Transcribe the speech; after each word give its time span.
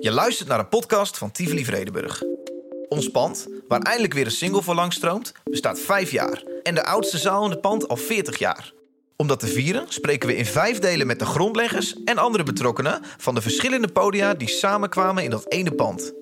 Je 0.00 0.10
luistert 0.10 0.48
naar 0.48 0.58
een 0.58 0.68
podcast 0.68 1.18
van 1.18 1.30
Tivoli 1.30 1.64
Vredenburg. 1.64 2.22
Ons 2.88 3.08
pand, 3.08 3.46
waar 3.68 3.80
eindelijk 3.80 4.14
weer 4.14 4.24
een 4.24 4.30
single 4.30 4.62
voor 4.62 4.74
langstroomt, 4.74 5.32
bestaat 5.44 5.80
vijf 5.80 6.10
jaar. 6.10 6.42
En 6.62 6.74
de 6.74 6.84
oudste 6.84 7.18
zaal 7.18 7.44
in 7.44 7.50
het 7.50 7.60
pand 7.60 7.88
al 7.88 7.96
40 7.96 8.38
jaar. 8.38 8.72
Om 9.16 9.26
dat 9.26 9.40
te 9.40 9.46
vieren 9.46 9.84
spreken 9.88 10.28
we 10.28 10.36
in 10.36 10.46
vijf 10.46 10.78
delen 10.78 11.06
met 11.06 11.18
de 11.18 11.24
grondleggers 11.24 11.94
en 12.04 12.18
andere 12.18 12.42
betrokkenen 12.42 13.02
van 13.18 13.34
de 13.34 13.40
verschillende 13.40 13.88
podia 13.88 14.34
die 14.34 14.48
samenkwamen 14.48 15.24
in 15.24 15.30
dat 15.30 15.52
ene 15.52 15.72
pand. 15.72 16.12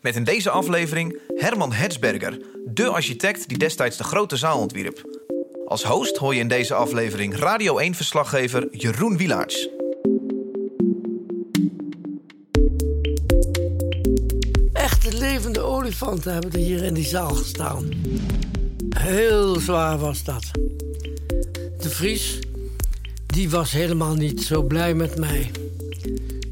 Met 0.00 0.16
in 0.16 0.24
deze 0.24 0.50
aflevering 0.50 1.20
Herman 1.34 1.72
Hetzberger, 1.72 2.40
de 2.64 2.88
architect 2.88 3.48
die 3.48 3.58
destijds 3.58 3.96
de 3.96 4.04
grote 4.04 4.36
zaal 4.36 4.60
ontwierp. 4.60 5.02
Als 5.66 5.84
host 5.84 6.16
hoor 6.16 6.34
je 6.34 6.40
in 6.40 6.48
deze 6.48 6.74
aflevering 6.74 7.36
Radio 7.36 7.80
1-verslaggever 7.80 8.68
Jeroen 8.70 9.16
Wielaerts. 9.16 9.77
Levende 15.48 15.76
olifanten 15.76 16.32
hebben 16.32 16.52
er 16.52 16.58
hier 16.58 16.82
in 16.82 16.94
die 16.94 17.06
zaal 17.06 17.34
gestaan. 17.34 17.88
Heel 18.88 19.60
zwaar 19.60 19.98
was 19.98 20.24
dat. 20.24 20.50
De 21.78 21.90
Vries, 21.90 22.38
die 23.26 23.50
was 23.50 23.72
helemaal 23.72 24.14
niet 24.14 24.42
zo 24.42 24.62
blij 24.62 24.94
met 24.94 25.18
mij. 25.18 25.50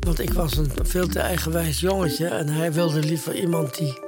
Want 0.01 0.21
ik 0.21 0.33
was 0.33 0.57
een 0.57 0.71
veel 0.83 1.09
te 1.09 1.19
eigenwijs 1.19 1.81
jongetje 1.81 2.27
en 2.27 2.49
hij 2.49 2.73
wilde 2.73 3.01
liever 3.01 3.35
iemand 3.35 3.79
die 3.79 3.99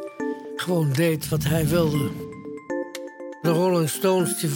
gewoon 0.57 0.93
deed 0.93 1.29
wat 1.29 1.45
hij 1.45 1.67
wilde. 1.67 2.11
De 3.43 3.51
Rolling 3.51 3.89
Stones, 3.89 4.47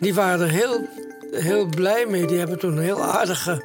die, 0.00 0.14
waren 0.14 0.46
er 0.46 0.52
heel, 0.52 0.88
heel 1.30 1.66
blij 1.66 2.06
mee. 2.06 2.26
Die 2.26 2.38
hebben 2.38 2.58
toen 2.58 2.78
heel 2.78 3.02
aardige 3.02 3.62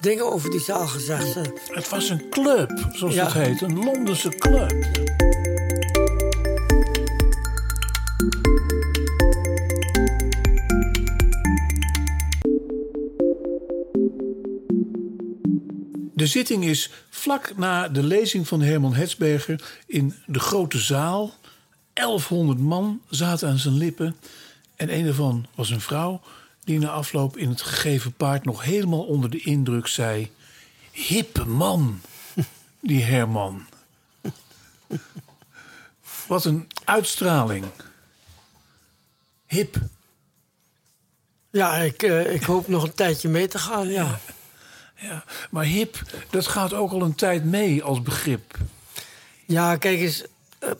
dingen 0.00 0.32
over 0.32 0.50
die 0.50 0.60
zaal 0.60 0.86
gezegd. 0.86 1.34
Het 1.72 1.88
was 1.88 2.10
een 2.10 2.28
club, 2.30 2.88
zoals 2.92 3.14
Ja. 3.14 3.24
het 3.24 3.32
heet. 3.32 3.60
Een 3.60 3.84
Londense 3.84 4.28
club. 4.28 4.72
De 16.14 16.26
zitting 16.26 16.64
is 16.64 16.90
vlak 17.10 17.52
na 17.56 17.88
de 17.88 18.02
lezing 18.02 18.48
van 18.48 18.60
Herman 18.60 18.94
Hetsberger 18.94 19.78
in 19.86 20.14
de 20.26 20.38
grote 20.40 20.78
zaal. 20.78 21.34
1100 21.92 22.58
man 22.58 23.00
zaten 23.08 23.48
aan 23.48 23.58
zijn 23.58 23.74
lippen. 23.76 24.16
En 24.76 24.94
een 24.94 25.04
daarvan 25.04 25.46
was 25.54 25.70
een 25.70 25.80
vrouw 25.80 26.20
die 26.68 26.78
na 26.78 26.88
afloop 26.90 27.36
in 27.36 27.48
het 27.48 27.62
gegeven 27.62 28.12
paard 28.12 28.44
nog 28.44 28.62
helemaal 28.64 29.04
onder 29.04 29.30
de 29.30 29.40
indruk 29.40 29.86
zei: 29.86 30.30
Hippe 30.90 31.44
man, 31.44 32.00
die 32.80 33.02
Herman. 33.02 33.66
Wat 36.26 36.44
een 36.44 36.68
uitstraling. 36.84 37.64
Hip. 39.46 39.76
Ja, 41.50 41.76
ik, 41.76 42.02
eh, 42.02 42.34
ik 42.34 42.42
hoop 42.42 42.68
nog 42.68 42.82
een 42.82 42.94
tijdje 42.94 43.28
mee 43.28 43.48
te 43.48 43.58
gaan, 43.58 43.88
ja. 43.88 44.20
Ja, 44.96 45.24
maar 45.50 45.64
hip, 45.64 46.02
dat 46.30 46.46
gaat 46.46 46.72
ook 46.72 46.90
al 46.90 47.02
een 47.02 47.14
tijd 47.14 47.44
mee 47.44 47.82
als 47.82 48.02
begrip. 48.02 48.56
Ja, 49.46 49.76
kijk 49.76 49.98
eens. 50.00 50.24
eh, 50.58 50.70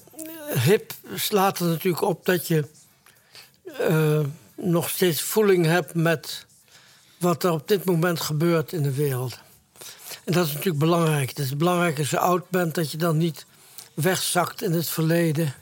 hip 0.63 0.93
slaat 1.15 1.59
er 1.59 1.67
natuurlijk 1.67 2.03
op 2.03 2.25
dat 2.27 2.47
je 2.47 2.69
eh, 3.79 4.21
nog 4.61 4.89
steeds 4.89 5.23
voeling 5.23 5.67
hebt 5.67 5.95
met 5.95 6.47
wat 7.19 7.45
er 7.45 7.51
op 7.51 7.69
dit 7.69 7.85
moment 7.85 8.21
gebeurt 8.21 8.73
in 8.73 8.83
de 8.83 8.95
wereld. 8.95 9.39
En 10.25 10.33
dat 10.33 10.47
is 10.47 10.53
natuurlijk 10.53 10.79
belangrijk. 10.79 11.29
Het 11.29 11.39
is 11.39 11.57
belangrijk 11.57 11.99
als 11.99 12.11
je 12.11 12.19
oud 12.19 12.51
bent 12.51 12.75
dat 12.75 12.91
je 12.91 12.99
dan 12.99 13.17
niet 13.17 13.47
wegzakt 13.95 14.63
in 14.63 14.73
het 14.73 14.89
verleden. 14.89 15.55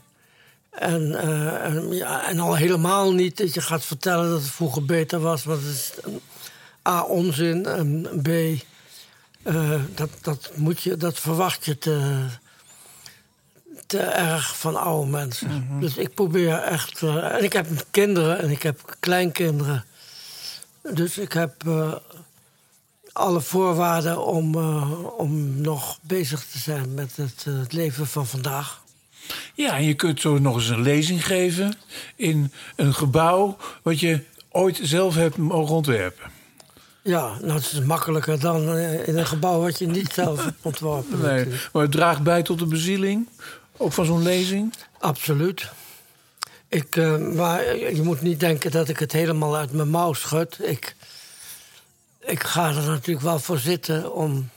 En, 0.69 1.15
eh, 1.21 2.29
en, 2.29 2.39
al 2.39 2.55
helemaal 2.55 3.13
niet 3.13 3.37
dat 3.37 3.53
je 3.53 3.61
gaat 3.61 3.85
vertellen 3.85 4.29
dat 4.29 4.41
het 4.41 4.49
vroeger 4.49 4.85
beter 4.85 5.19
was. 5.19 5.43
Het 5.43 5.61
is 5.61 5.91
A, 6.87 7.01
onzin. 7.01 7.65
En 7.65 8.21
B, 8.21 8.27
eh, 9.47 9.81
dat, 9.95 10.09
dat, 10.21 10.51
moet 10.55 10.81
je, 10.81 10.97
dat 10.97 11.19
verwacht 11.19 11.65
je 11.65 11.77
te, 11.77 12.25
te 13.87 13.99
erg 13.99 14.57
van 14.57 14.75
oude 14.75 15.11
mensen. 15.11 15.67
Dus 15.79 15.97
ik 15.97 16.13
probeer 16.13 16.53
echt. 16.57 17.03
eh, 17.03 17.35
en 17.35 17.43
ik 17.43 17.53
heb 17.53 17.67
kinderen 17.91 18.39
en 18.39 18.49
ik 18.49 18.63
heb 18.63 18.95
kleinkinderen. 18.99 19.85
Dus 20.93 21.17
ik 21.17 21.33
heb 21.33 21.53
eh, 21.67 21.93
alle 23.11 23.41
voorwaarden 23.41 24.25
om, 24.25 24.55
eh, 24.55 25.03
om 25.17 25.61
nog 25.61 25.99
bezig 26.01 26.45
te 26.45 26.57
zijn 26.59 26.93
met 26.93 27.15
het, 27.15 27.45
het 27.49 27.73
leven 27.73 28.07
van 28.07 28.27
vandaag. 28.27 28.81
Ja, 29.53 29.75
en 29.77 29.83
je 29.83 29.93
kunt 29.93 30.21
zo 30.21 30.37
nog 30.37 30.55
eens 30.55 30.69
een 30.69 30.81
lezing 30.81 31.25
geven 31.25 31.77
in 32.15 32.51
een 32.75 32.93
gebouw 32.93 33.57
wat 33.81 33.99
je 33.99 34.23
ooit 34.49 34.79
zelf 34.81 35.15
hebt 35.15 35.37
mogen 35.37 35.75
ontwerpen. 35.75 36.31
Ja, 37.01 37.37
nou, 37.41 37.53
het 37.53 37.71
is 37.71 37.79
makkelijker 37.79 38.39
dan 38.39 38.77
in 38.77 39.17
een 39.17 39.25
gebouw 39.25 39.59
wat 39.61 39.79
je 39.79 39.87
niet 39.87 40.13
zelf 40.13 40.43
hebt 40.43 40.57
ontworpen. 40.61 41.19
Nee, 41.21 41.37
natuurlijk. 41.37 41.69
maar 41.73 41.81
het 41.81 41.91
draagt 41.91 42.23
bij 42.23 42.43
tot 42.43 42.59
de 42.59 42.65
bezieling, 42.65 43.27
ook 43.77 43.93
van 43.93 44.05
zo'n 44.05 44.23
lezing. 44.23 44.73
Absoluut. 44.99 45.69
Ik, 46.67 46.95
eh, 46.95 47.17
maar 47.17 47.77
je 47.77 48.01
moet 48.03 48.21
niet 48.21 48.39
denken 48.39 48.71
dat 48.71 48.89
ik 48.89 48.99
het 48.99 49.11
helemaal 49.11 49.55
uit 49.55 49.71
mijn 49.71 49.89
mouw 49.89 50.13
schud. 50.13 50.57
Ik, 50.63 50.95
ik 52.19 52.43
ga 52.43 52.67
er 52.69 52.83
natuurlijk 52.87 53.25
wel 53.25 53.39
voor 53.39 53.59
zitten 53.59 54.13
om. 54.13 54.49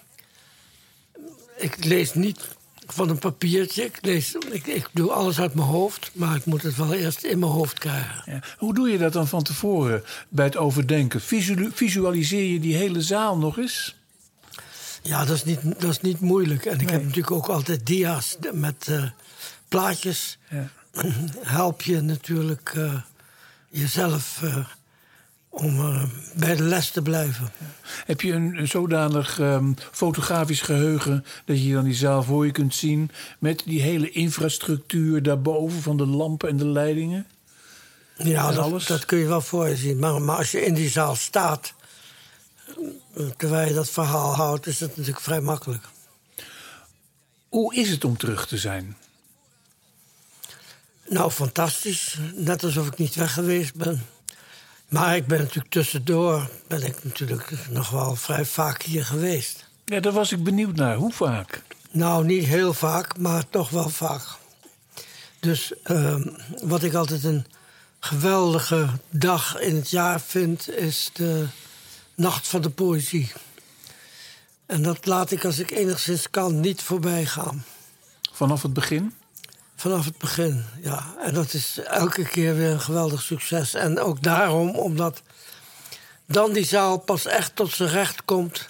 Ik 1.57 1.85
lees 1.85 2.15
niet 2.15 2.49
van 2.87 3.09
een 3.09 3.19
papiertje. 3.19 3.85
Ik, 3.85 3.99
lees, 4.01 4.35
ik, 4.51 4.67
ik 4.67 4.89
doe 4.93 5.11
alles 5.11 5.41
uit 5.41 5.55
mijn 5.55 5.67
hoofd, 5.69 6.11
maar 6.13 6.37
ik 6.37 6.45
moet 6.45 6.63
het 6.63 6.77
wel 6.77 6.95
eerst 6.95 7.23
in 7.25 7.39
mijn 7.39 7.53
hoofd 7.53 7.79
krijgen. 7.79 8.23
Ja. 8.33 8.41
Hoe 8.59 8.75
doe 8.75 8.89
je 8.91 8.99
dat 8.99 9.13
dan 9.13 9.29
van 9.29 9.43
tevoren 9.43 10.05
bij 10.29 10.45
het 10.45 10.57
overdenken? 10.57 11.21
Visuali- 11.21 11.71
Visualiseer 11.73 12.53
je 12.53 12.61
die 12.61 12.77
hele 12.77 13.03
zaal 13.03 13.37
nog 13.39 13.59
eens? 13.59 13.95
Ja, 15.03 15.25
dat 15.25 15.37
is 15.37 15.45
niet, 15.45 15.61
dat 15.63 15.91
is 15.91 16.01
niet 16.01 16.21
moeilijk. 16.21 16.65
En 16.65 16.81
ik 16.81 16.91
heb 16.91 17.03
natuurlijk 17.03 17.31
ook 17.31 17.47
altijd 17.47 17.87
dia's 17.87 18.37
met 18.53 18.89
eh, 18.89 19.05
plaatjes. 19.69 20.39
Ja. 20.51 20.69
help 21.59 21.83
je 21.83 22.01
natuurlijk 22.01 22.73
eh, 22.75 22.95
jezelf 23.69 24.43
eh, 24.43 24.57
om 25.49 26.01
bij 26.35 26.57
de 26.57 26.63
les 26.63 26.91
te 26.91 27.03
blijven. 27.03 27.53
Heb 28.07 28.21
je 28.21 28.33
een, 28.33 28.59
een 28.59 28.69
zodanig 28.69 29.41
ehm, 29.41 29.73
fotografisch 29.93 30.61
geheugen 30.61 31.25
dat 31.45 31.63
je 31.63 31.73
dan 31.73 31.85
die 31.85 31.95
zaal 31.95 32.23
voor 32.23 32.47
je 32.47 32.53
kunt 32.53 32.75
zien 32.75 33.11
met 33.39 33.63
die 33.67 33.81
hele 33.81 34.11
infrastructuur 34.11 35.23
daarboven 35.23 35.83
van 35.83 35.97
de 35.97 36.07
lampen 36.07 36.49
en 36.49 36.57
de 36.57 36.67
leidingen? 36.67 37.27
Ja, 38.17 38.53
dat, 38.53 38.59
alles? 38.59 38.87
dat 38.87 39.05
kun 39.05 39.19
je 39.19 39.27
wel 39.27 39.41
voor 39.41 39.69
je 39.69 39.77
zien. 39.77 39.99
Maar, 39.99 40.23
maar 40.23 40.37
als 40.37 40.51
je 40.51 40.65
in 40.65 40.75
die 40.75 40.91
zaal 40.91 41.15
staat, 41.15 41.75
terwijl 43.37 43.69
je 43.69 43.75
dat 43.75 43.91
verhaal 43.91 44.35
houdt, 44.35 44.67
is 44.67 44.79
dat 44.79 44.89
natuurlijk 44.89 45.21
vrij 45.21 45.41
makkelijk. 45.41 45.85
Hoe 47.49 47.75
is 47.75 47.91
het 47.91 48.05
om 48.05 48.17
terug 48.17 48.47
te 48.47 48.59
zijn? 48.59 48.97
Nou, 51.09 51.31
fantastisch. 51.31 52.19
Net 52.35 52.65
alsof 52.65 52.87
ik 52.87 52.99
niet 52.99 53.15
weg 53.15 53.33
geweest 53.33 53.75
ben. 53.75 54.07
Maar 54.89 55.17
ik 55.17 55.27
ben 55.27 55.39
natuurlijk 55.39 55.73
tussendoor, 55.73 56.51
ben 56.67 56.83
ik 56.83 57.05
natuurlijk 57.05 57.69
nog 57.71 57.91
wel 57.91 58.17
vrij 58.17 58.45
vaak 58.45 58.83
hier 58.83 59.05
geweest. 59.05 59.69
Ja, 59.85 60.01
daar 60.01 60.13
was 60.13 60.33
ik 60.33 60.45
benieuwd 60.45 60.77
naar. 60.77 60.97
Hoe 60.97 61.13
vaak? 61.13 61.63
Nou, 61.91 62.25
niet 62.25 62.45
heel 62.45 62.75
vaak, 62.75 63.19
maar 63.19 63.49
toch 63.49 63.71
wel 63.71 63.89
vaak. 63.89 64.23
Dus 65.41 65.73
ehm, 65.83 66.23
wat 66.63 66.83
ik 66.83 66.95
altijd 66.95 67.25
een 67.25 67.47
geweldige 68.01 68.89
dag 69.11 69.61
in 69.61 69.75
het 69.75 69.91
jaar 69.91 70.21
vind, 70.21 70.71
is 70.71 71.11
de 71.13 71.47
Nacht 72.21 72.49
van 72.49 72.61
de 72.61 72.71
Poëzie. 72.71 73.33
En 74.67 74.83
dat 74.83 75.07
laat 75.07 75.31
ik 75.31 75.45
als 75.45 75.59
ik 75.59 75.71
enigszins 75.71 76.31
kan 76.31 76.61
niet 76.61 76.83
voorbij 76.83 77.27
gaan. 77.27 77.65
Vanaf 78.33 78.63
het 78.63 78.73
begin? 78.73 79.15
Vanaf 79.77 80.05
het 80.05 80.19
begin, 80.19 80.65
ja. 80.83 81.15
En 81.23 81.35
dat 81.35 81.55
is 81.55 81.79
elke 81.79 82.25
keer 82.25 82.57
weer 82.57 82.71
een 82.71 82.81
geweldig 82.81 83.23
succes. 83.23 83.75
En 83.75 83.99
ook 83.99 84.23
daarom, 84.23 84.71
omdat 84.71 85.23
dan 86.27 86.53
die 86.53 86.65
zaal 86.65 86.99
pas 86.99 87.27
echt 87.27 87.57
tot 87.57 87.73
zijn 87.73 87.91
recht 87.91 88.25
komt. 88.25 88.69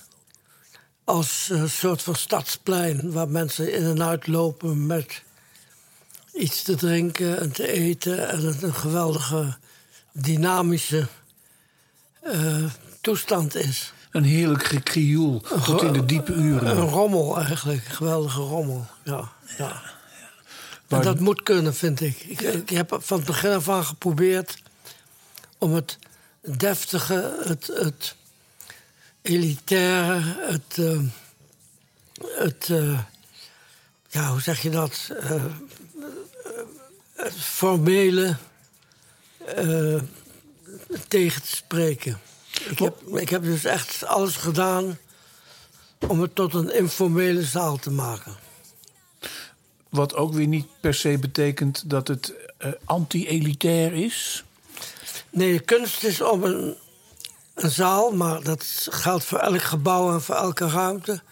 Als 1.05 1.49
een 1.51 1.71
soort 1.71 2.03
van 2.03 2.15
stadsplein 2.15 3.13
waar 3.13 3.29
mensen 3.29 3.73
in 3.73 3.85
en 3.85 4.03
uit 4.03 4.27
lopen 4.27 4.87
met 4.87 5.23
iets 6.33 6.63
te 6.63 6.75
drinken 6.75 7.41
en 7.41 7.53
te 7.53 7.69
eten. 7.69 8.29
En 8.29 8.45
het 8.45 8.63
een 8.63 8.75
geweldige, 8.75 9.57
dynamische 10.13 11.07
eh, 12.21 12.65
toestand 13.01 13.55
is. 13.55 13.93
Een 14.11 14.25
heerlijk 14.25 14.65
gekrioel 14.65 15.41
tot 15.65 15.83
in 15.83 15.93
de 15.93 16.05
diepe 16.05 16.33
Een 16.33 16.43
uren. 16.43 16.77
rommel 16.77 17.39
eigenlijk, 17.39 17.85
een 17.89 17.95
geweldige 17.95 18.41
rommel. 18.41 18.87
Ja, 19.05 19.29
ja. 19.59 19.83
En 20.89 21.03
dat 21.03 21.21
moet 21.21 21.43
kunnen, 21.43 21.75
vind 21.75 22.01
ik. 22.01 22.19
ik. 22.19 22.41
Ik 22.41 22.69
heb 22.69 22.97
van 23.01 23.17
het 23.17 23.27
begin 23.27 23.51
af 23.51 23.69
aan 23.69 23.85
geprobeerd 23.85 24.57
om 25.59 25.75
het 25.75 25.99
deftige, 26.41 27.39
het, 27.45 27.67
het 27.67 28.15
elitaire, 29.23 30.21
het, 30.39 30.79
eh, 30.79 31.01
het, 32.37 32.69
eh, 32.71 33.01
ja, 34.09 34.31
hoe 34.31 34.41
zeg 34.41 34.63
je 34.63 34.71
dat? 34.71 35.11
Eh, 35.21 35.45
het 37.15 37.35
formele 37.35 38.37
tegen 41.09 41.43
te 41.43 41.57
spreken. 41.57 42.21
Ik 42.69 42.79
heb, 42.79 43.03
ik 43.07 43.29
heb 43.29 43.43
dus 43.43 43.65
echt 43.65 44.05
alles 44.05 44.37
gedaan 44.37 44.99
om 46.09 46.21
het 46.21 46.35
tot 46.35 46.55
een 46.55 46.75
informele 46.75 47.43
zaal 47.43 47.77
te 47.77 47.91
maken. 47.91 48.37
Wat 49.89 50.15
ook 50.15 50.33
weer 50.33 50.47
niet 50.47 50.67
per 50.81 50.95
se 50.95 51.19
betekent 51.19 51.91
dat 51.91 52.09
het 52.09 52.33
uh, 52.59 52.73
anti-elitair 52.85 53.93
is. 53.93 54.45
Nee, 55.31 55.53
de 55.53 55.65
kunst 55.65 56.05
is 56.05 56.21
om 56.21 56.45
een, 56.45 56.77
een 57.55 57.71
zaal, 57.71 58.13
maar 58.13 58.43
dat 58.43 58.87
geldt 58.91 59.25
voor 59.25 59.39
elk 59.39 59.63
gebouw 59.63 60.13
en 60.13 60.23
voor 60.23 60.35
elke 60.35 60.69
ruimte, 60.69 61.23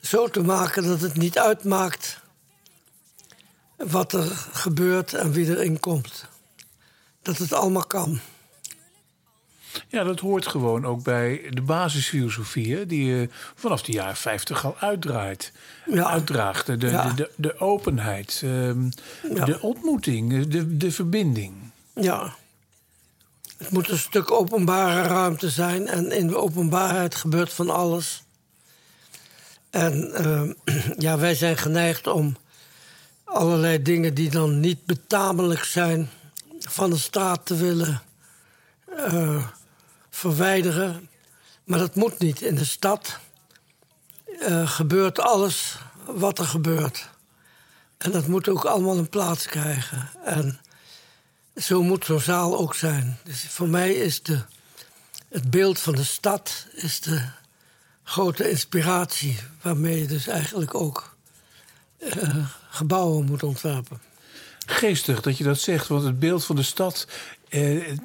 zo 0.00 0.28
te 0.28 0.42
maken 0.42 0.82
dat 0.82 1.00
het 1.00 1.16
niet 1.16 1.38
uitmaakt 1.38 2.20
wat 3.76 4.12
er 4.12 4.26
gebeurt 4.52 5.14
en 5.14 5.32
wie 5.32 5.46
erin 5.46 5.80
komt. 5.80 6.24
Dat 7.22 7.38
het 7.38 7.52
allemaal 7.52 7.86
kan. 7.86 8.20
Ja, 9.88 10.04
dat 10.04 10.20
hoort 10.20 10.46
gewoon 10.46 10.86
ook 10.86 11.02
bij 11.02 11.46
de 11.50 11.62
basisfilosofie, 11.62 12.86
die 12.86 13.04
je 13.04 13.28
vanaf 13.54 13.82
de 13.82 13.92
jaren 13.92 14.16
50 14.16 14.64
al 14.64 14.76
uitdraait. 14.78 15.52
Ja. 15.86 16.10
Uitdraagt. 16.10 16.66
De, 16.66 16.76
de, 16.76 17.12
de, 17.16 17.30
de, 17.36 17.58
openheid, 17.58 18.40
ehm, 18.44 18.90
de 19.44 19.60
ontmoeting, 19.60 20.46
de, 20.46 20.76
de 20.76 20.90
verbinding. 20.90 21.54
Ja. 21.94 22.34
Het 23.58 23.70
moet 23.70 23.88
een 23.88 23.98
stuk 23.98 24.30
openbare 24.30 25.02
ruimte 25.02 25.50
zijn 25.50 25.86
en 25.86 26.12
in 26.12 26.26
de 26.26 26.36
openbaarheid 26.36 27.14
gebeurt 27.14 27.52
van 27.52 27.70
alles. 27.70 28.22
En 29.70 30.14
ehm, 30.14 30.52
ja, 31.06 31.18
wij 31.18 31.34
zijn 31.34 31.56
geneigd 31.56 32.06
om 32.06 32.36
allerlei 33.24 33.82
dingen 33.82 34.14
die 34.14 34.30
dan 34.30 34.60
niet 34.60 34.86
betamelijk 34.86 35.64
zijn 35.64 36.10
van 36.58 36.90
de 36.90 36.98
straat 36.98 37.46
te 37.46 37.56
willen 37.56 38.02
uh, 38.96 39.46
verwijderen. 40.12 41.08
Maar 41.64 41.78
dat 41.78 41.94
moet 41.94 42.18
niet. 42.18 42.40
In 42.40 42.54
de 42.54 42.64
stad 42.64 43.18
uh, 44.28 44.68
gebeurt 44.68 45.20
alles 45.20 45.78
wat 46.06 46.38
er 46.38 46.44
gebeurt. 46.44 47.08
En 47.98 48.10
dat 48.10 48.26
moet 48.26 48.48
ook 48.48 48.64
allemaal 48.64 48.98
een 48.98 49.08
plaats 49.08 49.46
krijgen. 49.46 50.10
En 50.24 50.60
zo 51.56 51.82
moet 51.82 52.04
zo'n 52.04 52.20
zaal 52.20 52.58
ook 52.58 52.74
zijn. 52.74 53.18
Dus 53.24 53.42
voor 53.48 53.68
mij 53.68 53.92
is 53.92 54.22
de, 54.22 54.42
het 55.28 55.50
beeld 55.50 55.78
van 55.78 55.94
de 55.94 56.04
stad 56.04 56.66
is 56.72 57.00
de 57.00 57.28
grote 58.02 58.50
inspiratie... 58.50 59.38
waarmee 59.62 60.00
je 60.00 60.06
dus 60.06 60.26
eigenlijk 60.26 60.74
ook 60.74 61.16
uh, 61.98 62.46
gebouwen 62.70 63.24
moet 63.24 63.42
ontwerpen. 63.42 64.00
Geestig 64.66 65.20
dat 65.20 65.38
je 65.38 65.44
dat 65.44 65.58
zegt, 65.58 65.88
want 65.88 66.04
het 66.04 66.18
beeld 66.18 66.44
van 66.44 66.56
de 66.56 66.62
stad... 66.62 67.06
Eh, 67.48 67.96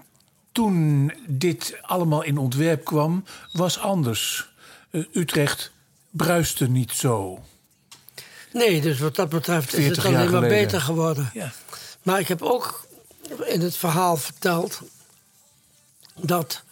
toen 0.57 1.13
dit 1.27 1.75
allemaal 1.81 2.23
in 2.23 2.37
ontwerp 2.37 2.85
kwam, 2.85 3.23
was 3.51 3.79
anders. 3.79 4.49
Uh, 4.91 5.05
Utrecht 5.13 5.71
bruiste 6.09 6.67
niet 6.69 6.91
zo. 6.91 7.43
Nee, 8.53 8.81
dus 8.81 8.99
wat 8.99 9.15
dat 9.15 9.29
betreft 9.29 9.73
is 9.73 9.85
het 9.85 10.05
alleen 10.05 10.31
maar 10.31 10.47
beter 10.47 10.81
geworden. 10.81 11.29
Ja. 11.33 11.51
Maar 12.03 12.19
ik 12.19 12.27
heb 12.27 12.41
ook 12.41 12.87
in 13.45 13.61
het 13.61 13.77
verhaal 13.77 14.17
verteld 14.17 14.81
dat 16.15 16.63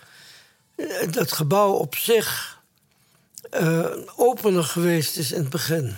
het 1.12 1.32
gebouw 1.32 1.72
op 1.72 1.96
zich 1.96 2.60
uh, 3.62 3.86
opener 4.16 4.64
geweest 4.64 5.18
is 5.18 5.32
in 5.32 5.42
het 5.42 5.50
begin. 5.50 5.96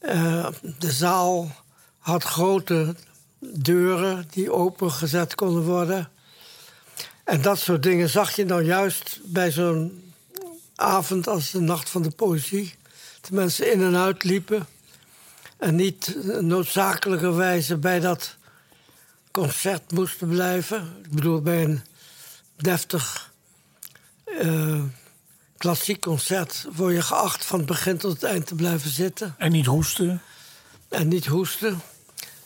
Uh, 0.00 0.46
de 0.78 0.92
zaal 0.92 1.50
had 1.98 2.24
grote 2.24 2.94
deuren 3.38 4.26
die 4.30 4.52
opengezet 4.52 5.34
konden 5.34 5.62
worden. 5.62 6.12
En 7.24 7.42
dat 7.42 7.58
soort 7.58 7.82
dingen 7.82 8.08
zag 8.08 8.36
je 8.36 8.44
nou 8.44 8.64
juist 8.64 9.20
bij 9.24 9.50
zo'n 9.50 10.12
avond 10.74 11.28
als 11.28 11.50
de 11.50 11.60
Nacht 11.60 11.90
van 11.90 12.02
de 12.02 12.10
Poëzie. 12.10 12.74
De 13.20 13.34
mensen 13.34 13.72
in 13.72 13.82
en 13.82 13.96
uit 13.96 14.24
liepen. 14.24 14.66
En 15.58 15.74
niet 15.74 16.16
noodzakelijkerwijze 16.40 17.76
bij 17.76 18.00
dat 18.00 18.36
concert 19.30 19.92
moesten 19.92 20.28
blijven. 20.28 20.96
Ik 21.04 21.10
bedoel, 21.10 21.40
bij 21.40 21.64
een 21.64 21.82
deftig 22.56 23.32
uh, 24.26 24.82
klassiek 25.56 26.00
concert 26.00 26.66
word 26.72 26.94
je 26.94 27.02
geacht 27.02 27.44
van 27.44 27.58
het 27.58 27.68
begin 27.68 27.96
tot 27.96 28.12
het 28.12 28.22
eind 28.22 28.46
te 28.46 28.54
blijven 28.54 28.90
zitten. 28.90 29.34
En 29.38 29.52
niet 29.52 29.66
hoesten? 29.66 30.22
En 30.88 31.08
niet 31.08 31.26
hoesten. 31.26 31.80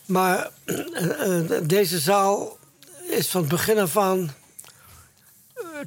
Maar 0.05 0.49
uh, 0.65 1.51
deze 1.63 1.99
zaal 1.99 2.57
is 3.09 3.27
van 3.27 3.41
het 3.41 3.49
begin 3.49 3.79
af 3.79 3.97
aan 3.97 4.33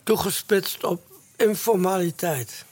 toegespitst 0.05 0.85
op 0.85 1.03
informaliteit. 1.37 2.65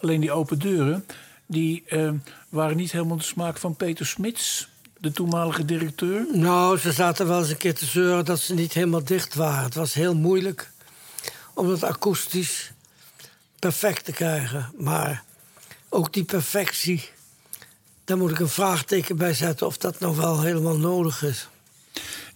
Alleen 0.00 0.20
die 0.20 0.32
open 0.32 0.58
deuren, 0.58 1.06
die 1.46 1.84
uh, 1.88 2.12
waren 2.48 2.76
niet 2.76 2.92
helemaal 2.92 3.16
de 3.16 3.22
smaak 3.22 3.58
van 3.58 3.76
Peter 3.76 4.06
Smits, 4.06 4.68
de 4.98 5.12
toenmalige 5.12 5.64
directeur? 5.64 6.26
Nou, 6.32 6.78
ze 6.78 6.92
zaten 6.92 7.26
wel 7.26 7.38
eens 7.38 7.50
een 7.50 7.56
keer 7.56 7.74
te 7.74 7.86
zeuren 7.86 8.24
dat 8.24 8.40
ze 8.40 8.54
niet 8.54 8.72
helemaal 8.72 9.04
dicht 9.04 9.34
waren. 9.34 9.64
Het 9.64 9.74
was 9.74 9.94
heel 9.94 10.14
moeilijk 10.14 10.70
om 11.54 11.68
het 11.68 11.84
akoestisch 11.84 12.70
perfect 13.58 14.04
te 14.04 14.12
krijgen. 14.12 14.72
Maar 14.76 15.24
ook 15.88 16.12
die 16.12 16.24
perfectie, 16.24 17.08
daar 18.04 18.16
moet 18.16 18.30
ik 18.30 18.38
een 18.38 18.48
vraagteken 18.48 19.16
bij 19.16 19.34
zetten 19.34 19.66
of 19.66 19.76
dat 19.76 19.98
nou 19.98 20.16
wel 20.16 20.42
helemaal 20.42 20.78
nodig 20.78 21.22
is. 21.22 21.48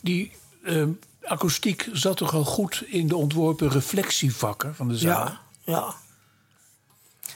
Die 0.00 0.32
uh, 0.62 0.87
akoestiek 1.24 1.88
zat 1.92 2.16
toch 2.16 2.34
al 2.34 2.44
goed 2.44 2.82
in 2.86 3.08
de 3.08 3.16
ontworpen 3.16 3.70
reflectievakken 3.70 4.74
van 4.74 4.88
de 4.88 4.96
zaal? 4.96 5.26
Ja, 5.26 5.40
ja. 5.64 5.94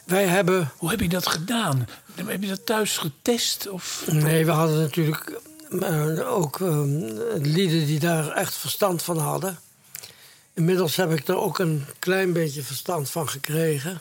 Wij 0.05 0.27
hebben... 0.27 0.73
Hoe 0.77 0.91
heb 0.91 1.01
je 1.01 1.09
dat 1.09 1.29
gedaan? 1.29 1.89
Heb 2.15 2.43
je 2.43 2.49
dat 2.49 2.67
thuis 2.67 2.99
getest? 2.99 3.69
Of? 3.69 4.05
Nee, 4.11 4.45
we 4.45 4.51
hadden 4.51 4.81
natuurlijk 4.81 5.41
uh, 5.71 6.33
ook 6.33 6.59
uh, 6.59 6.81
lieden 7.35 7.87
die 7.87 7.99
daar 7.99 8.31
echt 8.31 8.55
verstand 8.55 9.03
van 9.03 9.19
hadden. 9.19 9.59
Inmiddels 10.55 10.97
heb 10.97 11.13
ik 11.13 11.29
er 11.29 11.37
ook 11.37 11.59
een 11.59 11.87
klein 11.99 12.33
beetje 12.33 12.63
verstand 12.63 13.11
van 13.11 13.29
gekregen. 13.29 14.01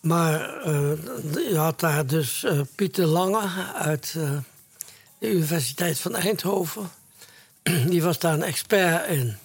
Maar 0.00 0.66
uh, 0.66 0.92
je 1.50 1.56
had 1.56 1.80
daar 1.80 2.06
dus 2.06 2.46
Pieter 2.74 3.06
Lange 3.06 3.72
uit 3.74 4.12
de 5.18 5.30
Universiteit 5.30 5.98
van 5.98 6.14
Eindhoven 6.14 6.90
die 7.90 8.02
was 8.02 8.18
daar 8.18 8.32
een 8.32 8.42
expert 8.42 9.08
in. 9.08 9.36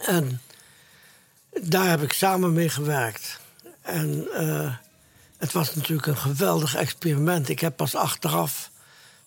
En 0.00 0.40
daar 1.62 1.88
heb 1.88 2.02
ik 2.02 2.12
samen 2.12 2.52
mee 2.52 2.68
gewerkt. 2.68 3.40
En 3.82 4.28
uh, 4.32 4.74
het 5.36 5.52
was 5.52 5.74
natuurlijk 5.74 6.06
een 6.06 6.16
geweldig 6.16 6.74
experiment. 6.74 7.48
Ik 7.48 7.60
heb 7.60 7.76
pas 7.76 7.94
achteraf 7.94 8.70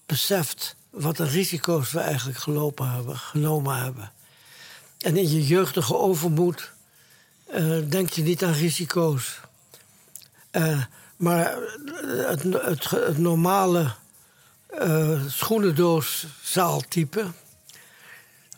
beseft 0.05 0.75
wat 0.89 1.17
de 1.17 1.25
risico's 1.25 1.91
we 1.91 1.99
eigenlijk 1.99 2.37
gelopen 2.37 2.89
hebben, 2.89 3.17
genomen 3.17 3.77
hebben. 3.77 4.11
En 4.99 5.17
in 5.17 5.29
je 5.29 5.45
jeugdige 5.45 5.95
overmoed 5.95 6.71
uh, 7.55 7.77
denk 7.89 8.09
je 8.09 8.21
niet 8.21 8.43
aan 8.43 8.53
risico's. 8.53 9.39
Uh, 10.51 10.83
maar 11.15 11.57
het, 12.05 12.43
het, 12.43 13.17
normale 13.17 13.93
uh, 14.81 15.21
schoenendooszaaltype 15.27 17.25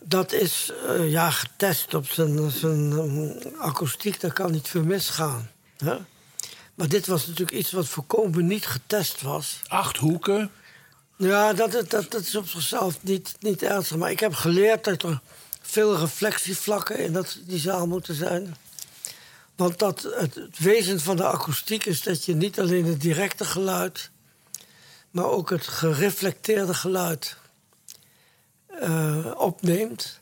dat 0.00 0.32
is 0.32 0.72
uh, 0.86 1.10
ja, 1.10 1.30
getest 1.30 1.94
op 1.94 2.06
zijn, 2.06 2.50
zijn 2.50 2.92
um, 2.92 3.38
akoestiek. 3.58 4.20
Daar 4.20 4.32
kan 4.32 4.52
niet 4.52 4.68
veel 4.68 4.84
misgaan. 4.84 5.50
Hè? 5.76 5.96
Maar 6.74 6.88
dit 6.88 7.06
was 7.06 7.26
natuurlijk 7.26 7.58
iets 7.58 7.70
wat 7.70 7.86
voorkomen 7.86 8.46
niet 8.46 8.66
getest 8.66 9.22
was. 9.22 9.60
Acht 9.66 9.96
hoeken? 9.96 10.50
Ja, 11.16 11.52
dat, 11.52 11.72
dat, 11.72 12.10
dat 12.10 12.20
is 12.20 12.36
op 12.36 12.48
zichzelf 12.48 12.98
niet, 13.02 13.36
niet 13.40 13.62
ernstig. 13.62 13.96
Maar 13.96 14.10
ik 14.10 14.20
heb 14.20 14.34
geleerd 14.34 14.84
dat 14.84 15.02
er 15.02 15.20
veel 15.62 15.96
reflectievlakken 15.96 16.98
in 16.98 17.12
dat, 17.12 17.38
die 17.46 17.58
zaal 17.58 17.86
moeten 17.86 18.14
zijn. 18.14 18.56
Want 19.56 19.78
dat, 19.78 20.02
het, 20.02 20.34
het 20.34 20.58
wezen 20.58 21.00
van 21.00 21.16
de 21.16 21.24
akoestiek 21.24 21.84
is 21.86 22.02
dat 22.02 22.24
je 22.24 22.34
niet 22.34 22.60
alleen 22.60 22.84
het 22.86 23.00
directe 23.00 23.44
geluid... 23.44 24.10
maar 25.10 25.24
ook 25.24 25.50
het 25.50 25.66
gereflecteerde 25.66 26.74
geluid 26.74 27.36
uh, 28.82 29.26
opneemt. 29.36 30.20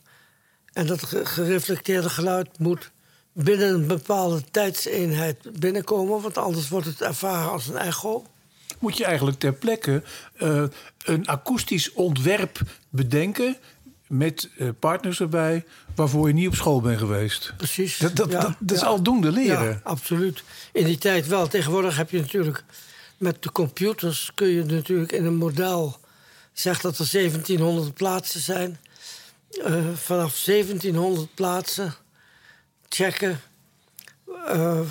En 0.73 0.87
dat 0.87 1.03
gereflecteerde 1.23 2.09
geluid 2.09 2.59
moet 2.59 2.91
binnen 3.33 3.73
een 3.73 3.87
bepaalde 3.87 4.43
tijdseenheid 4.51 5.59
binnenkomen, 5.59 6.21
want 6.21 6.37
anders 6.37 6.69
wordt 6.69 6.85
het 6.85 7.01
ervaren 7.01 7.51
als 7.51 7.67
een 7.67 7.77
echo. 7.77 8.25
Moet 8.79 8.97
je 8.97 9.05
eigenlijk 9.05 9.39
ter 9.39 9.53
plekke 9.53 10.03
uh, 10.37 10.63
een 11.05 11.27
akoestisch 11.27 11.93
ontwerp 11.93 12.59
bedenken 12.89 13.57
met 14.07 14.49
uh, 14.57 14.69
partners 14.79 15.19
erbij 15.19 15.65
waarvoor 15.95 16.27
je 16.27 16.33
niet 16.33 16.47
op 16.47 16.55
school 16.55 16.81
bent 16.81 16.99
geweest. 16.99 17.53
Precies. 17.57 17.97
Dat, 17.97 18.15
dat, 18.15 18.31
ja, 18.31 18.39
dat, 18.39 18.55
dat 18.59 18.75
is 18.77 18.81
ja. 18.81 18.87
aldoende 18.87 19.31
leren. 19.31 19.69
Ja, 19.69 19.79
absoluut. 19.83 20.43
In 20.73 20.85
die 20.85 20.97
tijd 20.97 21.27
wel. 21.27 21.47
Tegenwoordig 21.47 21.97
heb 21.97 22.09
je 22.09 22.19
natuurlijk 22.19 22.63
met 23.17 23.43
de 23.43 23.51
computers 23.51 24.31
kun 24.35 24.47
je 24.47 24.63
natuurlijk 24.63 25.11
in 25.11 25.25
een 25.25 25.35
model... 25.35 25.99
zegt 26.59 26.81
dat 26.81 26.97
er 26.97 27.09
1700 27.11 27.93
plaatsen 27.93 28.41
zijn. 28.41 28.79
Uh, 29.51 29.93
vanaf 29.95 30.39
1700 30.43 31.33
plaatsen 31.33 31.95
checken... 32.89 33.41
Uh, 34.27 34.81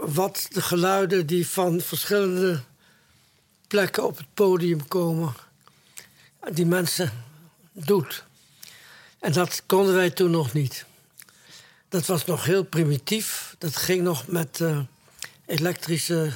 wat 0.00 0.46
de 0.50 0.62
geluiden 0.62 1.26
die 1.26 1.48
van 1.48 1.80
verschillende 1.80 2.62
plekken 3.66 4.04
op 4.04 4.16
het 4.16 4.26
podium 4.34 4.88
komen... 4.88 5.34
die 6.52 6.66
mensen 6.66 7.24
doet. 7.72 8.24
En 9.18 9.32
dat 9.32 9.62
konden 9.66 9.94
wij 9.94 10.10
toen 10.10 10.30
nog 10.30 10.52
niet. 10.52 10.84
Dat 11.88 12.06
was 12.06 12.24
nog 12.24 12.44
heel 12.44 12.64
primitief. 12.64 13.54
Dat 13.58 13.76
ging 13.76 14.02
nog 14.02 14.26
met 14.26 14.60
uh, 14.60 14.78
elektrische 15.46 16.32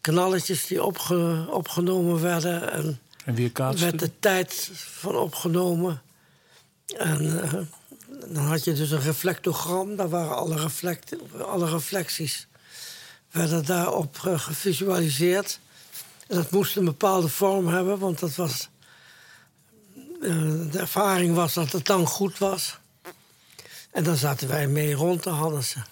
knalletjes 0.00 0.66
die 0.66 0.82
opge 0.82 1.46
opgenomen 1.50 2.20
werden. 2.20 2.72
En, 2.72 3.00
en 3.24 3.34
werd 3.54 3.98
de 3.98 4.10
tijd 4.18 4.70
van 4.74 5.16
opgenomen. 5.16 6.02
En 6.96 7.22
uh, 7.22 7.52
dan 8.34 8.44
had 8.44 8.64
je 8.64 8.72
dus 8.72 8.90
een 8.90 9.00
reflectogram. 9.00 9.96
Daar 9.96 10.08
waren 10.08 10.36
alle, 10.36 10.56
reflect 10.56 11.16
alle 11.42 11.70
reflecties 11.70 12.46
werden 13.30 13.64
daarop 13.64 14.22
uh, 14.26 14.38
gevisualiseerd. 14.38 15.58
En 16.26 16.36
dat 16.36 16.50
moest 16.50 16.76
een 16.76 16.84
bepaalde 16.84 17.28
vorm 17.28 17.68
hebben, 17.68 17.98
want 17.98 18.18
dat 18.18 18.34
was 18.34 18.68
de 20.20 20.78
ervaring 20.78 21.34
was 21.34 21.54
dat 21.54 21.72
het 21.72 21.86
dan 21.86 22.06
goed 22.06 22.38
was. 22.38 22.78
En 23.90 24.04
dan 24.04 24.16
zaten 24.16 24.48
wij 24.48 24.68
mee 24.68 24.94
rond 24.94 25.22
te 25.22 25.30
Hannessen. 25.30 25.84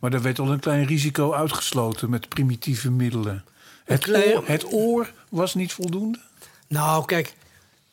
Maar 0.00 0.12
er 0.12 0.22
werd 0.22 0.38
al 0.38 0.52
een 0.52 0.60
klein 0.60 0.86
risico 0.86 1.32
uitgesloten 1.32 2.10
met 2.10 2.28
primitieve 2.28 2.90
middelen. 2.90 3.44
Het, 3.84 4.02
klein... 4.02 4.34
oor, 4.34 4.46
het 4.46 4.72
oor 4.72 5.12
was 5.28 5.54
niet 5.54 5.72
voldoende? 5.72 6.18
Nou, 6.74 7.04
kijk, 7.04 7.34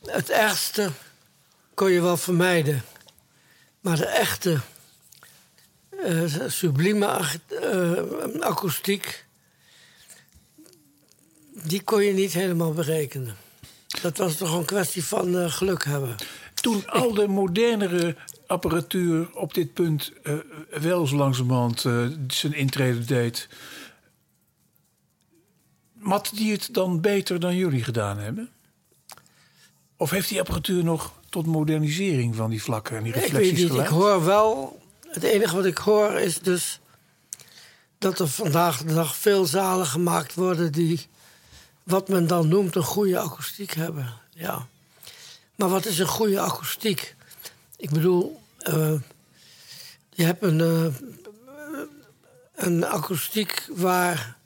het 0.05 0.29
ergste 0.29 0.91
kon 1.73 1.91
je 1.91 2.01
wel 2.01 2.17
vermijden. 2.17 2.81
Maar 3.79 3.97
de 3.97 4.05
echte 4.05 4.59
uh, 6.05 6.47
sublieme 6.47 7.19
uh, 7.63 8.41
akoestiek... 8.41 9.25
die 11.63 11.83
kon 11.83 12.03
je 12.03 12.13
niet 12.13 12.33
helemaal 12.33 12.73
berekenen. 12.73 13.35
Dat 14.01 14.17
was 14.17 14.35
toch 14.35 14.53
een 14.53 14.65
kwestie 14.65 15.03
van 15.03 15.35
uh, 15.35 15.51
geluk 15.51 15.83
hebben. 15.83 16.15
Toen 16.53 16.89
al 16.89 17.13
de 17.13 17.27
modernere 17.27 18.15
apparatuur 18.47 19.35
op 19.35 19.53
dit 19.53 19.73
punt 19.73 20.11
wel 20.69 21.07
zo 21.07 21.15
langzamerhand 21.15 21.81
zijn 22.27 22.53
intrede 22.53 23.05
deed... 23.05 23.47
mat 25.93 26.31
die 26.33 26.51
het 26.51 26.69
dan 26.71 27.01
beter 27.01 27.39
dan 27.39 27.55
jullie 27.55 27.83
gedaan 27.83 28.17
hebben? 28.17 28.49
Of 30.01 30.09
heeft 30.09 30.29
die 30.29 30.39
apparatuur 30.39 30.83
nog 30.83 31.13
tot 31.29 31.45
modernisering 31.45 32.35
van 32.35 32.49
die 32.49 32.63
vlakken 32.63 32.97
en 32.97 33.03
die 33.03 33.13
reflecties 33.13 33.49
ik 33.49 33.57
weet 33.57 33.71
niet, 33.71 33.81
Ik 33.81 33.87
hoor 33.87 34.25
wel... 34.25 34.79
Het 35.07 35.23
enige 35.23 35.55
wat 35.55 35.65
ik 35.65 35.77
hoor 35.77 36.11
is 36.11 36.39
dus... 36.39 36.79
dat 37.97 38.19
er 38.19 38.27
vandaag 38.27 38.83
de 38.83 38.93
dag 38.93 39.15
veel 39.15 39.45
zalen 39.45 39.85
gemaakt 39.85 40.33
worden... 40.33 40.71
die 40.71 41.07
wat 41.83 42.07
men 42.07 42.27
dan 42.27 42.47
noemt 42.47 42.75
een 42.75 42.83
goede 42.83 43.19
akoestiek 43.19 43.73
hebben. 43.73 44.13
Ja. 44.29 44.67
Maar 45.55 45.69
wat 45.69 45.85
is 45.85 45.99
een 45.99 46.07
goede 46.07 46.39
akoestiek? 46.39 47.15
Ik 47.77 47.89
bedoel, 47.89 48.41
uh, 48.67 48.93
je 50.09 50.23
hebt 50.23 50.43
een, 50.43 50.59
uh, 50.59 50.95
een 52.55 52.85
akoestiek 52.85 53.67
waar 53.75 54.37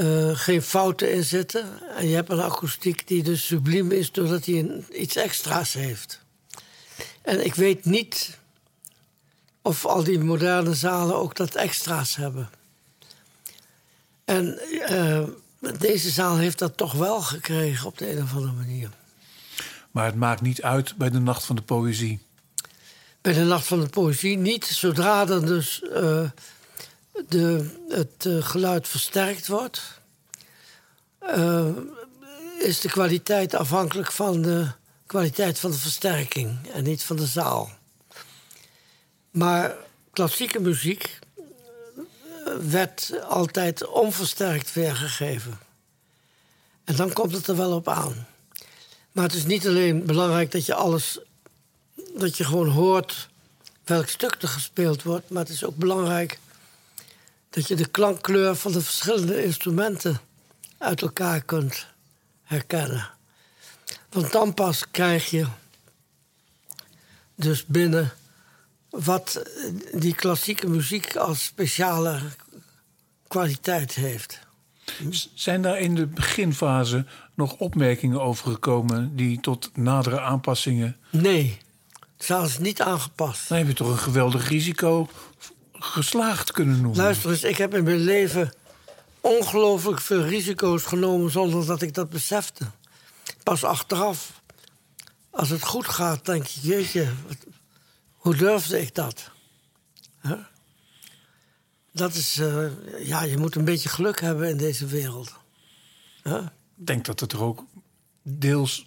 uh, 0.00 0.30
geen 0.36 0.62
fouten 0.62 1.12
in 1.12 1.24
zitten. 1.24 1.96
En 1.96 2.08
je 2.08 2.14
hebt 2.14 2.30
een 2.30 2.40
akoestiek 2.40 3.08
die 3.08 3.22
dus 3.22 3.46
subliem 3.46 3.90
is 3.90 4.12
doordat 4.12 4.44
hij 4.44 4.58
een, 4.58 4.84
iets 4.90 5.16
extra's 5.16 5.72
heeft. 5.72 6.20
En 7.22 7.44
ik 7.44 7.54
weet 7.54 7.84
niet 7.84 8.38
of 9.62 9.86
al 9.86 10.04
die 10.04 10.18
moderne 10.18 10.74
zalen 10.74 11.16
ook 11.16 11.36
dat 11.36 11.54
extra's 11.54 12.16
hebben. 12.16 12.50
En 14.24 14.60
deze 15.78 16.10
zaal 16.10 16.36
heeft 16.36 16.58
dat 16.58 16.76
toch 16.76 16.92
wel 16.92 17.20
gekregen 17.20 17.86
op 17.86 17.98
de 17.98 18.10
een 18.10 18.22
of 18.22 18.34
andere 18.34 18.52
manier. 18.52 18.90
Maar 19.90 20.04
het 20.04 20.14
maakt 20.14 20.40
niet 20.40 20.62
uit 20.62 20.96
bij 20.96 21.10
de 21.10 21.18
Nacht 21.18 21.44
van 21.44 21.56
de 21.56 21.62
Poëzie. 21.62 22.20
Bij 23.20 23.32
de 23.32 23.40
Nacht 23.40 23.66
van 23.66 23.80
de 23.80 23.88
Poëzie 23.88 24.36
niet. 24.36 24.64
Zodra 24.64 25.28
er 25.28 25.46
dus 25.46 25.82
uh, 25.82 26.30
de, 27.28 27.70
het 27.88 28.24
uh, 28.24 28.42
geluid 28.42 28.88
versterkt 28.88 29.46
wordt, 29.46 30.00
uh, 31.36 31.68
is 32.58 32.80
de 32.80 32.88
kwaliteit 32.88 33.54
afhankelijk 33.54 34.12
van 34.12 34.42
de 34.42 34.68
kwaliteit 35.06 35.58
van 35.58 35.70
de 35.70 35.78
versterking 35.78 36.58
en 36.72 36.84
niet 36.84 37.02
van 37.02 37.16
de 37.16 37.26
zaal. 37.26 37.70
Maar 39.30 39.74
klassieke 40.12 40.60
muziek 40.60 41.18
werd 42.70 43.12
altijd 43.28 43.86
onversterkt 43.86 44.72
weergegeven. 44.72 45.58
En 46.84 46.96
dan 46.96 47.12
komt 47.12 47.32
het 47.32 47.46
er 47.46 47.56
wel 47.56 47.72
op 47.72 47.88
aan. 47.88 48.26
Maar 49.12 49.24
het 49.24 49.34
is 49.34 49.44
niet 49.44 49.66
alleen 49.66 50.06
belangrijk 50.06 50.50
dat 50.50 50.66
je 50.66 50.74
alles. 50.74 51.18
dat 52.16 52.36
je 52.36 52.44
gewoon 52.44 52.68
hoort 52.68 53.28
welk 53.84 54.08
stuk 54.08 54.42
er 54.42 54.48
gespeeld 54.48 55.02
wordt. 55.02 55.30
Maar 55.30 55.42
het 55.42 55.52
is 55.52 55.64
ook 55.64 55.76
belangrijk 55.76 56.38
dat 57.54 57.68
je 57.68 57.74
de 57.74 57.88
klankkleur 57.88 58.56
van 58.56 58.72
de 58.72 58.80
verschillende 58.80 59.44
instrumenten 59.44 60.20
uit 60.78 61.02
elkaar 61.02 61.42
kunt 61.42 61.86
herkennen. 62.42 63.10
Want 64.10 64.32
dan 64.32 64.54
pas 64.54 64.90
krijg 64.90 65.30
je 65.30 65.46
dus 67.34 67.66
binnen 67.66 68.12
wat 68.90 69.42
die 69.92 70.14
klassieke 70.14 70.68
muziek 70.68 71.16
als 71.16 71.44
speciale 71.44 72.20
kwaliteit 73.28 73.94
heeft. 73.94 74.38
Zijn 75.34 75.62
daar 75.62 75.78
in 75.78 75.94
de 75.94 76.06
beginfase 76.06 77.06
nog 77.34 77.56
opmerkingen 77.56 78.20
over 78.20 78.50
gekomen 78.50 79.16
die 79.16 79.40
tot 79.40 79.70
nadere 79.76 80.20
aanpassingen. 80.20 80.96
Nee, 81.10 81.58
zelfs 82.16 82.58
niet 82.58 82.82
aangepast. 82.82 83.48
Dan 83.48 83.58
heb 83.58 83.66
je 83.66 83.74
toch 83.74 83.88
een 83.88 83.98
geweldig 83.98 84.48
risico 84.48 85.08
geslaagd 85.92 86.52
kunnen 86.52 86.80
noemen. 86.80 87.02
Luister 87.02 87.30
eens, 87.30 87.42
ik 87.42 87.56
heb 87.56 87.74
in 87.74 87.84
mijn 87.84 88.00
leven 88.00 88.52
ongelooflijk 89.20 90.00
veel 90.00 90.22
risico's 90.22 90.84
genomen 90.84 91.30
zonder 91.30 91.66
dat 91.66 91.82
ik 91.82 91.94
dat 91.94 92.10
besefte. 92.10 92.64
Pas 93.42 93.64
achteraf, 93.64 94.40
als 95.30 95.48
het 95.48 95.62
goed 95.62 95.88
gaat, 95.88 96.24
denk 96.24 96.46
je, 96.46 96.60
jeetje, 96.60 97.12
hoe 98.12 98.36
durfde 98.36 98.80
ik 98.80 98.94
dat? 98.94 99.30
Dat 101.92 102.14
is, 102.14 102.38
uh, 102.38 102.66
ja, 103.06 103.22
je 103.22 103.36
moet 103.36 103.54
een 103.54 103.64
beetje 103.64 103.88
geluk 103.88 104.20
hebben 104.20 104.48
in 104.48 104.56
deze 104.56 104.86
wereld. 104.86 105.32
Ik 106.24 106.50
denk 106.74 107.04
dat 107.04 107.20
het 107.20 107.32
er 107.32 107.42
ook 107.42 107.64
deels 108.22 108.86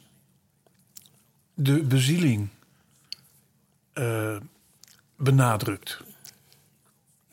de 1.54 1.84
bezieling 1.84 2.50
uh, 3.94 4.38
benadrukt. 5.16 6.02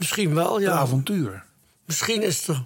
Misschien 0.05 0.35
wel, 0.35 0.61
ja. 0.61 0.71
Het 0.71 0.81
avontuur. 0.81 1.45
Misschien 1.85 2.23
is 2.23 2.49
er 2.49 2.65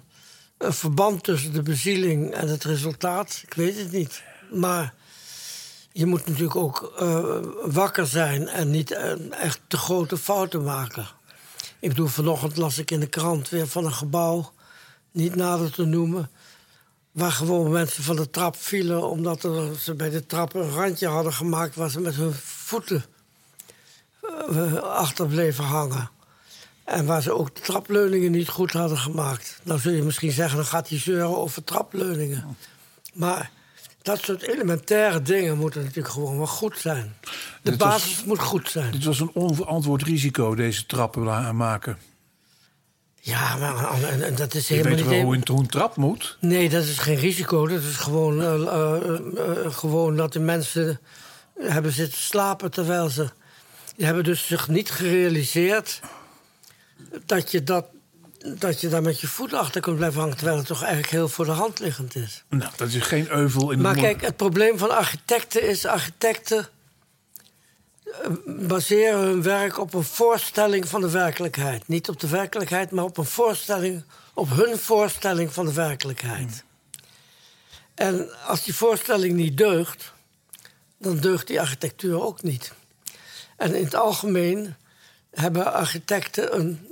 een 0.57 0.73
verband 0.73 1.23
tussen 1.23 1.53
de 1.53 1.61
bezieling 1.61 2.33
en 2.33 2.47
het 2.47 2.63
resultaat. 2.63 3.41
Ik 3.45 3.53
weet 3.53 3.77
het 3.77 3.91
niet. 3.91 4.21
Maar 4.53 4.93
je 5.91 6.05
moet 6.05 6.25
natuurlijk 6.25 6.55
ook 6.55 6.93
uh, 7.01 7.37
wakker 7.63 8.07
zijn 8.07 8.47
en 8.47 8.69
niet 8.69 8.91
uh, 8.91 9.31
echt 9.31 9.59
te 9.67 9.77
grote 9.77 10.17
fouten 10.17 10.63
maken. 10.63 11.07
Ik 11.79 11.89
bedoel, 11.89 12.07
vanochtend 12.07 12.57
las 12.57 12.77
ik 12.77 12.91
in 12.91 12.99
de 12.99 13.07
krant 13.07 13.49
weer 13.49 13.67
van 13.67 13.85
een 13.85 13.93
gebouw, 13.93 14.51
niet 15.11 15.35
nader 15.35 15.71
te 15.71 15.85
noemen, 15.85 16.29
waar 17.11 17.31
gewoon 17.31 17.71
mensen 17.71 18.03
van 18.03 18.15
de 18.15 18.29
trap 18.29 18.55
vielen 18.55 19.09
omdat 19.09 19.43
er, 19.43 19.75
ze 19.79 19.93
bij 19.93 20.09
de 20.09 20.25
trap 20.25 20.53
een 20.53 20.71
randje 20.71 21.07
hadden 21.07 21.33
gemaakt 21.33 21.75
waar 21.75 21.89
ze 21.89 21.99
met 21.99 22.15
hun 22.15 22.33
voeten 22.33 23.05
uh, 24.49 24.73
achter 24.73 25.27
bleven 25.27 25.63
hangen. 25.63 26.17
En 26.89 27.05
waar 27.05 27.21
ze 27.21 27.31
ook 27.37 27.55
de 27.55 27.61
trapleuningen 27.61 28.31
niet 28.31 28.49
goed 28.49 28.71
hadden 28.71 28.97
gemaakt. 28.97 29.59
Nou 29.63 29.79
zul 29.79 29.91
je 29.91 30.01
misschien 30.01 30.31
zeggen, 30.31 30.57
dan 30.57 30.65
gaat 30.65 30.89
hij 30.89 30.99
zeuren 30.99 31.37
over 31.37 31.63
trapleuningen. 31.63 32.57
Maar 33.13 33.51
dat 34.01 34.21
soort 34.21 34.41
elementaire 34.41 35.21
dingen 35.21 35.57
moeten 35.57 35.81
natuurlijk 35.81 36.13
gewoon 36.13 36.37
wel 36.37 36.47
goed 36.47 36.77
zijn. 36.77 37.15
De 37.61 37.77
basis 37.77 38.23
moet 38.23 38.39
goed 38.39 38.69
zijn. 38.69 38.91
Dit 38.91 39.03
was 39.03 39.19
een 39.19 39.31
onverantwoord 39.33 40.03
risico, 40.03 40.55
deze 40.55 40.85
trappen 40.85 41.55
maken. 41.55 41.97
Ja, 43.19 43.55
maar 43.55 44.03
en, 44.21 44.35
dat 44.35 44.53
is 44.53 44.67
Je 44.67 44.73
helemaal 44.73 44.95
weet 44.95 45.05
niet... 45.05 45.15
wel 45.15 45.23
hoe 45.23 45.59
een, 45.59 45.67
trap 45.67 45.95
moet. 45.95 46.37
Nee, 46.39 46.69
dat 46.69 46.83
is 46.83 46.97
geen 46.97 47.15
risico. 47.15 47.67
Dat 47.67 47.83
is 47.83 47.95
gewoon, 47.95 48.41
uh, 48.41 48.53
uh, 48.53 49.19
uh, 49.35 49.73
gewoon 49.73 50.15
dat 50.15 50.33
de 50.33 50.39
mensen 50.39 50.99
hebben 51.59 51.91
zitten 51.91 52.19
slapen 52.19 52.71
terwijl 52.71 53.09
ze... 53.09 53.29
Die 53.95 54.05
hebben 54.05 54.23
dus 54.23 54.47
zich 54.47 54.67
niet 54.67 54.91
gerealiseerd 54.91 55.99
dat 57.25 57.51
je 57.51 57.63
dat 57.63 57.85
dat 58.57 58.81
je 58.81 58.87
daar 58.87 59.01
met 59.01 59.19
je 59.19 59.27
voet 59.27 59.53
achter 59.53 59.81
kunt 59.81 59.97
blijven 59.97 60.19
hangen... 60.19 60.35
terwijl 60.35 60.57
het 60.57 60.67
toch 60.67 60.81
eigenlijk 60.81 61.11
heel 61.11 61.29
voor 61.29 61.45
de 61.45 61.51
hand 61.51 61.79
liggend 61.79 62.15
is. 62.15 62.43
Nou, 62.49 62.71
dat 62.75 62.87
is 62.87 63.03
geen 63.03 63.29
euvel 63.31 63.71
in 63.71 63.81
Maar 63.81 63.93
de 63.93 63.99
kijk, 63.99 64.21
het 64.21 64.35
probleem 64.35 64.77
van 64.77 64.97
architecten 64.97 65.67
is... 65.67 65.85
architecten 65.85 66.67
eh, 68.03 68.29
baseren 68.45 69.19
hun 69.19 69.41
werk 69.41 69.79
op 69.79 69.93
een 69.93 70.03
voorstelling 70.03 70.87
van 70.87 71.01
de 71.01 71.09
werkelijkheid. 71.09 71.87
Niet 71.87 72.09
op 72.09 72.19
de 72.19 72.27
werkelijkheid, 72.27 72.91
maar 72.91 73.03
op 73.03 73.17
een 73.17 73.25
voorstelling... 73.25 74.03
op 74.33 74.49
hun 74.49 74.77
voorstelling 74.77 75.53
van 75.53 75.65
de 75.65 75.73
werkelijkheid. 75.73 76.63
En 77.95 78.43
als 78.45 78.63
die 78.63 78.75
voorstelling 78.75 79.33
niet 79.33 79.57
deugt... 79.57 80.13
dan 80.97 81.17
deugt 81.17 81.47
die 81.47 81.61
architectuur 81.61 82.21
ook 82.21 82.41
niet. 82.41 82.73
En 83.57 83.75
in 83.75 83.83
het 83.83 83.95
algemeen 83.95 84.75
hebben 85.31 85.73
architecten 85.73 86.55
een, 86.55 86.89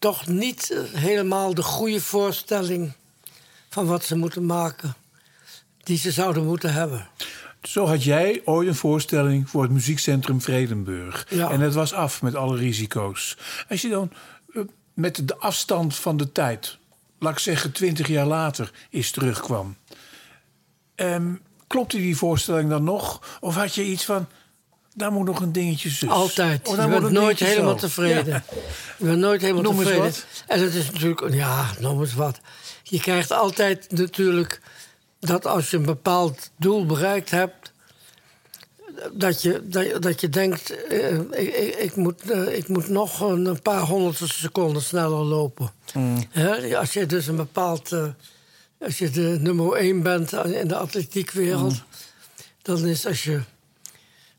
toch 0.00 0.26
niet 0.26 0.70
eh, 0.70 1.00
helemaal 1.00 1.54
de 1.54 1.62
goede 1.62 2.00
voorstelling 2.00 2.92
van 3.68 3.86
wat 3.86 4.04
ze 4.04 4.16
moeten 4.16 4.46
maken, 4.46 4.94
die 5.82 5.98
ze 5.98 6.10
zouden 6.10 6.44
moeten 6.44 6.72
hebben. 6.72 7.08
Zo 7.62 7.86
had 7.86 8.04
jij 8.04 8.42
ooit 8.44 8.68
een 8.68 8.74
voorstelling 8.74 9.50
voor 9.50 9.62
het 9.62 9.70
muziekcentrum 9.70 10.40
Vredenburg. 10.40 11.26
Ja. 11.28 11.50
En 11.50 11.60
het 11.60 11.74
was 11.74 11.92
af 11.92 12.22
met 12.22 12.34
alle 12.34 12.56
risico's. 12.56 13.36
Als 13.68 13.80
je 13.80 13.88
dan 13.88 14.12
eh, 14.54 14.62
met 14.94 15.28
de 15.28 15.36
afstand 15.36 15.96
van 15.96 16.16
de 16.16 16.32
tijd, 16.32 16.78
laat 17.18 17.32
ik 17.32 17.38
zeggen 17.38 17.72
twintig 17.72 18.06
jaar 18.08 18.26
later, 18.26 18.72
eens 18.90 19.10
terugkwam. 19.10 19.76
Ehm, 20.94 21.34
klopte 21.66 21.96
die 21.96 22.16
voorstelling 22.16 22.70
dan 22.70 22.84
nog? 22.84 23.38
Of 23.40 23.54
had 23.54 23.74
je 23.74 23.84
iets 23.84 24.04
van, 24.04 24.28
daar 24.94 25.12
moet 25.12 25.26
nog 25.26 25.40
een 25.40 25.52
dingetje 25.52 25.90
zus? 25.90 26.08
Altijd. 26.08 26.68
Of 26.68 26.76
je 26.76 26.88
bent 26.88 27.10
nooit 27.10 27.38
helemaal 27.40 27.78
zo? 27.78 27.86
tevreden. 27.86 28.26
Ja. 28.32 28.44
Je 28.98 29.04
bent 29.04 29.18
nooit 29.18 29.40
helemaal 29.40 29.62
Noem 29.62 29.72
eens 29.80 29.82
tevreden. 29.88 30.04
wat. 30.10 30.24
En 30.46 30.60
het 30.62 30.74
is 30.74 30.90
natuurlijk, 30.90 31.32
ja, 31.34 31.70
noem 31.80 32.00
eens 32.00 32.14
wat. 32.14 32.40
Je 32.82 33.00
krijgt 33.00 33.30
altijd 33.32 33.86
natuurlijk 33.90 34.60
dat 35.20 35.46
als 35.46 35.70
je 35.70 35.76
een 35.76 35.82
bepaald 35.84 36.50
doel 36.56 36.86
bereikt 36.86 37.30
hebt, 37.30 37.72
dat 39.12 39.42
je, 39.42 39.60
dat, 39.68 39.86
je- 39.86 39.98
dat 39.98 40.20
je 40.20 40.28
denkt, 40.28 40.86
eh, 40.86 41.14
ik, 41.18 41.30
ik, 41.54 41.74
ik 41.74 41.96
moet, 41.96 42.30
eh, 42.30 42.56
ik 42.56 42.68
moet 42.68 42.88
nog 42.88 43.20
een, 43.20 43.46
een 43.46 43.62
paar 43.62 43.80
honderdste 43.80 44.28
seconden 44.28 44.82
sneller 44.82 45.24
lopen. 45.24 45.70
Hè, 46.30 46.78
als 46.78 46.92
je 46.92 47.06
dus 47.06 47.26
een 47.26 47.36
bepaald, 47.36 47.92
eh, 47.92 48.04
als 48.80 48.98
je 48.98 49.10
de 49.10 49.36
nummer 49.40 49.72
één 49.72 50.02
bent 50.02 50.32
in 50.32 50.68
de 50.68 50.76
atletiekwereld, 50.76 51.74
dan 52.62 52.86
is 52.86 53.06
als 53.06 53.24
je 53.24 53.40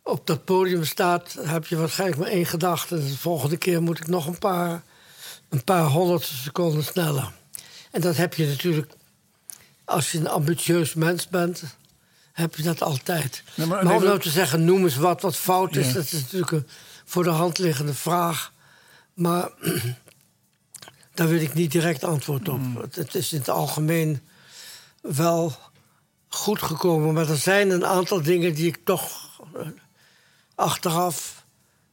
op 0.04 0.28
dat 0.28 0.46
podium 0.46 0.86
staat, 0.86 1.38
heb 1.40 1.66
je 1.66 1.76
waarschijnlijk 1.78 2.20
maar 2.20 2.30
één 2.30 2.46
gedachte. 2.46 2.96
De 2.96 3.18
volgende 3.18 3.58
keer 3.58 3.82
moet 3.82 4.00
ik 4.00 4.08
nog 4.08 4.28
een 4.28 4.40
paar, 4.40 4.84
een 5.50 5.64
paar 5.64 5.84
honderdste 5.84 6.36
seconden 6.36 6.84
sneller. 6.84 7.32
En 7.92 8.02
dat 8.02 8.16
heb 8.16 8.34
je 8.34 8.48
natuurlijk, 8.48 8.92
als 9.86 10.12
je 10.12 10.18
een 10.18 10.28
ambitieus 10.28 10.94
mens 10.94 11.28
bent, 11.28 11.64
heb 12.32 12.56
je 12.56 12.64
dat 12.64 12.82
altijd. 12.82 13.44
Nee, 13.56 13.68
maar 13.68 13.86
maar 13.86 13.96
om 13.96 14.04
nou 14.04 14.20
te 14.20 14.30
zeggen, 14.30 14.66
noem 14.66 14.84
eens 14.84 14.96
wat 14.96 15.22
wat 15.22 15.36
fout 15.36 15.76
is, 15.76 15.88
Ja. 15.88 15.94
dat 15.94 16.04
is 16.04 16.12
natuurlijk 16.22 16.52
een 16.52 16.68
voor 17.06 17.24
de 17.24 17.30
hand 17.30 17.58
liggende 17.58 17.94
vraag. 17.94 18.54
Maar 19.14 19.50
daar 21.14 21.28
wil 21.28 21.42
ik 21.42 21.54
niet 21.54 21.72
direct 21.72 22.04
antwoord 22.04 22.50
op. 22.50 22.60
Mm. 22.60 22.78
Het, 22.78 22.96
het 22.96 23.16
is 23.16 23.34
in 23.34 23.40
het 23.40 23.50
algemeen 23.50 24.22
wel 25.02 25.56
goed 26.28 26.62
gekomen. 26.62 27.14
Maar 27.14 27.30
er 27.30 27.38
zijn 27.38 27.70
een 27.70 27.86
aantal 27.86 28.22
dingen 28.22 28.54
die 28.54 28.68
ik 28.68 28.80
toch 28.84 29.30
eh, 29.56 29.68
achteraf 30.62 31.46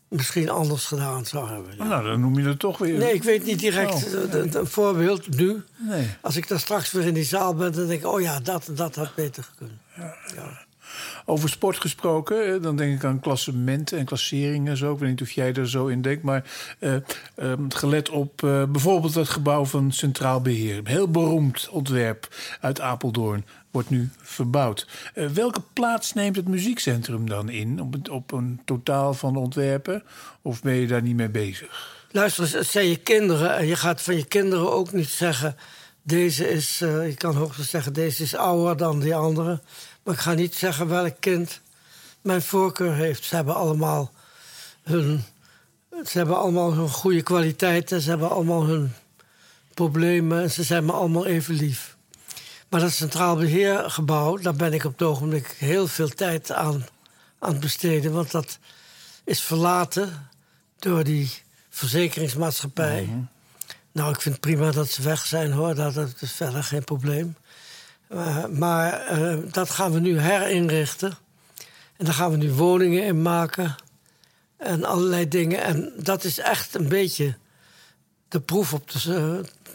misschien 0.08 0.48
anders 0.50 0.84
gedaan 0.84 1.25
zou 1.25 1.48
hebben. 1.48 1.76
ja. 1.76 1.84
Nou, 1.84 2.04
dan 2.04 2.20
noem 2.20 2.38
je 2.38 2.48
het 2.48 2.58
toch 2.58 2.78
weer. 2.78 2.98
Nee, 2.98 3.14
ik 3.14 3.22
weet 3.22 3.44
niet 3.44 3.58
direct 3.58 4.14
Oh, 4.14 4.34
eh, 4.34 4.52
een 4.54 4.66
voorbeeld 4.66 5.37
nu. 5.37 5.62
Nee. 5.76 6.06
Als 6.20 6.37
ik 6.37 6.48
daar 6.48 6.60
straks 6.60 6.92
weer 6.92 7.06
in 7.06 7.14
die 7.14 7.25
zaal 7.25 7.54
ben, 7.54 7.72
dan 7.72 7.87
denk 7.87 8.00
ik... 8.00 8.06
oh 8.06 8.20
ja, 8.20 8.40
dat 8.40 8.68
en 8.68 8.74
dat 8.74 8.94
had 8.94 9.14
beter 9.14 9.42
gekund. 9.42 9.72
Over 11.24 11.48
sport 11.48 11.76
gesproken, 11.76 12.54
eh, 12.54 12.62
dan 12.62 12.76
denk 12.76 12.96
ik 12.96 13.04
aan 13.04 13.20
klassementen 13.20 13.98
en 13.98 14.04
klasseringen 14.04 14.70
en 14.70 14.76
zo. 14.76 14.92
Ik 14.92 14.98
weet 14.98 15.09
niet 15.09 15.22
of 15.22 15.31
jij 15.31 15.52
er 15.54 15.68
zo 15.68 15.87
in 15.87 16.02
denkt, 16.02 16.22
maar 16.22 16.44
eh, 16.78 16.94
ehm, 17.37 17.68
gelet 17.68 18.11
op 18.11 18.37
bijvoorbeeld 18.70 19.14
het 19.14 19.28
gebouw 19.28 19.64
van 19.64 19.92
Centraal 19.92 20.40
Beheer. 20.40 20.78
Een 20.78 20.87
heel 20.87 21.11
beroemd 21.11 21.68
ontwerp 21.70 22.28
uit 22.61 22.81
Apeldoorn 22.81 23.44
wordt 23.78 23.90
nu 23.90 24.10
verbouwd. 24.22 24.86
Eh, 25.14 25.26
welke 25.26 25.62
plaats 25.72 26.12
neemt 26.12 26.36
het 26.36 26.48
muziekcentrum 26.48 27.28
dan 27.28 27.48
in 27.48 27.80
op, 27.80 28.10
op 28.10 28.32
een 28.32 28.60
totaal 28.64 29.14
van 29.14 29.36
ontwerpen? 29.36 30.02
Of 30.42 30.62
ben 30.62 30.74
je 30.74 30.86
daar 30.86 31.02
niet 31.02 31.16
mee 31.16 31.28
bezig? 31.28 32.06
Luister, 32.10 32.56
het 32.56 32.66
zijn 32.66 32.88
je 32.88 32.96
kinderen. 32.96 33.56
En 33.56 33.66
je 33.66 33.76
gaat 33.76 34.02
van 34.02 34.16
je 34.16 34.24
kinderen 34.24 34.72
ook 34.72 34.92
niet 34.92 35.08
zeggen... 35.08 35.56
deze 36.02 36.50
is, 36.50 36.80
eh, 36.80 37.06
je 37.06 37.14
kan 37.14 37.34
hoogstens 37.34 37.70
zeggen, 37.70 37.92
deze 37.92 38.22
is 38.22 38.34
ouder 38.34 38.76
dan 38.76 39.00
die 39.00 39.14
andere. 39.14 39.60
Maar 40.02 40.14
ik 40.14 40.20
ga 40.20 40.32
niet 40.32 40.54
zeggen 40.54 40.88
welk 40.88 41.14
kind 41.20 41.60
mijn 42.20 42.42
voorkeur 42.42 42.94
heeft. 42.94 43.24
Ze 43.24 43.34
hebben 43.34 43.54
allemaal 43.54 44.12
hun, 44.82 45.24
ze 46.04 46.18
hebben 46.18 46.38
allemaal 46.38 46.72
hun 46.72 46.88
goede 46.88 47.22
kwaliteiten. 47.22 48.00
Ze 48.00 48.08
hebben 48.08 48.30
allemaal 48.30 48.64
hun 48.64 48.92
problemen. 49.74 50.42
En 50.42 50.50
ze 50.50 50.62
zijn 50.62 50.84
me 50.84 50.92
allemaal 50.92 51.26
even 51.26 51.54
lief. 51.54 51.97
Maar 52.68 52.81
dat 52.81 52.92
Centraal 52.92 53.37
Beheergebouw, 53.37 54.37
daar 54.37 54.54
ben 54.54 54.72
ik 54.72 54.85
op 54.85 54.92
het 54.92 55.02
ogenblik 55.02 55.54
heel 55.59 55.87
veel 55.87 56.09
tijd 56.09 56.52
aan, 56.52 56.87
aan 57.38 57.50
het 57.52 57.61
besteden. 57.61 58.12
Want 58.12 58.31
dat 58.31 58.59
is 59.24 59.40
verlaten 59.40 60.28
door 60.78 61.04
die 61.04 61.31
verzekeringsmaatschappij. 61.70 63.09
Nou, 63.92 64.11
ik 64.11 64.20
vind 64.20 64.35
het 64.35 64.44
prima 64.44 64.70
dat 64.70 64.88
ze 64.88 65.02
weg 65.02 65.26
zijn 65.26 65.52
hoor, 65.52 65.74
dat, 65.74 65.94
dat 65.94 66.14
is 66.20 66.33
verder 66.33 66.62
geen 66.62 66.85
probleem. 66.85 67.37
Eh, 68.09 68.46
maar 68.46 68.92
eh, 68.92 69.37
dat 69.50 69.70
gaan 69.70 69.92
we 69.92 70.00
nu 70.00 70.18
herinrichten. 70.18 71.18
En 71.96 72.04
daar 72.04 72.14
gaan 72.14 72.31
we 72.31 72.37
nu 72.37 72.52
woningen 72.52 73.02
in 73.02 73.22
maken. 73.22 73.76
En 74.57 74.85
allerlei 74.85 75.28
dingen. 75.28 75.62
En 75.62 75.92
dat 75.96 76.24
is 76.24 76.38
echt 76.38 76.74
een 76.74 76.88
beetje 76.88 77.37
de 78.28 78.40
proef 78.40 78.72
op 78.72 78.90
de, 78.90 79.14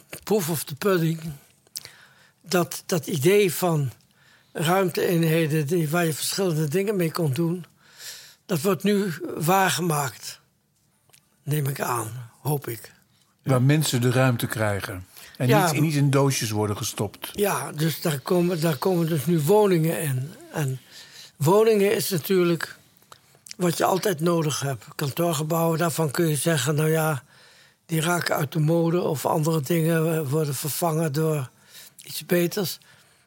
eh, 0.09 0.17
proef 0.23 0.49
of 0.49 0.63
de 0.63 0.75
pudding. 0.75 1.19
Dat, 2.47 2.83
dat 2.85 3.07
idee 3.07 3.53
van 3.53 3.91
ruimteeenheden 4.51 5.67
die, 5.67 5.89
waar 5.89 6.05
je 6.05 6.13
verschillende 6.13 6.67
dingen 6.67 6.95
mee 6.95 7.11
kon 7.11 7.33
doen... 7.33 7.65
dat 8.45 8.61
wordt 8.61 8.83
nu 8.83 9.13
waargemaakt. 9.37 10.39
Neem 11.43 11.67
ik 11.67 11.81
aan, 11.81 12.29
hoop 12.41 12.67
ik. 12.67 12.91
Waar 13.43 13.61
mensen 13.61 14.01
de 14.01 14.11
ruimte 14.11 14.47
krijgen. 14.47 15.05
En 15.37 15.47
Ja. 15.47 15.71
niet, 15.71 15.81
niet 15.81 15.95
in 15.95 16.09
doosjes 16.09 16.49
worden 16.49 16.77
gestopt. 16.77 17.29
Ja, 17.33 17.71
dus 17.71 18.01
daar 18.01 18.19
komen, 18.19 18.61
daar 18.61 18.77
komen 18.77 19.07
dus 19.07 19.25
nu 19.25 19.39
woningen 19.39 20.01
in. 20.01 20.31
En 20.53 20.79
woningen 21.35 21.95
is 21.95 22.09
natuurlijk 22.09 22.77
wat 23.57 23.77
je 23.77 23.85
altijd 23.85 24.19
nodig 24.19 24.59
hebt. 24.59 24.85
Kantoorgebouwen, 24.95 25.77
daarvan 25.79 26.11
kun 26.11 26.27
je 26.27 26.35
zeggen... 26.35 26.75
nou 26.75 26.89
ja, 26.89 27.23
die 27.85 28.01
raken 28.01 28.35
uit 28.35 28.51
de 28.51 28.59
mode... 28.59 29.01
of 29.01 29.25
andere 29.25 29.61
dingen 29.61 30.29
worden 30.29 30.55
vervangen 30.55 31.13
door 31.13 31.49
iets 32.03 32.25
beters. 32.25 32.79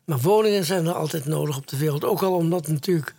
Maar 0.05 0.19
woningen 0.19 0.65
zijn 0.65 0.87
er 0.87 0.95
altijd 0.95 1.25
nodig 1.25 1.57
op 1.57 1.67
de 1.67 1.77
wereld. 1.77 2.05
Ook 2.05 2.23
al 2.23 2.35
omdat 2.35 2.69
natuurlijk 2.69 3.15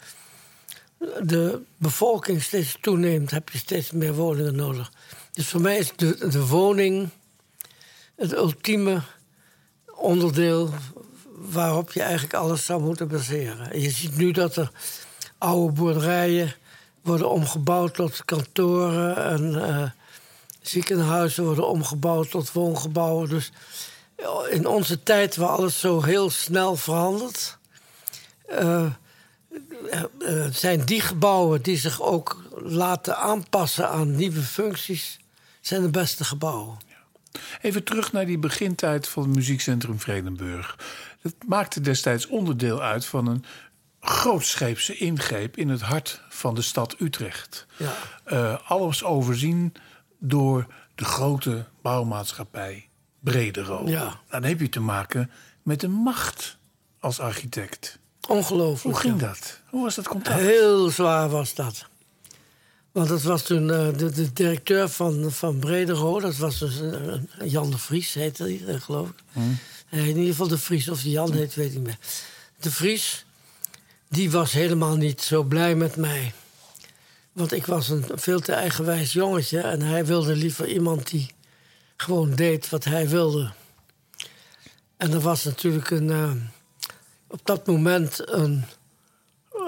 de 1.22 1.62
bevolking 1.78 2.44
steeds 2.44 2.78
toeneemt... 2.82 3.32
heb 3.32 3.50
je 3.50 3.58
steeds 3.58 3.92
meer 3.92 4.14
woningen 4.14 4.56
nodig. 4.56 4.92
Dus 5.32 5.48
voor 5.48 5.62
mij 5.62 5.78
is 5.78 5.92
de, 5.96 6.46
woning 6.48 7.10
het 8.16 8.34
ultieme 8.34 9.02
onderdeel 9.96 10.70
waarop 11.36 11.92
je 11.92 12.02
eigenlijk 12.02 12.34
alles 12.34 12.66
zou 12.66 12.82
moeten 12.82 13.08
baseren. 13.08 13.72
En 13.72 13.82
je 13.82 13.90
ziet 13.90 14.18
nu 14.18 14.32
dat 14.32 14.56
er 14.56 14.72
oude 15.38 15.74
boerderijen 15.74 16.56
worden 17.02 17.30
omgebouwd 17.30 17.94
tot 17.94 18.26
kantoren 18.26 19.16
en 19.18 19.68
eh, 19.68 19.90
ziekenhuizen 20.62 21.44
worden 21.44 21.68
omgebouwd 21.68 22.30
tot 22.30 22.52
woongebouwen. 22.52 23.30
Dus 23.30 23.52
in 24.50 24.68
onze 24.68 25.04
tijd 25.04 25.36
waar 25.36 25.50
alles 25.50 25.80
zo 25.80 26.04
heel 26.04 26.30
snel 26.30 26.76
verandert, 26.76 27.58
eh, 28.48 28.86
eh, 28.86 30.04
eh, 30.20 30.52
zijn 30.52 30.86
die 30.86 31.02
gebouwen 31.02 31.62
die 31.62 31.78
zich 31.78 32.02
ook 32.02 32.44
laten 32.64 33.18
aanpassen 33.18 33.90
aan 33.90 34.16
nieuwe 34.16 34.42
functies, 34.42 35.20
zijn 35.62 35.82
de 35.82 35.90
beste 35.90 36.24
gebouwen. 36.24 36.78
Even 37.62 37.84
terug 37.84 38.12
naar 38.12 38.26
die 38.26 38.38
begintijd 38.38 39.08
van 39.08 39.24
het 39.24 39.36
muziekcentrum 39.36 40.00
Vredenburg. 40.00 40.78
Het 41.22 41.36
maakte 41.48 41.82
destijds 41.82 42.28
onderdeel 42.28 42.82
uit 42.82 43.06
van 43.06 43.28
een 43.28 43.44
grootscheepse 44.00 44.98
ingreep 44.98 45.58
in 45.58 45.70
het 45.70 45.82
hart 45.82 46.22
van 46.30 46.56
de 46.56 46.62
stad 46.62 46.96
Utrecht. 47.00 47.66
Ja. 47.78 48.62
Alles 48.66 49.04
overzien 49.04 49.74
door 50.20 50.68
de 50.96 51.06
grote 51.06 51.66
bouwmaatschappij 51.82 52.87
Bredero. 53.20 53.88
Ja. 53.90 54.20
Dan 54.30 54.44
heb 54.44 54.60
je 54.60 54.70
te 54.70 54.80
maken 54.80 55.32
met 55.64 55.84
een 55.84 55.92
macht 55.92 56.58
als 57.00 57.20
architect. 57.20 58.00
Ongelooflijk. 58.28 58.96
Hoe 58.96 58.96
ging 58.96 59.22
ja. 59.22 59.28
dat? 59.28 59.62
Hoe 59.70 59.84
was 59.84 59.96
dat 59.96 60.08
contact? 60.08 60.40
Heel 60.40 60.90
zwaar 60.90 61.30
was 61.30 61.54
dat. 61.54 61.86
Want 62.92 63.10
dat 63.10 63.22
was 63.22 63.44
toen 63.44 63.72
eh, 63.72 63.98
de, 63.98 64.12
de 64.12 64.34
directeur 64.34 64.90
van, 64.90 65.32
van 65.32 65.60
Bredero. 65.60 66.20
Dat 66.20 66.38
was 66.38 66.60
dus 66.60 66.82
eh, 66.82 67.52
Jan 67.52 67.72
de 67.72 67.78
Vries, 67.78 68.14
heette 68.14 68.44
hij, 68.44 68.62
eh, 68.68 68.82
geloof 68.82 69.10
ik. 69.10 69.16
Eh, 69.90 70.00
in 70.00 70.08
ieder 70.08 70.26
geval 70.26 70.48
de 70.48 70.58
Vries. 70.58 70.90
Of 70.90 71.02
die 71.02 71.12
Jan 71.12 71.34
heet, 71.34 71.56
weet 71.56 71.68
ik 71.68 71.74
niet 71.74 71.84
meer. 71.84 71.98
De 72.60 72.72
Vries, 72.72 73.26
die 74.10 74.32
was 74.32 74.52
helemaal 74.52 74.96
niet 74.96 75.22
zo 75.22 75.44
blij 75.44 75.76
met 75.76 75.96
mij. 75.96 76.34
Want 77.32 77.52
ik 77.52 77.66
was 77.66 77.90
een 77.90 78.06
veel 78.16 78.40
te 78.40 78.54
eigenwijs 78.54 79.14
jongetje. 79.14 79.60
En 79.60 79.82
hij 79.82 80.06
wilde 80.06 80.36
liever 80.36 80.68
iemand 80.68 81.10
die 81.10 81.32
gewoon 81.98 82.36
deed 82.36 82.70
wat 82.70 82.84
hij 82.84 83.10
wilde. 83.10 83.52
En 84.98 85.12
er 85.12 85.20
was 85.20 85.44
natuurlijk 85.44 85.90
een, 85.90 86.10
eh, 86.10 86.32
op 87.28 87.40
dat 87.44 87.68
moment 87.68 88.30
een, 88.30 88.66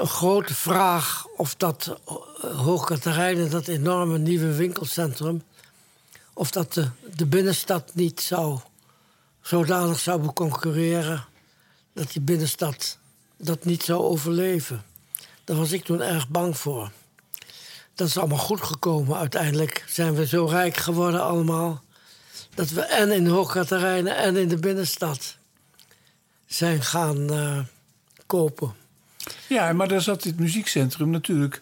grote 0.01 0.53
vraag 0.53 1.25
of 1.37 1.55
dat 1.55 1.99
uh, 2.07 2.59
Hoogkaterijnen, 2.59 3.49
dat 3.49 3.67
enorme 3.67 4.17
nieuwe 4.17 4.55
winkelcentrum, 4.55 5.43
of 6.33 6.51
dat 6.51 6.73
de, 7.15 7.25
binnenstad 7.25 7.91
niet 7.93 8.21
zou 8.21 8.59
zodanig 9.41 9.99
zou 9.99 10.21
beconcurreren 10.21 11.25
dat 11.93 12.11
die 12.11 12.21
binnenstad 12.21 12.97
dat 13.37 13.65
niet 13.65 13.83
zou 13.83 14.01
overleven. 14.01 14.83
Daar 15.43 15.57
was 15.57 15.71
ik 15.71 15.83
toen 15.83 16.01
erg 16.01 16.27
bang 16.27 16.57
voor. 16.57 16.91
Dat 17.95 18.07
is 18.07 18.17
allemaal 18.17 18.37
goed 18.37 18.61
gekomen. 18.61 19.17
Uiteindelijk 19.17 19.85
zijn 19.87 20.13
we 20.15 20.27
zo 20.27 20.45
rijk 20.45 20.77
geworden 20.77 21.23
allemaal... 21.23 21.83
dat 22.59 22.69
we 22.69 22.81
en 22.81 23.11
in 23.11 23.27
Hoogkaterijnen 23.27 24.17
en 24.17 24.37
in 24.37 24.47
de 24.47 24.57
binnenstad 24.57 25.37
zijn 26.45 26.83
gaan 26.83 27.29
eh, 27.33 27.59
kopen. 28.25 28.73
Ja, 29.47 29.73
maar 29.73 29.87
daar 29.87 30.01
zat 30.01 30.23
dit 30.23 30.39
muziekcentrum 30.39 31.09
natuurlijk 31.09 31.61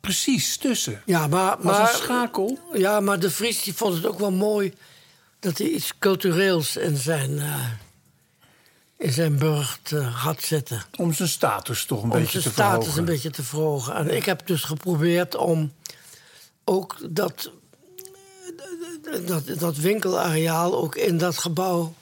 precies 0.00 0.56
tussen. 0.56 1.02
Ja, 1.06 1.26
maar, 1.26 1.56
Als 1.56 1.64
maar, 1.64 1.80
een 1.80 1.96
schakel. 1.96 2.58
ja, 2.72 3.00
maar 3.00 3.20
de 3.20 3.30
Vries 3.30 3.62
die 3.62 3.74
vond 3.74 3.94
het 3.94 4.06
ook 4.06 4.18
wel 4.18 4.32
mooi... 4.32 4.74
dat 5.38 5.58
hij 5.58 5.66
iets 5.66 5.98
cultureels 5.98 6.76
in 6.76 6.96
zijn, 6.96 7.38
eh, 7.38 7.70
in 8.96 9.12
zijn 9.12 9.38
burcht 9.38 9.92
eh, 9.92 10.24
had 10.24 10.42
zitten. 10.42 10.82
Om 10.96 11.12
zijn 11.12 11.28
status 11.28 11.84
toch 11.84 12.02
een 12.02 12.10
om 12.10 12.18
beetje 12.18 12.40
zijn 12.40 12.42
te 12.42 12.50
status 12.50 12.72
verhogen. 12.72 12.98
een 12.98 13.04
beetje 13.04 13.30
te 13.30 13.42
verhogen. 13.42 13.94
En 13.94 14.16
ik 14.16 14.24
heb 14.24 14.46
dus 14.46 14.62
geprobeerd 14.62 15.36
om 15.36 15.72
ook 16.64 16.96
dat, 17.10 17.50
dat, 19.26 19.58
dat 19.58 19.76
winkelareaal 19.76 20.78
ook 20.78 20.96
in 20.96 21.18
dat 21.18 21.38
gebouw 21.38 21.94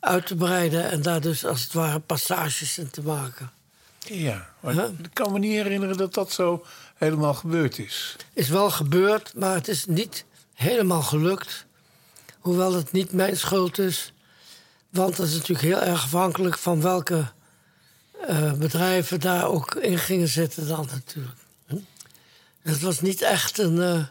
uit 0.00 0.26
te 0.26 0.36
breiden. 0.36 0.90
En 0.90 1.02
daar 1.02 1.20
dus 1.20 1.44
als 1.44 1.62
het 1.62 1.72
ware 1.72 2.00
passages 2.00 2.78
in 2.78 2.90
te 2.90 3.02
maken. 3.02 3.50
Ja, 3.98 4.54
Huh? 4.60 4.84
ik 5.02 5.10
kan 5.12 5.32
me 5.32 5.38
niet 5.38 5.52
herinneren 5.52 5.96
dat 5.96 6.14
dat 6.14 6.32
zo 6.32 6.64
helemaal 6.94 7.34
gebeurd 7.34 7.78
is. 7.78 8.16
Is 8.32 8.48
wel 8.48 8.70
gebeurd, 8.70 9.34
maar 9.34 9.54
het 9.54 9.68
is 9.68 9.86
niet 9.86 10.24
helemaal 10.54 11.02
gelukt. 11.02 11.66
Hoewel 12.38 12.74
het 12.74 12.92
niet 12.92 13.12
mijn 13.12 13.36
schuld 13.36 13.78
is. 13.78 14.12
Want 14.90 15.16
dat 15.16 15.26
is 15.26 15.32
natuurlijk 15.32 15.60
heel 15.60 15.80
erg 15.80 16.02
afhankelijk 16.04 16.58
van 16.58 16.80
welke 16.80 17.30
eh, 18.26 18.52
bedrijven 18.52 19.20
daar 19.20 19.46
ook 19.46 19.74
in 19.74 19.98
gingen 19.98 20.28
zitten 20.28 20.68
dan 20.68 20.88
natuurlijk. 20.92 21.38
Hm? 21.66 21.76
Het 22.62 22.80
was 22.80 23.00
niet 23.00 23.22
echt 23.22 23.58
een, 23.58 23.82
eh, 23.82 24.04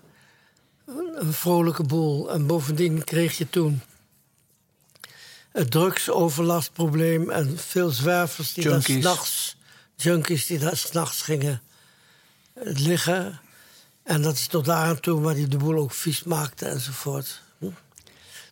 een- 0.85 1.33
vrolijke 1.33 1.83
boel. 1.83 2.31
En 2.31 2.47
bovendien 2.47 3.03
kreeg 3.03 3.37
je 3.37 3.49
toen 3.49 3.81
het 5.51 5.71
drugsoverlastprobleem 5.71 7.29
en 7.29 7.57
veel 7.57 7.89
zwervers 7.89 8.53
die 8.53 8.63
Junkies. 8.63 9.03
daar 9.03 9.13
s'nachts, 9.13 9.55
junkies 9.95 10.45
die 10.45 10.59
daar 10.59 10.77
s'nachts 10.77 11.21
gingen 11.21 11.61
liggen. 12.63 13.39
En 14.03 14.21
dat 14.21 14.33
is 14.35 14.47
tot 14.47 14.65
daar 14.65 14.85
aan 14.85 14.99
toe 14.99 15.21
waar 15.21 15.33
die 15.33 15.47
de 15.47 15.57
boel 15.57 15.77
ook 15.77 15.91
vies 15.93 16.23
maakte 16.23 16.65
enzovoort. 16.65 17.41
Hm? 17.57 17.69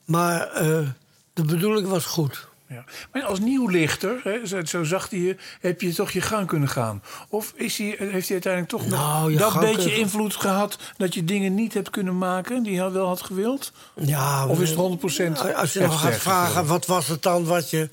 Maar 0.06 0.48
eh, 0.52 0.88
de 1.34 1.44
bedoeling 1.44 1.88
was 1.88 2.06
goed. 2.06 2.48
Ja. 2.68 2.84
Maar 3.12 3.24
als 3.24 3.40
nieuwlichter, 3.40 4.20
hè, 4.24 4.66
zo, 4.66 4.84
zag 4.84 5.10
hij 5.10 5.20
je, 5.20 5.36
heb 5.60 5.82
je 5.82 5.94
toch 5.94 6.12
je 6.12 6.22
gang 6.22 6.48
kunnen 6.48 6.70
gaan? 6.70 7.04
Of 7.30 7.54
is 7.56 7.78
hij, 7.78 7.88
heeft 7.88 8.00
hij 8.28 8.42
uiteindelijk 8.42 8.70
toch 8.70 8.88
Nou, 8.88 9.34
nog 9.34 9.54
dat 9.54 9.62
beetje 9.62 9.76
kunnen- 9.76 9.98
invloed 10.00 10.36
gehad... 10.36 10.78
dat 10.98 11.14
je 11.14 11.24
dingen 11.24 11.56
niet 11.56 11.74
hebt 11.74 11.90
kunnen 11.90 12.18
maken 12.18 12.64
die 12.64 12.74
je 12.74 12.92
wel 12.92 13.08
had 13.08 13.22
gewild? 13.22 13.72
Ja, 13.96 14.48
Of 14.48 14.62
is 14.62 14.70
het 14.70 14.80
100% 14.80 15.56
Als 15.56 15.74
je 15.74 15.80
nog 15.80 16.02
gaat 16.02 16.16
vragen, 16.16 16.66
wat 16.66 16.86
was 16.86 17.08
het 17.08 17.22
dan 17.24 17.46
wat 17.46 17.70
je, 17.70 17.90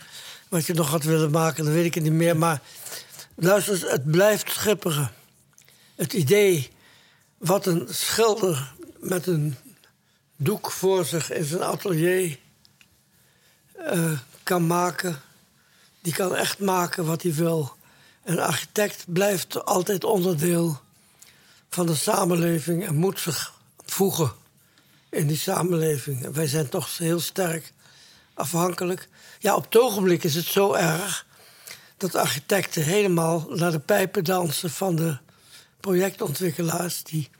wat 0.48 0.66
je 0.66 0.74
nog 0.74 0.90
had 0.90 1.02
willen 1.02 1.30
maken, 1.30 1.64
dan 1.64 1.72
weet 1.72 1.85
ik 1.85 1.94
het 1.94 2.02
niet 2.02 2.12
meer. 2.12 2.37
Maar 2.37 2.61
luister, 3.35 3.72
eens, 3.74 3.90
het 3.90 4.11
blijft 4.11 4.50
schipperen. 4.50 5.11
Het 5.96 6.12
idee 6.12 6.70
wat 7.38 7.66
een 7.66 7.87
schilder 7.90 8.72
met 8.98 9.26
een 9.26 9.56
doek 10.37 10.70
voor 10.70 11.04
zich 11.04 11.33
in 11.33 11.44
zijn 11.44 11.62
atelier 11.62 12.38
eh, 13.76 14.11
kan 14.42 14.66
maken. 14.66 15.20
Die 16.03 16.12
kan 16.12 16.37
echt 16.37 16.59
maken 16.59 17.05
wat 17.05 17.22
hij 17.22 17.35
wil. 17.35 17.76
Een 18.24 18.40
architect 18.40 19.05
blijft 19.07 19.64
altijd 19.64 20.05
onderdeel 20.05 20.81
van 21.70 21.87
de 21.87 21.94
samenleving 21.94 22.87
en 22.87 22.96
moet 22.96 23.20
zich 23.20 23.53
voegen 23.85 24.33
in 25.11 25.26
die 25.26 25.37
samenleving. 25.37 26.24
En 26.24 26.33
wij 26.33 26.46
zijn 26.46 26.68
toch 26.68 26.98
heel 26.98 27.20
sterk 27.20 27.72
afhankelijk. 28.35 29.09
Ja, 29.38 29.55
op 29.55 29.64
het 29.64 29.79
ogenblik 29.79 30.24
is 30.24 30.35
het 30.35 30.44
zo 30.44 30.72
erg 30.74 31.26
dat 31.96 32.14
architecten 32.14 32.83
helemaal 32.83 33.46
naar 33.48 33.70
de 33.70 33.79
pijpen 33.79 34.24
dansen 34.24 34.70
van 34.70 34.96
de 34.96 35.18
projectontwikkelaars 35.81 37.03
die 37.03 37.31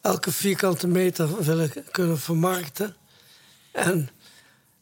elke 0.00 0.32
vierkante 0.32 0.86
meter 0.86 1.44
willen 1.44 1.72
kunnen 1.90 2.18
vermarkten. 2.18 2.96
En 3.72 4.10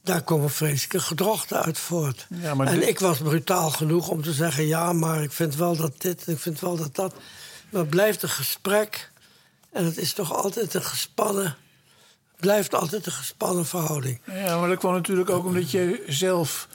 daar 0.03 0.23
komen 0.23 0.51
vreselijke 0.51 1.01
gedrochten 1.01 1.63
uit 1.63 1.79
voort. 1.79 2.27
Ja, 2.43 2.55
en 2.57 2.79
dit- 2.79 2.89
ik 2.89 2.99
was 2.99 3.19
brutaal 3.19 3.71
genoeg 3.71 4.09
om 4.09 4.23
te 4.23 4.33
zeggen: 4.33 4.67
ja, 4.67 4.93
maar 4.93 5.23
ik 5.23 5.33
vind 5.33 5.55
wel 5.57 5.77
dat 5.77 6.01
dit, 6.01 6.27
ik 6.27 6.39
vind 6.39 6.61
wel 6.61 6.77
dat 6.77 6.95
dat. 6.95 7.15
Maar 7.71 7.81
het 7.81 7.91
blijft 7.91 8.23
een 8.23 8.29
gesprek. 8.29 9.11
En 9.73 9.85
het 9.85 9.97
is 9.99 10.13
toch 10.13 10.35
altijd 10.35 10.75
een 10.75 10.83
gespannen. 10.85 11.57
Blijft 12.37 12.75
altijd 12.75 13.07
een 13.07 13.13
gespannen 13.13 13.67
verhouding. 13.67 14.21
Ja, 14.33 14.59
maar 14.59 14.69
dat 14.69 14.79
kwam 14.79 14.93
natuurlijk 14.95 15.31
ook 15.31 15.45
omdat 15.45 15.71
je 15.71 16.05
zelf 16.09 16.69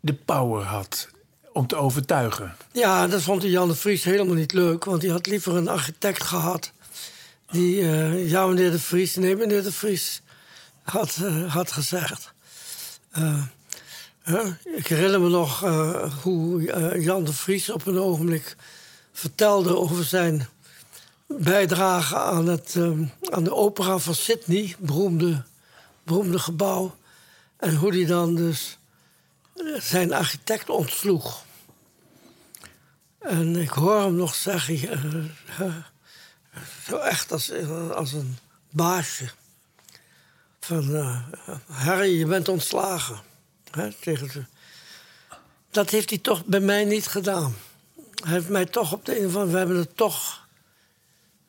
de 0.00 0.14
power 0.14 0.64
had 0.64 1.08
om 1.52 1.66
te 1.66 1.76
overtuigen. 1.76 2.56
Ja, 2.72 3.06
dat 3.06 3.22
vond 3.22 3.40
die 3.40 3.50
Jan 3.50 3.68
de 3.68 3.74
Vries 3.74 4.04
helemaal 4.04 4.34
niet 4.34 4.52
leuk. 4.52 4.84
Want 4.84 5.00
die 5.00 5.10
had 5.10 5.26
liever 5.26 5.54
een 5.56 5.68
architect 5.68 6.22
gehad. 6.22 6.72
Die, 7.50 7.80
eh, 7.80 8.30
ja 8.30 8.46
meneer 8.46 8.70
de 8.70 8.78
Vries, 8.78 9.14
nee 9.16 9.36
meneer 9.36 9.62
de 9.62 9.72
Vries, 9.72 10.22
had, 10.82 11.16
eh, 11.24 11.52
had 11.54 11.72
gezegd. 11.72 12.32
Eh, 13.10 14.46
ik 14.64 14.86
herinner 14.86 15.20
me 15.20 15.28
nog 15.28 15.64
eh, 15.64 16.12
hoe 16.22 16.70
eh, 16.72 17.04
Jan 17.04 17.24
de 17.24 17.32
Vries 17.32 17.70
op 17.70 17.86
een 17.86 17.98
ogenblik 17.98 18.56
vertelde 19.12 19.76
over 19.76 20.04
zijn 20.04 20.48
bijdrage 21.26 22.16
aan, 22.16 22.46
het, 22.46 22.76
aan 23.30 23.44
de 23.44 23.54
opera 23.54 23.98
van 23.98 24.14
Sydney, 24.14 24.76
beroemde, 24.78 25.42
beroemde 26.02 26.38
gebouw. 26.38 26.96
En 27.56 27.76
hoe 27.76 27.94
hij 27.94 28.06
dan 28.06 28.34
dus 28.34 28.78
zijn 29.78 30.12
architect 30.12 30.68
ontsloeg. 30.68 31.44
En 33.18 33.56
ik 33.56 33.70
hoor 33.70 34.00
hem 34.00 34.14
nog 34.14 34.34
zeggen, 34.34 35.36
zo 36.86 36.96
echt 36.96 37.32
als, 37.32 37.52
als 37.94 38.12
een 38.12 38.36
baasje. 38.70 39.28
Van, 40.68 40.94
eh, 40.94 41.18
Harry, 41.66 42.18
je 42.18 42.26
bent 42.26 42.48
ontslagen. 42.48 43.16
Hè, 43.70 43.92
tegen. 43.92 44.48
Dat 45.70 45.90
heeft 45.90 46.10
hij 46.10 46.18
toch 46.18 46.44
bij 46.44 46.60
mij 46.60 46.84
niet 46.84 47.06
gedaan. 47.06 47.54
Hij 48.14 48.32
heeft 48.32 48.48
mij 48.48 48.64
toch 48.64 48.92
op 48.92 49.04
de 49.04 49.20
een 49.20 49.26
of 49.26 49.34
andere 49.34 49.52
We 49.52 49.58
hebben 49.58 49.76
het 49.76 49.96
toch 49.96 50.46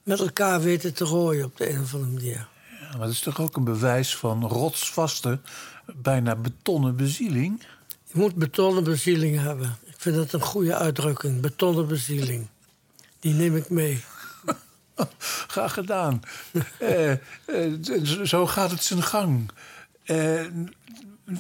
met 0.04 0.20
elkaar 0.20 0.62
weten 0.62 0.94
te 0.94 1.04
rooien 1.04 1.46
op 1.46 1.58
de 1.58 1.70
een 1.70 1.82
of 1.82 1.94
andere 1.94 2.12
manier. 2.12 2.48
Ja, 2.80 2.90
maar 2.90 3.00
dat 3.00 3.10
is 3.10 3.20
toch 3.20 3.40
ook 3.40 3.56
een 3.56 3.64
bewijs 3.64 4.16
van 4.16 4.48
rotsvaste, 4.48 5.40
bijna 5.86 6.36
betonnen 6.36 6.96
bezieling? 6.96 7.64
Je 8.04 8.20
moet 8.20 8.36
betonnen 8.36 8.84
bezieling 8.84 9.40
hebben. 9.40 9.78
Ik 9.86 9.96
vind 9.98 10.16
dat 10.16 10.34
een 10.34 10.42
goede 10.42 10.76
uitdrukking. 10.76 11.42
Betonnen 11.42 11.88
bezieling. 11.88 12.48
Die 13.20 13.34
neem 13.34 13.56
ik 13.56 13.70
mee. 13.70 14.04
Graag 15.60 15.74
gedaan. 15.74 16.22
Eh, 16.80 17.12
eh, 17.12 17.18
zo 18.24 18.48
gaat 18.48 18.72
het 18.72 18.84
zijn 18.84 19.04
gang. 19.04 19.50
Eh, 20.04 20.46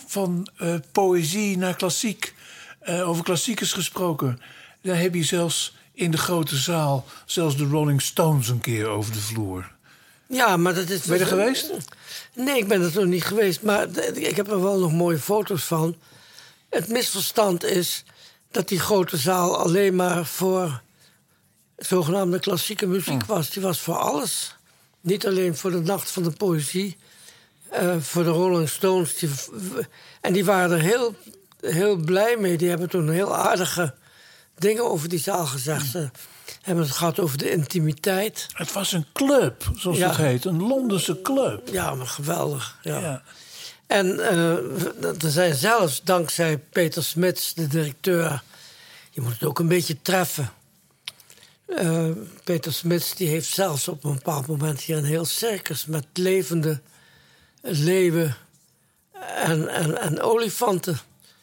van 0.08 0.48
poëzie 0.92 1.58
naar 1.58 1.76
klassiek. 1.76 2.34
Over 2.86 3.24
klassiekers 3.24 3.74
gesproken. 3.74 4.42
Daar 4.82 5.00
heb 5.00 5.14
je 5.14 5.24
zelfs 5.24 5.76
in 5.94 6.12
de 6.12 6.18
grote 6.18 6.56
zaal... 6.56 7.06
zelfs 7.26 7.58
de 7.58 7.66
Rolling 7.66 8.02
Stones 8.02 8.50
een 8.50 8.62
keer 8.62 8.88
over 8.88 9.14
de 9.14 9.20
vloer. 9.20 9.72
Ja, 10.28 10.58
maar 10.58 10.74
dat 10.74 10.90
is... 10.90 11.02
Ben 11.02 11.18
je 11.18 11.24
er 11.24 11.28
geweest? 11.28 11.72
Nee, 12.36 12.58
ik 12.58 12.68
ben 12.68 12.82
er 12.82 12.92
nog 12.94 13.06
niet 13.06 13.24
geweest. 13.24 13.62
Maar 13.62 13.88
ik 14.14 14.36
heb 14.36 14.52
er 14.52 14.62
wel 14.62 14.80
nog 14.80 14.92
mooie 14.92 15.20
foto's 15.20 15.64
van. 15.64 15.96
Het 16.70 16.88
misverstand 16.88 17.64
is 17.64 18.04
dat 18.52 18.68
die 18.68 18.80
grote 18.80 19.18
zaal 19.18 19.58
alleen 19.58 19.96
maar 19.96 20.26
voor 20.26 20.82
zogenaamde 21.80 22.40
klassieke 22.40 22.88
muziek 22.88 23.26
was. 23.26 23.50
Die 23.50 23.62
was 23.64 23.80
voor 23.80 23.98
alles. 23.98 24.56
Niet 25.02 25.28
alleen 25.28 25.58
voor 25.58 25.72
de 25.72 25.80
Nacht 25.82 26.12
van 26.12 26.24
de 26.24 26.32
Poëzie, 26.32 26.98
eh, 27.70 27.96
voor 28.00 28.24
de 28.24 28.30
Rolling 28.30 28.70
Stones. 28.70 29.16
Die, 29.16 29.30
en 30.22 30.34
die 30.34 30.46
waren 30.46 30.72
er 30.78 30.82
heel, 30.84 31.16
heel 31.62 31.96
blij 31.96 32.38
mee. 32.40 32.58
Die 32.58 32.70
hebben 32.70 32.90
toen 32.90 33.10
heel 33.10 33.36
aardige 33.36 33.94
dingen 34.58 34.90
over 34.92 35.10
die 35.10 35.20
zaal 35.20 35.46
gezegd. 35.46 35.86
Ze 35.92 36.10
hebben 36.62 36.84
het 36.84 36.94
gehad 36.94 37.20
over 37.20 37.38
de 37.38 37.52
intimiteit. 37.52 38.46
Het 38.54 38.72
was 38.74 38.92
een 38.92 39.06
club, 39.14 39.72
zoals 39.76 39.98
Ja. 39.98 40.08
het 40.08 40.18
heet. 40.18 40.46
Een 40.46 40.62
Londense 40.68 41.22
club. 41.22 41.68
Ja, 41.72 41.96
maar 41.96 42.08
geweldig. 42.08 42.78
Ja. 42.82 43.00
Ja. 43.00 43.24
En 43.88 44.20
eh, 44.30 45.24
er 45.24 45.32
zijn 45.32 45.56
zelfs 45.56 46.02
dankzij 46.04 46.58
Peter 46.58 47.04
Smits, 47.04 47.54
de 47.54 47.68
directeur... 47.68 48.44
je 49.12 49.22
moet 49.22 49.34
het 49.34 49.44
ook 49.44 49.60
een 49.60 49.68
beetje 49.68 50.02
treffen. 50.02 50.50
Eh, 51.76 52.10
Peter 52.44 52.74
Smits 52.74 53.16
die 53.16 53.28
heeft 53.28 53.50
zelfs 53.50 53.88
op 53.88 54.04
een 54.04 54.14
bepaald 54.14 54.48
moment 54.48 54.80
hier 54.80 54.98
een 54.98 55.04
heel 55.04 55.26
circus... 55.26 55.86
met 55.86 56.06
levende 56.14 56.82
leeuwen 57.62 58.36
en, 59.36 59.68
en, 59.68 60.02
en 60.02 60.22
olifanten. 60.22 61.00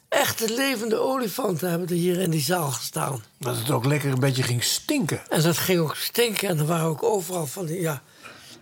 Echte 0.08 0.54
levende 0.54 0.98
olifanten 0.98 1.70
hebben 1.70 1.88
er 1.88 1.94
hier 1.94 2.18
in 2.18 2.30
die 2.30 2.40
zaal 2.40 2.70
gestaan. 2.70 3.22
Dat 3.38 3.56
het 3.56 3.70
ook 3.70 3.84
lekker 3.84 4.10
een 4.10 4.20
beetje 4.20 4.42
ging 4.42 4.64
stinken. 4.64 5.20
En 5.28 5.42
dat 5.42 5.58
ging 5.58 5.80
ook 5.80 5.96
stinken. 5.96 6.48
En 6.48 6.58
er 6.58 6.66
waren 6.66 6.86
ook 6.86 7.02
overal 7.02 7.46
van 7.46 7.66
die, 7.66 7.80
ja, 7.80 8.02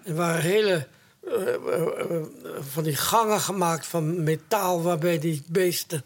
er 0.05 0.15
waren 0.15 0.43
hele 0.43 0.87
eh, 1.29 1.55
eh, 1.55 2.23
van 2.73 2.83
die 2.83 2.97
gangen 2.97 3.41
gemaakt 3.41 3.87
van 3.87 4.23
metaal 4.23 4.83
waarbij 4.83 5.19
die 5.19 5.45
beesten 5.47 6.05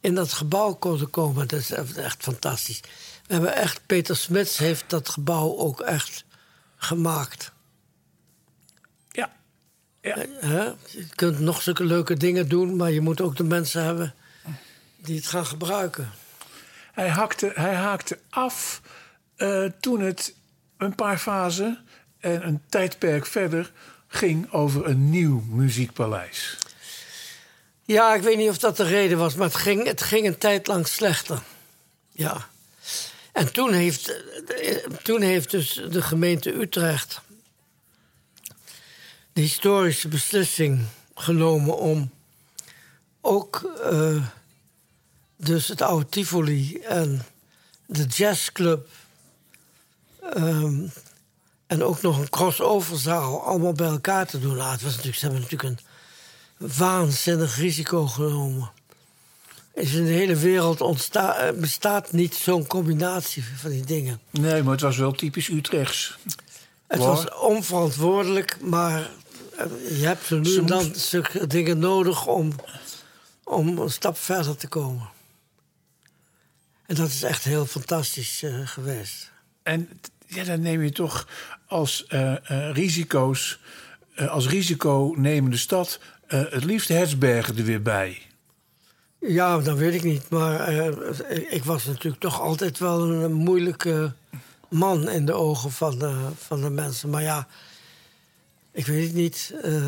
in 0.00 0.14
dat 0.14 0.32
gebouw 0.32 0.74
konden 0.74 1.10
komen. 1.10 1.48
Dat 1.48 1.60
is 1.60 1.70
echt 1.96 2.22
fantastisch. 2.22 2.80
We 3.26 3.32
hebben 3.32 3.54
echt, 3.54 3.86
Peter 3.86 4.16
Smits 4.16 4.58
heeft 4.58 4.84
dat 4.86 5.08
gebouw 5.08 5.56
ook 5.56 5.80
echt 5.80 6.24
gemaakt. 6.76 7.52
Ja. 9.10 9.32
ja. 10.00 10.16
Hè? 10.38 10.64
Je 10.64 11.06
kunt 11.14 11.38
nog 11.38 11.62
zulke 11.62 11.84
leuke 11.84 12.14
dingen 12.14 12.48
doen, 12.48 12.76
maar 12.76 12.90
je 12.90 13.00
moet 13.00 13.20
ook 13.20 13.36
de 13.36 13.44
mensen 13.44 13.84
hebben 13.84 14.14
die 14.96 15.16
het 15.16 15.26
gaan 15.26 15.46
gebruiken. 15.46 16.10
Hij, 16.92 17.08
hakte, 17.08 17.52
hij 17.54 17.74
haakte 17.74 18.18
af 18.30 18.80
eh, 19.36 19.64
toen 19.80 20.00
het 20.00 20.34
een 20.76 20.94
paar 20.94 21.18
fasen 21.18 21.78
en 22.18 22.46
een 22.46 22.62
tijdperk 22.68 23.26
verder 23.26 23.72
ging 24.08 24.52
over 24.52 24.86
een 24.86 25.10
nieuw 25.10 25.40
muziekpaleis. 25.40 26.58
Ja, 27.84 28.14
ik 28.14 28.22
weet 28.22 28.36
niet 28.36 28.48
of 28.48 28.58
dat 28.58 28.76
de 28.76 28.84
reden 28.84 29.18
was, 29.18 29.34
maar 29.34 29.46
het 29.46 29.56
ging, 29.56 29.86
het 29.86 30.02
ging 30.02 30.26
een 30.26 30.38
tijd 30.38 30.66
lang 30.66 30.86
slechter. 30.86 31.42
Ja. 32.10 32.48
En 33.34 33.52
toen 33.52 33.72
heeft, 33.72 34.22
eh, 34.46 34.76
toen 35.02 35.22
heeft 35.22 35.50
dus 35.50 35.80
de 35.90 36.02
gemeente 36.02 36.52
Utrecht 36.52 37.20
de 39.32 39.40
historische 39.40 40.08
beslissing 40.08 40.86
genomen 41.14 41.78
om 41.78 42.10
ook 43.20 43.72
eh, 43.82 44.26
dus 45.36 45.68
het 45.68 45.82
oude 45.82 46.06
Tivoli 46.06 46.78
en 46.78 47.24
de 47.86 48.04
jazzclub 48.04 48.88
ehm, 50.20 50.86
en 51.66 51.82
ook 51.82 52.02
nog 52.02 52.18
een 52.18 52.28
crossoverzaal 52.28 53.42
allemaal 53.42 53.72
bij 53.72 53.88
elkaar 53.88 54.26
te 54.26 54.40
doen. 54.40 54.56
Nou, 54.56 54.72
het 54.72 54.82
was 54.82 54.90
natuurlijk, 54.90 55.18
ze 55.18 55.24
hebben 55.24 55.42
natuurlijk 55.42 55.80
een 56.58 56.68
waanzinnig 56.76 57.56
risico 57.56 58.06
genomen. 58.06 58.70
Is 59.74 59.92
in 59.92 60.04
de 60.04 60.10
hele 60.10 60.36
wereld 60.36 60.80
ontsta- 60.80 61.36
eh, 61.36 61.58
bestaat 61.60 62.12
niet 62.12 62.34
zo'n 62.34 62.66
combinatie 62.66 63.44
van 63.56 63.70
die 63.70 63.84
dingen. 63.84 64.20
Nee, 64.30 64.62
maar 64.62 64.72
het 64.72 64.80
was 64.80 64.96
wel 64.96 65.12
typisch 65.12 65.48
Utrechts. 65.48 66.18
Het 66.86 66.98
was 67.00 67.34
onverantwoordelijk, 67.34 68.56
maar 68.60 69.10
eh, 69.56 69.66
je 70.00 70.06
hebt 70.06 70.24
zo 70.24 70.38
nu 70.38 70.56
en 70.56 70.66
dan 70.66 70.94
zulke 70.94 71.46
dingen 71.46 71.78
nodig 71.78 72.26
om, 72.26 72.52
om 73.44 73.78
een 73.78 73.90
stap 73.90 74.18
verder 74.18 74.56
te 74.56 74.68
komen. 74.68 75.08
En 76.86 76.94
dat 76.94 77.08
is 77.08 77.22
echt 77.22 77.44
heel 77.44 77.66
fantastisch 77.66 78.42
eh, 78.42 78.54
geweest. 78.64 79.30
En 79.62 79.88
ja, 80.26 80.44
dan 80.44 80.60
neem 80.60 80.82
je 80.82 80.92
toch 80.92 81.28
als 81.66 82.04
risico's, 82.72 83.58
als 84.28 84.48
risiconemende 84.48 85.56
stad, 85.56 85.98
eh, 86.26 86.42
het 86.50 86.64
liefst 86.64 86.88
Herzbergen 86.88 87.56
er 87.56 87.64
weer 87.64 87.82
bij. 87.82 88.22
Ja, 89.26 89.58
dat 89.58 89.76
weet 89.76 89.94
ik 89.94 90.02
niet. 90.02 90.28
Maar 90.28 90.60
eh, 90.60 91.52
ik 91.52 91.64
was 91.64 91.84
natuurlijk 91.84 92.22
toch 92.22 92.40
altijd 92.40 92.78
wel 92.78 93.10
een 93.10 93.32
moeilijke 93.32 94.12
man 94.68 95.08
in 95.08 95.26
de 95.26 95.32
ogen 95.32 95.70
van 95.70 95.98
de, 95.98 96.28
van 96.36 96.60
de 96.60 96.70
mensen. 96.70 97.10
Maar 97.10 97.22
ja, 97.22 97.46
ik 98.72 98.86
weet 98.86 99.06
het 99.06 99.14
niet. 99.14 99.54
Eh, 99.62 99.84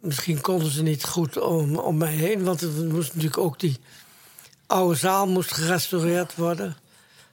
misschien 0.00 0.40
konden 0.40 0.70
ze 0.70 0.82
niet 0.82 1.04
goed 1.04 1.38
om, 1.38 1.76
om 1.76 1.96
mij 1.96 2.14
heen. 2.14 2.44
Want 2.44 2.60
er 2.60 2.68
moest 2.68 3.08
natuurlijk 3.08 3.38
ook 3.38 3.60
die 3.60 3.78
oude 4.66 4.94
zaal 4.94 5.26
moest 5.26 5.54
gerestaureerd 5.54 6.36
worden. 6.36 6.76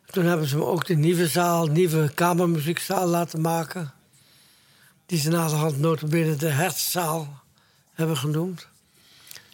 Toen 0.05 0.25
hebben 0.25 0.47
ze 0.47 0.57
me 0.57 0.65
ook 0.65 0.85
de 0.85 0.95
nieuwe 0.95 1.27
zaal, 1.27 1.65
nieuwe 1.65 2.11
kamermuziekzaal 2.13 3.07
laten 3.07 3.41
maken. 3.41 3.93
Die 5.05 5.19
ze 5.19 5.29
naderhand 5.29 5.79
notabene 5.79 6.35
de 6.35 6.49
Hertzzaal 6.49 7.39
hebben 7.93 8.17
genoemd. 8.17 8.67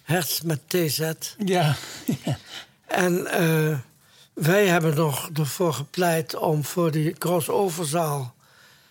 Hertz 0.04 0.42
met 0.42 0.60
TZ. 0.68 1.12
Ja. 1.46 1.76
En 2.88 3.28
eh, 3.28 3.78
wij 4.34 4.68
hebben 4.68 4.96
nog 4.96 5.30
ervoor 5.34 5.74
gepleit 5.74 6.36
om 6.36 6.64
voor 6.64 6.92
die 6.92 7.14
crossoverzaal 7.14 8.34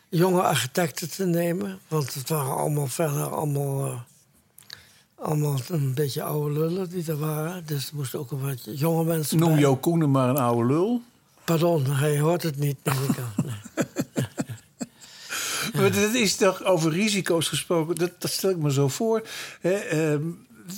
jonge 0.09 0.43
architecten 0.43 1.11
te 1.11 1.25
nemen. 1.25 1.79
Want 1.89 2.15
het 2.15 2.29
waren 2.29 2.57
allemaal 2.57 2.87
verder 2.87 3.29
allemaal, 3.29 3.87
eh, 3.87 4.01
allemaal 5.15 5.59
een 5.69 5.95
beetje 5.95 6.23
oude 6.23 6.59
lullen 6.59 6.89
die 6.89 7.05
er 7.07 7.19
waren. 7.19 7.67
Dus 7.67 7.89
er 7.89 7.95
moesten 7.95 8.19
ook 8.19 8.31
een 8.31 8.41
wat 8.41 8.79
jonge 8.79 9.05
mensen 9.05 9.39
Noem 9.39 9.53
bij. 9.53 9.61
Jo 9.61 9.77
Koenen 9.77 10.11
maar 10.11 10.29
een 10.29 10.39
oude 10.39 10.67
lul. 10.67 11.03
Pardon, 11.45 11.87
hij 11.87 12.19
hoort 12.19 12.43
het 12.43 12.57
niet, 12.57 12.77
denk 12.83 12.99
ik. 12.99 13.17
Nee. 13.45 13.55
Maar 15.73 15.93
dat 15.93 16.15
is 16.15 16.37
toch 16.37 16.65
over 16.65 16.93
risico's 16.93 17.49
gesproken, 17.49 17.95
dat, 17.95 18.11
dat 18.19 18.31
stel 18.31 18.51
ik 18.51 18.57
me 18.57 18.73
zo 18.73 18.89
voor. 18.89 19.23
Ehm, 19.61 20.23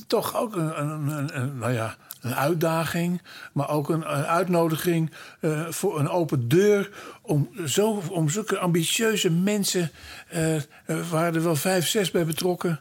toch 0.07 0.37
ook 0.37 0.55
een, 0.57 0.81
een, 0.81 1.09
een, 1.09 1.40
een- 1.40 1.59
nou 1.59 1.73
ja, 1.73 1.97
een 2.20 2.35
uitdaging, 2.35 3.23
maar 3.53 3.68
ook 3.68 3.88
een, 3.88 4.01
een 4.16 4.25
uitnodiging 4.25 5.11
eh, 5.40 5.66
voor 5.68 5.99
een 6.01 6.09
open 6.09 6.49
deur. 6.49 6.90
Om, 7.23 7.49
zo, 7.66 8.03
om 8.11 8.29
zulke 8.29 8.59
ambitieuze 8.59 9.31
mensen, 9.31 9.90
eh, 10.29 10.55
er 10.87 11.09
waren 11.11 11.35
er 11.35 11.42
wel 11.42 11.57
vijf, 11.57 11.88
zes 11.88 12.11
bij 12.11 12.25
betrokken, 12.25 12.81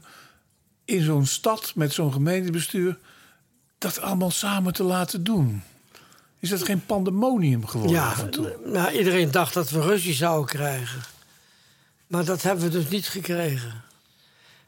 in 0.86 1.04
zo'n 1.04 1.26
stad 1.26 1.72
met 1.76 1.94
zo'n 1.94 2.14
gemeentebestuur, 2.14 2.98
dat 3.78 4.02
allemaal 4.02 4.32
samen 4.32 4.74
te 4.74 4.84
laten 4.84 5.24
doen. 5.24 5.64
Is 6.40 6.50
dat 6.50 6.64
geen 6.64 6.86
pandemonium 6.86 7.68
geworden 7.68 7.96
Ja, 7.96 8.14
nou, 8.66 8.92
iedereen 8.98 9.32
dacht 9.32 9.54
dat 9.54 9.70
we 9.70 9.82
ruzie 9.82 10.14
zouden 10.14 10.46
krijgen. 10.50 11.02
Maar 12.08 12.26
dat 12.26 12.42
hebben 12.42 12.64
we 12.64 12.70
dus 12.72 12.90
niet 12.90 13.08
gekregen. 13.08 13.82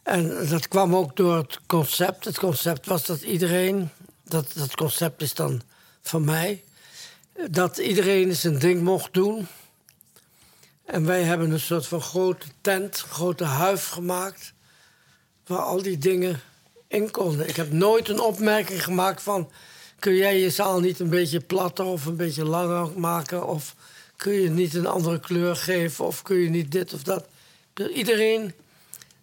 En 0.05 0.47
dat 0.49 0.67
kwam 0.67 0.95
ook 0.95 1.15
door 1.15 1.37
het 1.37 1.59
concept. 1.65 2.25
Het 2.25 2.39
concept 2.39 2.85
was 2.85 3.05
dat 3.05 3.21
iedereen, 3.21 3.89
dat, 4.23 4.51
dat 4.55 4.75
concept 4.75 5.21
is 5.21 5.33
dan 5.33 5.61
van 6.01 6.23
mij, 6.23 6.63
dat 7.49 7.77
iedereen 7.77 8.35
zijn 8.35 8.59
ding 8.59 8.81
mocht 8.81 9.13
doen. 9.13 9.47
En 10.85 11.05
wij 11.05 11.23
hebben 11.23 11.51
een 11.51 11.59
soort 11.59 11.87
van 11.87 12.01
grote 12.01 12.45
tent, 12.61 12.97
grote 12.97 13.43
huif 13.43 13.87
gemaakt, 13.87 14.53
waar 15.45 15.59
al 15.59 15.81
die 15.81 15.97
dingen 15.97 16.41
in 16.87 17.11
konden. 17.11 17.47
Ik 17.47 17.55
heb 17.55 17.71
nooit 17.71 18.09
een 18.09 18.19
opmerking 18.19 18.83
gemaakt 18.83 19.21
van, 19.21 19.51
kun 19.99 20.15
jij 20.15 20.39
je 20.39 20.49
zaal 20.49 20.79
niet 20.79 20.99
een 20.99 21.09
beetje 21.09 21.39
platter 21.39 21.85
of 21.85 22.05
een 22.05 22.15
beetje 22.15 22.45
langer 22.45 22.99
maken? 22.99 23.47
Of 23.47 23.75
kun 24.15 24.33
je 24.33 24.49
niet 24.49 24.73
een 24.73 24.87
andere 24.87 25.19
kleur 25.19 25.55
geven? 25.55 26.05
Of 26.05 26.21
kun 26.21 26.37
je 26.37 26.49
niet 26.49 26.71
dit 26.71 26.93
of 26.93 27.03
dat? 27.03 27.27
Iedereen 27.93 28.53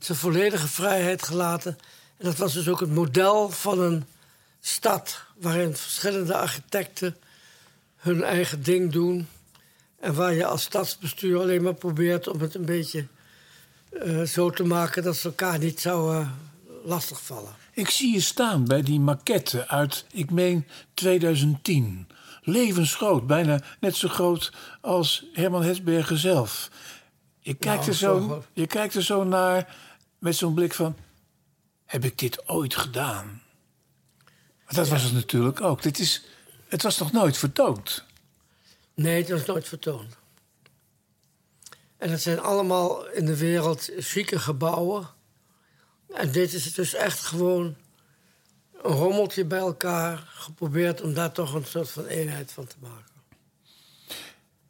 zijn 0.05 0.19
volledige 0.19 0.69
vrijheid 0.69 1.23
gelaten. 1.23 1.79
En 2.19 2.25
dat 2.25 2.37
was 2.37 2.53
dus 2.53 2.69
ook 2.69 2.81
het 2.81 2.95
model 2.95 3.51
van 3.51 3.81
een 3.81 4.05
stad 4.61 5.23
waarin 5.37 5.77
verschillende 5.77 6.37
architecten 6.37 7.17
hun 7.97 8.23
eigen 8.23 8.63
ding 8.63 8.93
doen. 8.93 9.29
En 10.01 10.15
waar 10.15 10.33
je 10.33 10.45
als 10.45 10.63
stadsbestuur 10.63 11.41
alleen 11.41 11.63
maar 11.63 11.75
probeert 11.75 12.29
om 12.29 12.41
het 12.41 12.55
een 12.55 12.65
beetje 12.65 13.07
eh, 13.91 14.23
zo 14.23 14.51
te 14.51 14.65
maken 14.65 15.03
dat 15.03 15.17
ze 15.17 15.29
elkaar 15.29 15.59
niet 15.59 15.81
zouden 15.81 16.35
lastigvallen. 16.85 17.55
Ik 17.73 17.91
zie 17.91 18.13
je 18.13 18.21
staan 18.21 18.65
bij 18.65 18.83
die 18.83 19.01
maquette 19.01 19.69
uit, 19.69 20.05
ik 20.13 20.31
meen, 20.31 20.67
2010. 20.95 22.07
Levensgroot, 22.43 23.27
bijna 23.27 23.61
net 23.81 23.97
zo 23.97 24.09
groot 24.09 24.53
als 24.81 25.25
Herman 25.33 25.63
Hesberger 25.63 26.19
zelf. 26.19 26.71
Je 27.41 27.55
kijkt, 27.55 27.87
er, 27.87 27.95
zo 27.95 28.43
je 28.53 28.67
kijkt 28.67 28.95
er 28.95 29.03
zo 29.03 29.25
naar 29.25 29.77
met 30.23 30.37
zo'n 30.37 30.55
blik 30.55 30.75
van... 30.75 30.97
heb 31.85 32.05
ik 32.05 32.19
dit 32.19 32.49
ooit 32.49 32.75
gedaan? 32.75 33.43
Maar 34.65 34.75
dat 34.75 34.89
was 34.89 35.03
het 35.03 35.13
natuurlijk 35.13 35.61
ook. 35.61 35.83
Dit 35.83 35.99
is, 35.99 36.23
het 36.69 36.83
was 36.83 36.99
nog 36.99 37.13
nooit 37.13 37.37
vertoond. 37.37 38.05
Nee, 38.95 39.21
het 39.21 39.31
was 39.31 39.45
nooit 39.45 39.69
vertoond. 39.69 40.17
En 41.97 42.11
het 42.11 42.23
zijn 42.23 42.41
allemaal 42.41 43.09
in 43.09 43.27
de 43.27 43.37
wereld 43.37 43.91
chique 43.97 44.39
gebouwen. 44.39 45.09
En 46.15 46.33
dit 46.33 46.53
is 46.53 46.75
dus 46.75 46.95
echt 46.95 47.21
gewoon 47.21 47.77
een 48.83 48.91
rommeltje 48.93 49.45
bij 49.45 49.59
elkaar. 49.59 50.19
Geprobeerd 50.27 51.01
om 51.01 51.15
daar 51.15 51.33
toch 51.33 51.55
een 51.55 51.65
soort 51.65 51.91
van 51.91 52.07
eenheid 52.07 52.53
van 52.53 52.67
te 52.67 52.77
maken. 52.81 53.12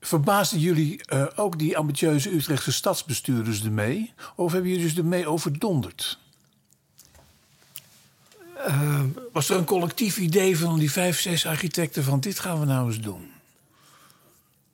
Verbaasden 0.04 0.58
jullie 0.58 1.04
eh, 1.04 1.26
ook 1.36 1.58
die 1.58 1.76
ambitieuze 1.76 2.34
Utrechtse 2.34 2.72
stadsbestuurders 2.72 3.64
ermee? 3.64 4.12
Of 4.36 4.52
hebben 4.52 4.70
jullie 4.70 4.86
dus 4.86 4.96
ermee 4.96 5.26
overdonderd? 5.26 6.18
Ehm, 8.66 9.06
Was 9.32 9.48
er 9.48 9.56
een 9.56 9.64
collectief 9.64 10.18
idee 10.18 10.58
van 10.58 10.78
die 10.78 10.90
vijf, 10.90 11.20
zes 11.20 11.46
architecten 11.46 12.04
van 12.04 12.20
dit 12.20 12.38
gaan 12.38 12.60
we 12.60 12.66
nou 12.66 12.86
eens 12.86 13.00
doen? 13.00 13.30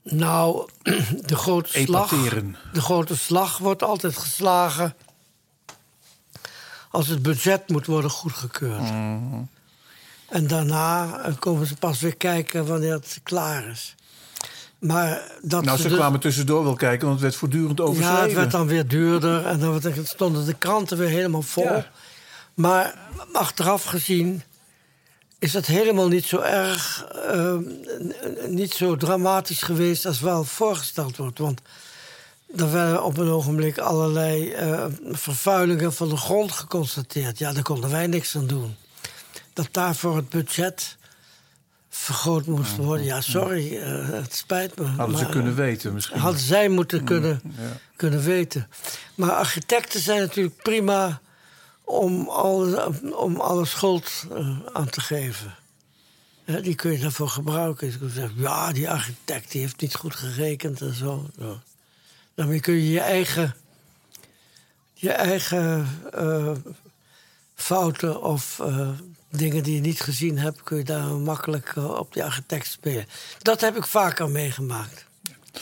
nou, 0.03 0.69
de 1.27 1.37
grote 1.37 1.79
slag. 1.79 2.09
De 2.73 2.81
grote 2.81 3.17
slag 3.17 3.59
wordt 3.59 3.83
altijd 3.83 4.17
geslagen. 4.17 4.95
als 6.91 7.09
het 7.09 7.23
budget 7.23 7.69
moet 7.69 7.87
worden 7.87 8.11
goedgekeurd. 8.11 8.81
Mhm. 8.81 9.43
En 10.29 10.47
daarna 10.47 11.19
eh, 11.19 11.35
komen 11.39 11.67
ze 11.67 11.77
pas 11.77 12.01
weer 12.01 12.17
kijken 12.17 12.67
wanneer 12.67 12.93
het 12.93 13.21
klaar 13.23 13.69
is. 13.69 13.95
Maar 14.79 15.23
dat 15.43 15.65
Nou, 15.65 15.79
ze 15.79 15.89
kwamen 15.89 16.21
tussendoor 16.21 16.65
wel 16.65 16.75
kijken, 16.75 17.01
want 17.01 17.13
het 17.13 17.23
werd 17.23 17.35
voortdurend 17.37 17.81
overschreven. 17.81 18.17
Ja, 18.21 18.27
het 18.27 18.33
werd 18.35 18.51
dan 18.51 18.67
weer 18.67 18.89
duurder 18.89 19.47
en 19.47 19.59
dan 19.59 19.81
stonden 20.05 20.45
de 20.47 20.55
kranten 20.55 20.99
weer 20.99 21.09
helemaal 21.09 21.43
vol. 21.43 21.65
Ja. 21.65 21.87
Maar 22.55 22.99
achteraf 23.33 23.85
gezien 23.85 24.43
is 25.39 25.53
het 25.53 25.67
helemaal 25.67 26.09
niet 26.09 26.25
zo 26.25 26.39
erg, 26.41 27.05
eh, 27.31 27.53
n- 27.55 28.15
niet 28.49 28.73
zo 28.75 28.97
dramatisch 28.97 29.63
geweest 29.63 30.07
als 30.07 30.21
wel 30.21 30.45
voorgesteld 30.45 31.17
wordt. 31.17 31.39
Want 31.39 31.61
er 32.57 32.73
werden 32.73 33.05
op 33.05 33.17
een 33.19 33.29
ogenblik 33.31 33.79
allerlei 33.79 34.51
eh, 34.53 34.85
vervuilingen 35.13 35.93
van 35.93 36.09
de 36.09 36.17
grond 36.17 36.53
geconstateerd. 36.53 37.39
Ja, 37.39 37.53
daar 37.53 37.63
konden 37.63 37.91
wij 37.91 38.07
niks 38.07 38.37
aan 38.37 38.47
doen. 38.47 38.77
Dat 39.53 39.69
daarvoor 39.71 40.17
het 40.17 40.29
budget 40.29 40.97
vergroot 41.89 42.47
moest 42.47 42.77
worden. 42.77 43.05
Ja, 43.05 43.21
sorry, 43.21 43.77
eh, 43.77 44.09
het 44.09 44.35
spijt 44.35 44.79
me. 44.79 44.85
Hadden 44.85 45.19
ze 45.19 45.27
kunnen 45.27 45.55
weten 45.55 45.95
misschien. 45.95 46.19
Hadden 46.19 46.41
zij 46.41 46.69
moeten 46.69 47.05
kunnen, 47.05 47.41
ja. 47.45 47.77
kunnen 47.97 48.23
weten. 48.23 48.69
Maar 49.15 49.31
architecten 49.31 50.01
zijn 50.01 50.21
natuurlijk 50.21 50.57
prima 50.57 51.21
om 51.85 52.29
alle, 52.29 52.93
om 53.15 53.41
alle 53.41 53.65
schuld 53.65 54.27
eh, 54.33 54.59
aan 54.73 54.89
te 54.89 55.01
geven. 55.01 55.55
Die 56.63 56.75
kun 56.75 56.93
je 56.93 56.99
daarvoor 56.99 57.29
gebruiken. 57.29 57.99
Kunt 57.99 58.13
zeggen, 58.13 58.41
ja, 58.41 58.73
die 58.73 58.91
architect 58.91 59.51
die 59.51 59.61
heeft 59.61 59.81
niet 59.81 59.95
goed 59.95 60.15
gerekend 60.15 60.81
en 60.81 60.95
zo. 60.95 61.27
Ja. 61.39 61.63
Daarmee 62.35 62.61
kun 62.61 62.75
je 62.75 62.91
je 62.91 63.01
eigen, 63.01 63.55
je 64.95 65.11
eigen 65.11 65.89
eh, 66.13 66.53
fouten 67.55 68.23
of 68.23 68.61
eh, 68.61 68.89
dingen 69.31 69.63
die 69.63 69.75
je 69.75 69.81
niet 69.81 70.01
gezien 70.01 70.39
hebt... 70.39 70.63
kun 70.63 70.77
je 70.77 70.85
daar 70.85 71.11
makkelijk 71.11 71.73
eh, 71.77 71.91
op 71.91 72.13
die 72.13 72.25
architect 72.25 72.67
spelen. 72.67 73.07
Dat 73.39 73.61
heb 73.61 73.77
ik 73.77 73.87
vaker 73.87 74.31
meegemaakt. 74.31 75.07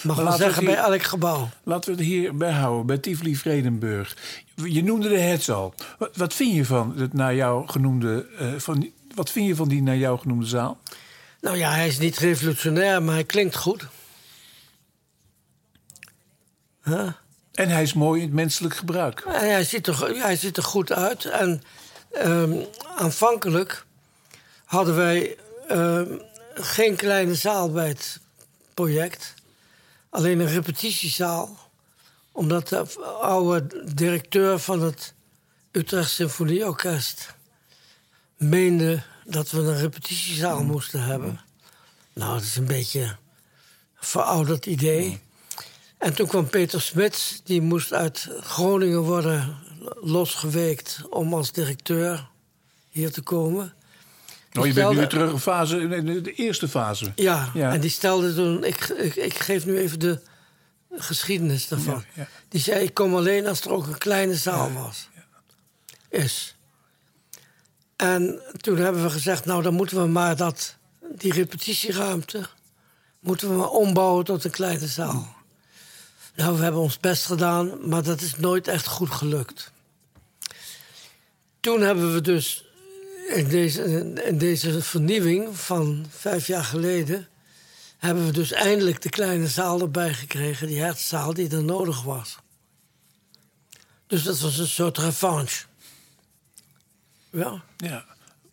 Mag 0.02 0.16
wel 0.16 0.32
zeggen, 0.32 0.64
bij 0.64 0.74
elk 0.74 1.02
gebouw. 1.02 1.48
Laten 1.62 1.90
we 1.90 1.96
het 1.96 2.06
hierbij 2.06 2.52
houden, 2.52 2.86
bij 2.86 2.98
Tivoli 2.98 3.36
Vredenburg. 3.36 4.16
Je 4.54 4.84
noemde 4.84 5.08
de 5.08 5.18
Hets 5.18 5.50
al. 5.50 5.74
Wat, 5.98 6.16
wat 6.16 6.34
vind 6.34 6.54
je 6.54 6.64
van 6.64 6.96
het 6.96 7.12
naar 7.12 7.34
jou 7.34 7.68
genoemde... 7.68 8.26
eh, 8.38 8.54
van, 8.56 8.90
wat 9.14 9.30
vind 9.30 9.46
je 9.46 9.54
van 9.54 9.68
die 9.68 9.82
naar 9.82 9.96
jou 9.96 10.18
genoemde 10.18 10.46
zaal? 10.46 10.78
Nou 11.40 11.56
ja, 11.56 11.70
hij 11.70 11.86
is 11.86 11.98
niet 11.98 12.18
revolutionair, 12.18 13.02
maar 13.02 13.14
hij 13.14 13.24
klinkt 13.24 13.56
goed. 13.56 13.86
Huh? 16.82 17.12
En 17.52 17.68
hij 17.68 17.82
is 17.82 17.92
mooi 17.92 18.20
in 18.20 18.26
het 18.26 18.36
menselijk 18.36 18.76
gebruik. 18.76 19.20
En 19.20 19.50
hij, 19.50 19.64
ziet 19.64 19.86
er, 19.86 20.22
hij 20.22 20.36
ziet 20.36 20.56
er 20.56 20.62
goed 20.62 20.92
uit. 20.92 21.24
En 21.24 21.62
ehm, 22.10 22.64
aanvankelijk 22.96 23.84
hadden 24.64 24.96
wij 24.96 25.36
ehm, 25.68 26.18
geen 26.54 26.96
kleine 26.96 27.34
zaal 27.34 27.72
bij 27.72 27.88
het 27.88 28.20
project. 28.74 29.34
Alleen 30.10 30.40
een 30.40 30.48
repetitiezaal. 30.48 31.58
Omdat 32.32 32.68
de 32.68 33.00
oude 33.20 33.84
directeur 33.94 34.58
van 34.58 34.82
het 34.82 35.14
Utrecht 35.72 36.10
Symfonieorkest 36.10 37.34
meende 38.36 39.02
dat 39.24 39.50
we 39.50 39.58
een 39.58 39.78
repetitiezaal 39.78 40.62
moesten 40.62 41.02
hebben. 41.02 41.40
Nou, 42.12 42.32
dat 42.32 42.42
is 42.42 42.56
een 42.56 42.66
beetje 42.66 43.02
een 43.02 43.16
verouderd 43.94 44.66
idee. 44.66 45.20
En 45.98 46.14
toen 46.14 46.26
kwam 46.26 46.48
Peter 46.48 46.80
Smits, 46.80 47.40
die 47.44 47.60
moest 47.60 47.92
uit 47.92 48.28
Groningen 48.40 49.00
worden 49.00 49.56
losgeweekt 50.00 51.00
om 51.10 51.34
als 51.34 51.52
directeur 51.52 52.28
hier 52.90 53.10
te 53.12 53.22
komen. 53.22 53.74
Oh, 54.58 54.66
je 54.66 54.72
bent 54.72 54.90
nu 54.90 54.96
weer 54.96 55.08
terug 55.08 55.32
in 55.32 55.38
fase, 55.38 55.80
in 55.80 56.06
de, 56.06 56.20
de 56.20 56.32
eerste 56.32 56.68
fase. 56.68 57.12
Ja, 57.14 57.50
Ja. 57.54 57.72
en 57.72 57.80
die 57.80 57.90
stelde 57.90 58.34
toen... 58.34 58.64
Ik, 58.64 58.88
ik, 58.88 59.14
ik 59.14 59.34
geef 59.38 59.66
nu 59.66 59.78
even 59.78 59.98
de 59.98 60.20
geschiedenis 60.90 61.68
daarvan. 61.68 62.04
Ja, 62.14 62.22
ja. 62.22 62.28
Die 62.48 62.60
zei, 62.60 62.84
ik 62.84 62.94
kom 62.94 63.14
alleen 63.14 63.46
als 63.46 63.60
er 63.60 63.70
ook 63.70 63.86
een 63.86 63.98
kleine 63.98 64.34
zaal 64.34 64.72
was. 64.72 65.08
Is. 66.08 66.56
En 67.96 68.40
toen 68.60 68.76
hebben 68.76 69.02
we 69.02 69.10
gezegd, 69.10 69.44
nou 69.44 69.62
dan 69.62 69.74
moeten 69.74 70.02
we 70.02 70.08
maar 70.08 70.36
dat, 70.36 70.76
die 71.14 71.32
repetitieruimte... 71.32 72.46
moeten 73.20 73.48
we 73.48 73.54
maar 73.54 73.68
ombouwen 73.68 74.24
tot 74.24 74.44
een 74.44 74.50
kleine 74.50 74.86
zaal. 74.86 75.34
Nou, 76.36 76.56
we 76.56 76.62
hebben 76.62 76.80
ons 76.80 77.00
best 77.00 77.26
gedaan, 77.26 77.88
maar 77.88 78.02
dat 78.02 78.20
is 78.20 78.36
nooit 78.36 78.68
echt 78.68 78.86
goed 78.86 79.10
gelukt. 79.10 79.72
Toen 81.66 81.80
hebben 81.80 82.12
we 82.12 82.20
dus 82.20 82.64
in 83.28 83.48
deze, 83.48 83.82
in 84.24 84.38
deze 84.38 84.82
vernieuwing 84.82 85.58
van 85.58 86.06
vijf 86.08 86.46
jaar 86.46 86.64
geleden... 86.64 87.28
hebben 87.98 88.26
we 88.26 88.32
dus 88.32 88.52
eindelijk 88.52 89.02
de 89.02 89.08
kleine 89.08 89.46
zaal 89.46 89.80
erbij 89.80 90.14
gekregen, 90.14 90.66
die 90.66 90.80
hertzaal 90.80 91.34
die 91.34 91.50
er 91.50 91.64
nodig 91.64 92.02
was. 92.02 92.38
Dus 94.06 94.22
dat 94.22 94.40
was 94.40 94.58
een 94.58 94.66
soort 94.66 94.98
revanche. 94.98 95.64
Ja, 97.30 97.62
Ja. 97.76 98.04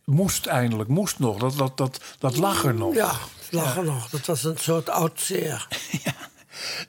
Moest 0.03 0.45
eindelijk, 0.45 0.89
moest 0.89 1.19
nog. 1.19 1.39
Dat, 1.39 1.57
dat, 1.57 1.77
dat, 1.77 1.99
dat 2.19 2.37
lag 2.37 2.63
er 2.63 2.73
nog. 2.73 2.95
ja 2.95 3.11
het 3.43 3.51
lag 3.51 3.77
er 3.77 3.83
nog. 3.83 4.09
Dat 4.09 4.25
was 4.25 4.43
een 4.43 4.57
soort 4.57 4.89
oud 4.89 5.19
zeer. 5.19 5.67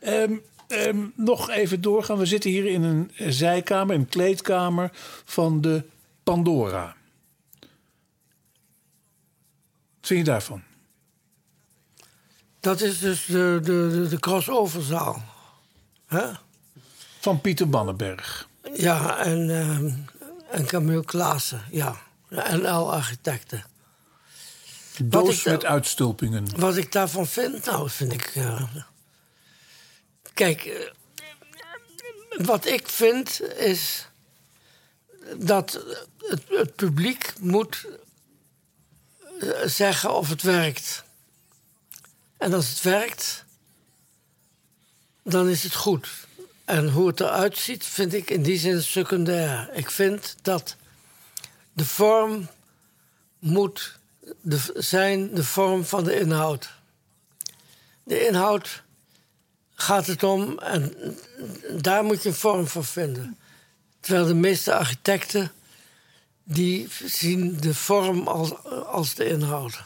Ehm, 0.00 0.36
ehm, 0.68 0.98
nog 1.14 1.50
even 1.50 1.80
doorgaan. 1.80 2.18
We 2.18 2.26
zitten 2.26 2.50
hier 2.50 2.66
in 2.66 2.82
een 2.82 3.10
zijkamer, 3.32 3.94
een 3.94 4.08
kleedkamer 4.08 4.90
van 5.24 5.60
de 5.60 5.92
Pandora. 6.24 6.96
Wat 10.00 10.12
vind 10.12 10.18
je 10.26 10.32
daarvan? 10.32 10.62
Dat 12.60 12.80
is 12.80 12.98
dus 12.98 13.24
de, 13.26 13.58
de, 13.62 14.06
de, 14.10 14.18
crossoverzaal. 14.18 15.22
Hè? 16.06 16.30
Van 17.20 17.40
Pieter 17.40 17.68
Bannenberg. 17.68 18.48
Ja, 18.74 19.18
en, 19.18 19.50
ehm, 19.60 19.92
en 20.50 20.66
Camille 20.66 21.04
Klaassen, 21.04 21.62
ja. 21.70 21.96
En 22.28 22.60
L 22.62 22.92
Architecten. 22.92 23.64
Doos 25.02 25.38
ik- 25.38 25.44
met 25.44 25.64
uitstulpingen. 25.64 26.58
Wat 26.60 26.76
ik 26.76 26.92
daarvan 26.92 27.26
vind, 27.26 27.64
nou, 27.64 27.90
vind 27.90 28.12
ik. 28.12 28.24
eh, 28.34 28.62
kijk, 30.34 30.64
eh, 30.64 30.90
wat 32.46 32.66
ik 32.66 32.88
vind 32.88 33.40
is 33.56 34.08
dat 35.36 35.84
het, 36.48 36.74
publiek 36.74 37.32
moet 37.40 37.86
eh, 39.40 39.48
zeggen 39.64 40.14
of 40.14 40.28
het 40.28 40.42
werkt. 40.42 41.04
En 42.36 42.54
als 42.54 42.68
het 42.68 42.80
werkt, 42.80 43.44
dan 45.22 45.48
is 45.48 45.62
het 45.62 45.74
goed. 45.74 46.08
En 46.64 46.90
hoe 46.90 47.06
het 47.06 47.20
eruit 47.20 47.58
ziet, 47.58 47.84
vind 47.84 48.14
ik 48.14 48.30
in 48.30 48.42
die 48.42 48.58
zin 48.58 48.82
secundair. 48.82 49.70
Ik 49.72 49.90
vind 49.90 50.36
dat 50.42 50.76
de 51.72 51.84
vorm 51.84 52.48
moet 53.38 53.98
de, 54.40 54.72
zijn 54.74 55.34
de 55.34 55.44
vorm 55.44 55.84
van 55.84 56.04
de 56.04 56.18
inhoud. 56.18 56.70
De 58.02 58.26
inhoud 58.26 58.82
gaat 59.74 60.06
het 60.06 60.22
om 60.22 60.58
en 60.58 60.94
daar 61.70 62.04
moet 62.04 62.22
je 62.22 62.28
een 62.28 62.34
vorm 62.34 62.66
voor 62.66 62.84
vinden. 62.84 63.38
Terwijl 64.00 64.26
de 64.26 64.34
meeste 64.34 64.74
architecten 64.74 65.52
die 66.44 66.88
zien 67.04 67.56
de 67.60 67.74
vorm 67.74 68.28
als, 68.28 68.52
als 68.86 69.14
de 69.14 69.28
inhoud. 69.28 69.82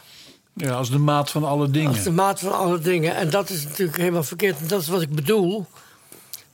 Ja, 0.52 0.72
als 0.72 0.90
de 0.90 0.98
maat 0.98 1.30
van 1.30 1.44
alle 1.44 1.70
dingen. 1.70 1.90
Als 1.90 2.02
de 2.02 2.10
maat 2.10 2.40
van 2.40 2.52
alle 2.52 2.78
dingen. 2.78 3.14
En 3.14 3.30
dat 3.30 3.50
is 3.50 3.64
natuurlijk 3.64 3.98
helemaal 3.98 4.22
verkeerd. 4.22 4.58
En 4.58 4.66
dat 4.66 4.80
is 4.80 4.88
wat 4.88 5.02
ik 5.02 5.14
bedoel. 5.14 5.66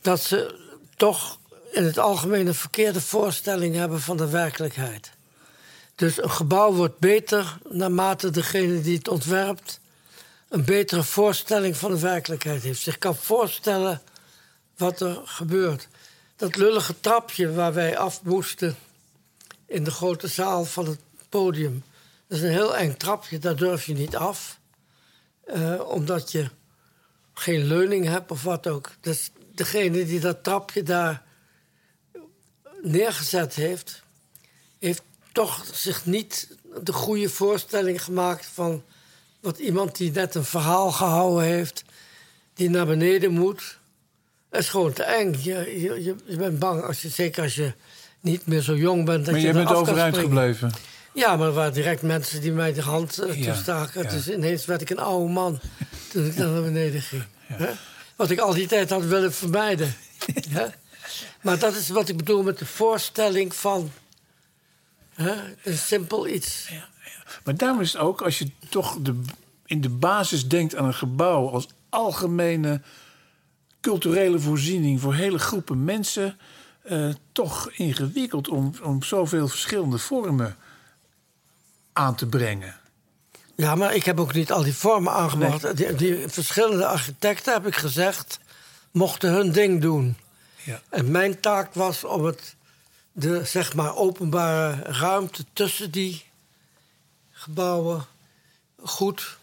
Dat 0.00 0.20
ze 0.20 0.58
toch 0.96 1.38
in 1.72 1.84
het 1.84 1.98
algemeen 1.98 2.46
een 2.46 2.54
verkeerde 2.54 3.00
voorstelling 3.00 3.74
hebben 3.74 4.00
van 4.00 4.16
de 4.16 4.28
werkelijkheid. 4.28 5.12
Dus 5.94 6.22
een 6.22 6.30
gebouw 6.30 6.72
wordt 6.72 6.98
beter 6.98 7.58
naarmate 7.68 8.30
degene 8.30 8.80
die 8.80 8.96
het 8.96 9.08
ontwerpt 9.08 9.80
een 10.48 10.64
betere 10.64 11.02
voorstelling 11.02 11.76
van 11.76 11.90
de 11.90 11.98
werkelijkheid 11.98 12.62
heeft. 12.62 12.80
Zich 12.80 12.98
kan 12.98 13.16
voorstellen 13.16 14.02
wat 14.76 15.00
er 15.00 15.20
gebeurt. 15.24 15.88
Dat 16.36 16.56
lullige 16.56 17.00
trapje 17.00 17.52
waar 17.52 17.72
wij 17.72 17.98
af 17.98 18.22
moesten 18.22 18.76
in 19.66 19.84
de 19.84 19.90
grote 19.90 20.28
zaal 20.28 20.64
van 20.64 20.86
het 20.86 21.00
podium. 21.28 21.82
Dat 22.26 22.38
is 22.38 22.44
een 22.44 22.50
heel 22.50 22.76
eng 22.76 22.96
trapje, 22.96 23.38
daar 23.38 23.56
durf 23.56 23.86
je 23.86 23.94
niet 23.94 24.16
af. 24.16 24.60
Eh, 25.44 25.80
omdat 25.88 26.32
je 26.32 26.50
geen 27.34 27.64
leuning 27.64 28.06
hebt 28.06 28.30
of 28.30 28.42
wat 28.42 28.66
ook. 28.66 28.90
Dus 29.00 29.30
degene 29.54 30.04
die 30.04 30.20
dat 30.20 30.44
trapje 30.44 30.82
daar 30.82 31.22
neergezet 32.82 33.54
heeft, 33.54 34.02
heeft 34.78 35.02
toch 35.32 35.66
zich 35.72 36.06
niet 36.06 36.56
de 36.82 36.92
goede 36.92 37.28
voorstelling 37.28 38.04
gemaakt 38.04 38.46
van 38.46 38.82
wat 39.40 39.58
iemand 39.58 39.96
die 39.96 40.12
net 40.12 40.34
een 40.34 40.44
verhaal 40.44 40.92
gehouden 40.92 41.44
heeft, 41.44 41.84
die 42.54 42.70
naar 42.70 42.86
beneden 42.86 43.32
moet. 43.32 43.78
Het 44.48 44.62
is 44.62 44.68
gewoon 44.68 44.92
te 44.92 45.02
eng. 45.02 45.34
Je, 45.42 45.80
je, 45.80 46.16
je 46.24 46.36
bent 46.36 46.58
bang, 46.58 46.82
als 46.82 47.02
je, 47.02 47.08
zeker 47.08 47.42
als 47.42 47.54
je 47.54 47.72
niet 48.24 48.46
meer 48.46 48.60
zo 48.60 48.76
jong 48.76 49.04
bent. 49.04 49.24
Dat 49.24 49.34
maar 49.34 49.42
je 49.42 49.52
bent 49.52 49.72
overeind 49.72 50.16
gebleven. 50.18 50.72
Ja, 51.12 51.36
maar 51.36 51.46
er 51.46 51.52
waren 51.52 51.72
direct 51.72 52.02
mensen 52.02 52.40
die 52.40 52.52
mij 52.52 52.72
de 52.72 52.82
hand 52.82 53.22
uh, 53.22 53.42
Ja, 53.42 53.52
toestaken. 53.52 54.02
ja. 54.02 54.10
Dus 54.10 54.30
ineens 54.30 54.64
werd 54.64 54.80
ik 54.80 54.90
een 54.90 54.98
oude 54.98 55.32
man 55.32 55.60
toen 56.08 56.26
ik 56.26 56.36
naar 56.36 56.62
beneden 56.62 57.02
ging. 57.02 57.22
Wat 58.16 58.30
ik 58.30 58.38
al 58.38 58.54
die 58.54 58.66
tijd 58.66 58.90
had 58.90 59.04
willen 59.04 59.32
vermijden. 59.32 59.94
Maar 61.40 61.58
dat 61.58 61.74
is 61.74 61.88
wat 61.88 62.08
ik 62.08 62.16
bedoel 62.16 62.42
met 62.42 62.58
de 62.58 62.66
voorstelling 62.66 63.54
van... 63.54 63.90
Hè? 65.14 65.32
Een 65.62 65.78
simpel 65.78 66.28
iets. 66.28 66.68
Maar 67.44 67.56
daarom 67.56 67.80
is 67.80 67.92
het 67.92 68.02
ook, 68.02 68.22
als 68.22 68.38
je 68.38 68.50
toch 68.68 68.96
de, 69.00 69.20
in 69.66 69.80
de 69.80 69.88
basis 69.88 70.48
denkt 70.48 70.76
aan 70.76 70.84
een 70.84 70.94
gebouw 70.94 71.48
als 71.48 71.66
algemene 71.88 72.80
culturele 73.80 74.38
voorziening 74.38 75.00
voor 75.00 75.14
hele 75.14 75.38
groepen 75.38 75.84
mensen, 75.84 76.38
eh, 76.84 77.08
toch 77.32 77.70
ingewikkeld 77.70 78.48
om, 78.48 78.72
om 78.82 79.02
zoveel 79.02 79.48
verschillende 79.48 79.98
vormen 79.98 80.56
aan 81.92 82.14
te 82.14 82.26
brengen. 82.26 82.76
Ja, 83.56 83.74
maar 83.74 83.94
ik 83.94 84.04
heb 84.04 84.20
ook 84.20 84.34
niet 84.34 84.52
al 84.52 84.62
die 84.62 84.74
vormen 84.74 85.12
aangebracht. 85.12 85.76
Die, 85.76 85.94
die 85.94 86.28
verschillende 86.28 86.86
architecten, 86.86 87.52
heb 87.52 87.66
ik 87.66 87.76
gezegd, 87.76 88.38
mochten 88.90 89.32
hun 89.32 89.52
ding 89.52 89.80
doen. 89.80 90.16
Ja. 90.62 90.80
En 90.88 91.10
mijn 91.10 91.40
taak 91.40 91.74
was 91.74 92.04
om 92.04 92.24
het, 92.24 92.54
de 93.12 93.44
zeg 93.44 93.74
maar 93.74 93.96
openbare 93.96 94.82
ruimte 94.82 95.44
tussen 95.52 95.90
die 95.90 96.24
gebouwen 97.30 98.06
goed, 98.82 99.38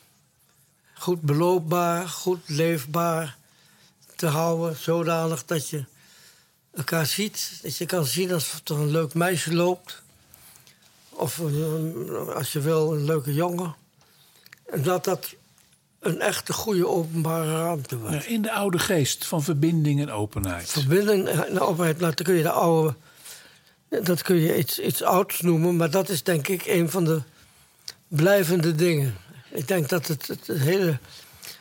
goed 0.93 1.21
beloopbaar, 1.21 2.09
goed 2.09 2.49
leefbaar 2.49 3.37
te 4.15 4.27
houden. 4.27 4.75
Zodanig 4.75 5.45
dat 5.45 5.69
je 5.69 5.85
elkaar 6.75 7.05
ziet. 7.05 7.59
Dat 7.61 7.77
je 7.77 7.85
kan 7.85 8.05
zien 8.05 8.31
als 8.33 8.61
er 8.63 8.75
een 8.75 8.91
leuk 8.91 9.13
meisje 9.13 9.53
loopt. 9.53 10.01
Of 11.09 11.37
een- 11.37 12.09
als 12.35 12.51
je 12.51 12.59
wil, 12.59 12.93
een 12.93 13.05
leuke 13.05 13.33
jongen. 13.33 13.75
En 14.65 14.83
dat 14.83 15.03
dat 15.03 15.33
een 15.99 16.19
echte 16.21 16.53
goede 16.53 16.87
openbare 16.87 17.51
ruimte. 17.57 17.97
Ja, 18.09 18.23
in 18.23 18.41
de 18.41 18.51
oude 18.51 18.79
geest 18.79 19.25
van 19.25 19.43
verbinding 19.43 20.01
en 20.01 20.11
openheid. 20.11 20.69
Verbinding 20.69 21.27
en 21.27 21.59
openheid, 21.59 21.99
nou, 21.99 22.13
dan 22.15 22.25
kun 22.25 22.35
je 22.35 22.43
de 22.43 22.51
oude. 22.51 22.95
Dat 24.03 24.21
kun 24.21 24.35
je 24.35 24.57
iets, 24.57 24.79
iets 24.79 25.03
ouds 25.03 25.41
noemen, 25.41 25.75
maar 25.75 25.89
dat 25.91 26.09
is 26.09 26.23
denk 26.23 26.47
ik 26.47 26.65
een 26.65 26.89
van 26.89 27.03
de 27.03 27.21
blijvende 28.07 28.75
dingen. 28.75 29.17
Ik 29.49 29.67
denk 29.67 29.89
dat 29.89 30.07
het, 30.07 30.27
het 30.27 30.47
hele 30.47 30.97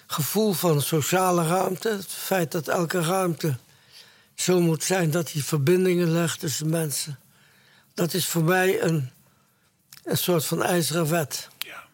gevoel 0.07 0.53
van 0.53 0.83
sociale 0.83 1.47
ruimte, 1.47 1.89
het 1.89 2.07
feit 2.07 2.53
dat 2.53 2.69
elke 2.69 3.01
ruimte 3.01 3.57
zo 4.41 4.61
moet 4.61 4.85
zijn 4.85 5.11
dat 5.11 5.31
die 5.33 5.45
verbindingen 5.45 6.11
legt 6.11 6.41
tussen 6.41 6.71
mensen, 6.71 7.19
dat 7.95 8.15
is 8.15 8.27
voor 8.27 8.45
mij 8.45 8.83
een, 8.83 9.11
een 10.05 10.17
soort 10.17 10.45
van 10.45 10.63
ijzeren 10.63 11.09
wet. 11.11 11.49
Ja. 11.59 11.89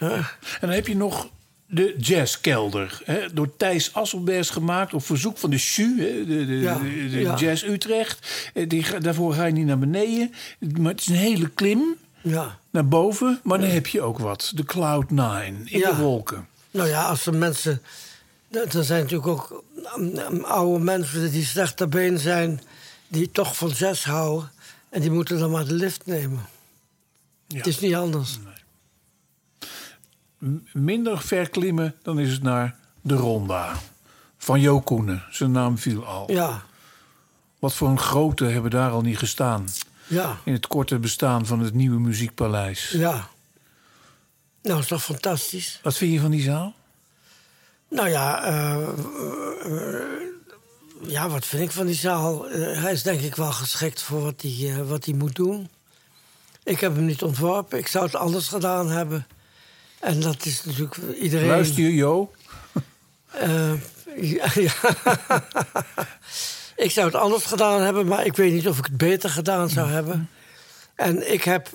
En 0.00 0.26
dan 0.60 0.70
heb 0.70 0.86
je 0.86 0.96
nog 0.96 1.28
de 1.66 1.94
jazzkelder. 1.98 3.00
Hè, 3.04 3.32
door 3.32 3.56
Thijs 3.56 3.92
Asselbergs 3.94 4.50
gemaakt 4.50 4.94
op 4.94 5.04
verzoek 5.04 5.38
van 5.38 5.50
de 5.50 5.58
SU, 5.58 5.82
hè, 6.00 6.24
de, 6.26 6.46
de, 6.46 6.58
Ja, 6.60 6.74
de, 6.78 7.08
de 7.10 7.20
ja. 7.20 7.34
Jazz 7.34 7.62
Utrecht. 7.62 8.50
Eh, 8.54 8.68
Die, 8.68 8.98
daarvoor 9.00 9.34
ga 9.34 9.44
je 9.44 9.52
niet 9.52 9.66
naar 9.66 9.78
beneden. 9.78 10.34
Maar 10.78 10.90
het 10.92 11.00
is 11.00 11.06
een 11.06 11.14
hele 11.14 11.48
klim 11.50 11.82
Ja. 12.22 12.58
naar 12.70 12.88
boven. 12.88 13.40
Maar 13.42 13.58
dan 13.60 13.68
heb 13.68 13.86
je 13.86 14.00
ook 14.02 14.18
wat. 14.18 14.52
De 14.54 14.64
Cloud 14.64 15.10
Nine 15.10 15.54
in 15.64 15.80
de 15.80 15.94
wolken. 15.98 16.48
Nou 16.70 16.88
ja, 16.88 17.04
als 17.04 17.26
er 17.26 17.34
mensen. 17.34 17.82
Er 18.54 18.84
zijn 18.84 19.02
natuurlijk 19.02 19.28
ook 19.28 19.62
um, 19.96 20.16
um, 20.18 20.44
oude 20.44 20.84
mensen 20.84 21.30
die 21.32 21.44
slecht 21.44 21.76
ter 21.76 21.88
been 21.88 22.18
zijn. 22.18 22.60
die 23.08 23.30
toch 23.30 23.56
van 23.56 23.70
zes 23.70 24.04
houden. 24.04 24.50
en 24.88 25.00
die 25.00 25.10
moeten 25.10 25.38
dan 25.38 25.50
maar 25.50 25.64
de 25.66 25.72
lift 25.74 26.06
nemen. 26.06 26.46
Ja. 27.46 27.56
Het 27.56 27.66
is 27.66 27.80
niet 27.80 27.94
anders. 27.94 28.38
Minder 30.72 31.20
ver 31.20 31.48
klimmen, 31.50 31.94
dan 32.02 32.18
is 32.18 32.32
het 32.32 32.42
naar 32.42 32.76
de 33.00 33.14
Ronda. 33.14 33.72
Van 34.38 34.60
Jo 34.60 34.80
Koenen. 34.80 35.22
Zijn 35.30 35.50
naam 35.50 35.78
viel 35.78 36.06
al. 36.06 36.30
Ja, 36.32 36.62
Wat 37.58 37.74
voor 37.74 37.88
een 37.88 37.98
grote 37.98 38.44
hebben 38.44 38.70
daar 38.70 38.90
al 38.90 39.00
niet 39.00 39.18
gestaan. 39.18 39.68
ja, 40.06 40.38
In 40.44 40.52
het 40.52 40.66
korte 40.66 40.98
bestaan 40.98 41.46
van 41.46 41.60
het 41.60 41.74
nieuwe 41.74 42.00
muziekpaleis. 42.00 42.90
ja. 42.90 43.28
Nou, 44.62 44.80
is 44.80 44.86
toch 44.86 45.04
fantastisch? 45.04 45.80
Wat 45.82 45.96
vind 45.96 46.12
je 46.12 46.20
van 46.20 46.30
die 46.30 46.42
zaal? 46.42 46.74
Nou 47.94 48.08
ja, 48.08 48.44
eh, 48.44 48.88
eh, 49.64 50.02
ja, 51.00 51.28
wat 51.28 51.46
vind 51.46 51.62
ik 51.62 51.70
van 51.70 51.86
die 51.86 51.94
zaal? 51.94 52.48
Eh, 52.48 52.82
hij 52.82 52.92
is 52.92 53.02
denk 53.02 53.20
ik 53.20 53.34
wel 53.34 53.52
geschikt 53.52 54.02
voor 54.02 54.22
wat 54.22 54.42
hij, 54.42 54.84
wat 54.84 55.04
hij 55.04 55.14
moet 55.14 55.36
doen. 55.36 55.68
Ik 56.62 56.80
heb 56.80 56.94
hem 56.94 57.04
niet 57.04 57.22
ontworpen. 57.22 57.78
Ik 57.78 57.86
zou 57.86 58.04
het 58.04 58.14
anders 58.14 58.48
gedaan 58.48 58.90
hebben. 58.90 59.26
En 60.00 60.20
dat 60.20 60.44
is 60.44 60.64
natuurlijk 60.64 60.96
iedereen... 61.20 61.46
Luister 61.46 61.82
je, 61.82 61.94
Jo? 61.94 62.32
Ja, 64.20 64.50
ja. 64.54 64.72
ik 66.76 66.90
zou 66.90 67.06
het 67.06 67.14
anders 67.14 67.44
gedaan 67.44 67.80
hebben, 67.80 68.06
maar 68.06 68.26
ik 68.26 68.36
weet 68.36 68.52
niet 68.52 68.68
of 68.68 68.78
ik 68.78 68.84
het 68.84 68.96
beter 68.96 69.30
gedaan 69.30 69.68
zou 69.68 69.88
hebben. 69.88 70.30
En 70.94 71.32
ik 71.32 71.44
heb 71.44 71.68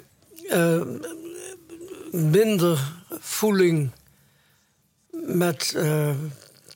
minder 2.12 2.80
voeling 3.20 3.92
met 5.12 5.74
eh, 5.76 6.12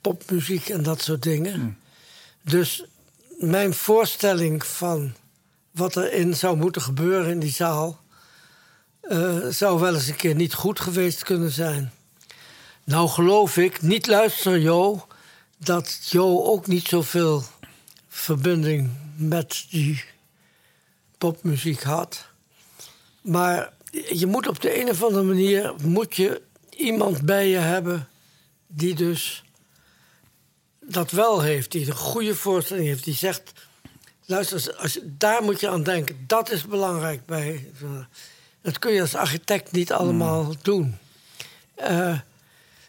popmuziek 0.01 0.69
en 0.69 0.83
dat 0.83 1.01
soort 1.01 1.23
dingen. 1.23 1.77
Dus 2.41 2.85
mijn 3.37 3.73
voorstelling 3.73 4.65
van 4.65 5.13
wat 5.71 5.95
er 5.95 6.13
in 6.13 6.35
zou 6.35 6.57
moeten 6.57 6.81
gebeuren 6.81 7.31
in 7.31 7.39
die 7.39 7.51
zaal... 7.51 8.01
eh, 9.01 9.47
zou 9.49 9.79
wel 9.79 9.93
eens 9.93 10.07
een 10.07 10.15
keer 10.15 10.35
niet 10.35 10.53
goed 10.53 10.79
geweest 10.79 11.23
kunnen 11.23 11.51
zijn. 11.51 11.91
Nou 12.83 13.09
geloof 13.09 13.57
ik, 13.57 13.81
niet 13.81 14.07
luisteren 14.07 14.61
Jo, 14.61 15.07
dat 15.57 15.99
Jo 16.09 16.43
ook 16.43 16.67
niet 16.67 16.87
zoveel 16.87 17.43
verbinding 18.07 18.89
met 19.15 19.65
die 19.69 20.03
popmuziek 21.17 21.83
had. 21.83 22.25
Maar 23.21 23.73
je 23.91 24.25
moet 24.25 24.47
op 24.47 24.61
de 24.61 24.81
een 24.81 24.89
of 24.89 25.03
andere 25.03 25.23
manier 25.23 25.73
moet 25.83 26.15
je 26.15 26.41
iemand 26.69 27.21
bij 27.21 27.47
je 27.47 27.57
hebben 27.57 28.07
die 28.75 28.95
dus 28.95 29.43
dat 30.81 31.11
wel 31.11 31.41
heeft, 31.41 31.71
die 31.71 31.87
een 31.87 31.95
goede 31.95 32.35
voorstelling 32.35 32.87
heeft, 32.87 33.03
die 33.03 33.15
zegt: 33.15 33.51
luister, 34.25 34.75
als, 34.77 34.93
je- 34.93 35.13
daar 35.17 35.43
moet 35.43 35.59
je 35.59 35.69
aan 35.69 35.83
denken, 35.83 36.23
dat 36.27 36.51
is 36.51 36.65
belangrijk 36.65 37.25
bij. 37.25 37.71
Dat 38.61 38.79
kun 38.79 38.91
je 38.91 39.01
als 39.01 39.15
architect 39.15 39.71
niet 39.71 39.91
allemaal 39.91 40.53
doen. 40.61 40.97
Eh, 41.75 42.19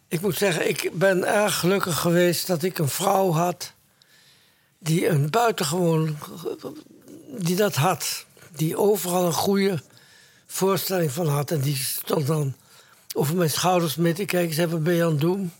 ik 0.08 0.20
moet 0.20 0.36
zeggen, 0.36 0.68
ik 0.68 0.90
ben 0.92 1.24
erg 1.24 1.58
gelukkig 1.58 1.98
geweest 2.00 2.46
dat 2.46 2.62
ik 2.62 2.78
een 2.78 2.88
vrouw 2.88 3.30
had 3.32 3.72
die 4.78 5.08
een 5.08 5.30
buitengewoon 5.30 6.16
die 7.38 7.56
dat 7.56 7.74
had, 7.74 8.24
die 8.56 8.76
overal 8.78 9.26
een 9.26 9.32
goede 9.32 9.82
voorstelling 10.46 11.12
van 11.12 11.28
had 11.28 11.50
en 11.50 11.60
die 11.60 11.76
stond 11.76 12.26
dan 12.26 12.54
over 13.14 13.36
mijn 13.36 13.50
schouders 13.50 13.96
mee 13.96 14.12
te 14.12 14.24
kijken, 14.24 14.54
zei 14.54 14.66
wat 14.66 14.82
ben 14.82 14.94
je 14.94 15.04
aan 15.04 15.10
het 15.10 15.20
doen? 15.20 15.52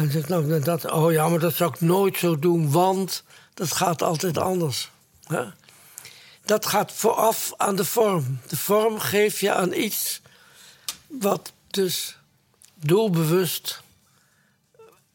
En 0.00 0.06
ik 0.06 0.12
zeg 0.12 0.28
nou 0.28 0.60
dat, 0.60 0.90
oh 0.90 1.12
ja, 1.12 1.28
maar 1.28 1.38
dat 1.38 1.54
zou 1.54 1.72
ik 1.74 1.80
nooit 1.80 2.18
zo 2.18 2.38
doen, 2.38 2.70
want 2.70 3.24
dat 3.54 3.72
gaat 3.72 4.02
altijd 4.02 4.38
anders. 4.38 4.90
Hè? 5.26 5.44
Dat 6.44 6.66
gaat 6.66 6.92
vooraf 6.92 7.52
aan 7.56 7.76
de 7.76 7.84
vorm. 7.84 8.40
De 8.48 8.56
vorm 8.56 8.98
geef 8.98 9.40
je 9.40 9.52
aan 9.52 9.72
iets 9.72 10.20
wat 11.06 11.52
dus 11.66 12.16
doelbewust 12.74 13.82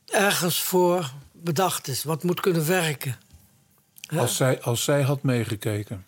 ergens 0.06 0.62
voor 0.62 1.12
bedacht 1.32 1.88
is, 1.88 2.04
wat 2.04 2.24
moet 2.24 2.40
kunnen 2.40 2.68
werken. 2.68 3.18
Als, 4.18 4.36
zij, 4.36 4.62
als 4.62 4.84
zij 4.84 5.02
had 5.02 5.24
meegekeken. 5.24 6.06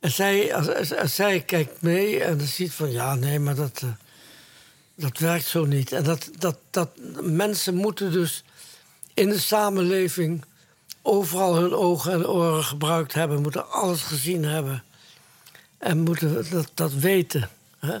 En 0.00 0.10
zij, 0.10 0.54
als, 0.54 0.74
als, 0.74 0.96
als 0.96 1.14
zij 1.14 1.40
kijkt 1.40 1.82
mee 1.82 2.24
en 2.24 2.38
dan 2.38 2.46
ziet 2.46 2.72
van 2.72 2.90
ja, 2.90 3.14
nee, 3.14 3.38
maar 3.38 3.54
dat, 3.54 3.82
eh, 3.82 3.88
dat 4.98 5.18
werkt 5.18 5.46
zo 5.46 5.64
niet. 5.64 5.92
En 5.92 6.04
dat, 6.04 6.30
dat, 6.38 6.58
dat 6.70 6.90
mensen 7.22 7.74
moeten 7.74 8.12
dus 8.12 8.44
in 9.14 9.28
de 9.28 9.38
samenleving 9.38 10.44
overal 11.02 11.56
hun 11.56 11.74
ogen 11.74 12.12
en 12.12 12.26
oren 12.26 12.64
gebruikt 12.64 13.12
hebben, 13.12 13.42
moeten 13.42 13.70
alles 13.70 14.02
gezien 14.02 14.44
hebben. 14.44 14.84
En 15.78 15.98
moeten 15.98 16.50
dat, 16.50 16.70
dat 16.74 16.92
weten. 16.92 17.50
Hè? 17.78 17.98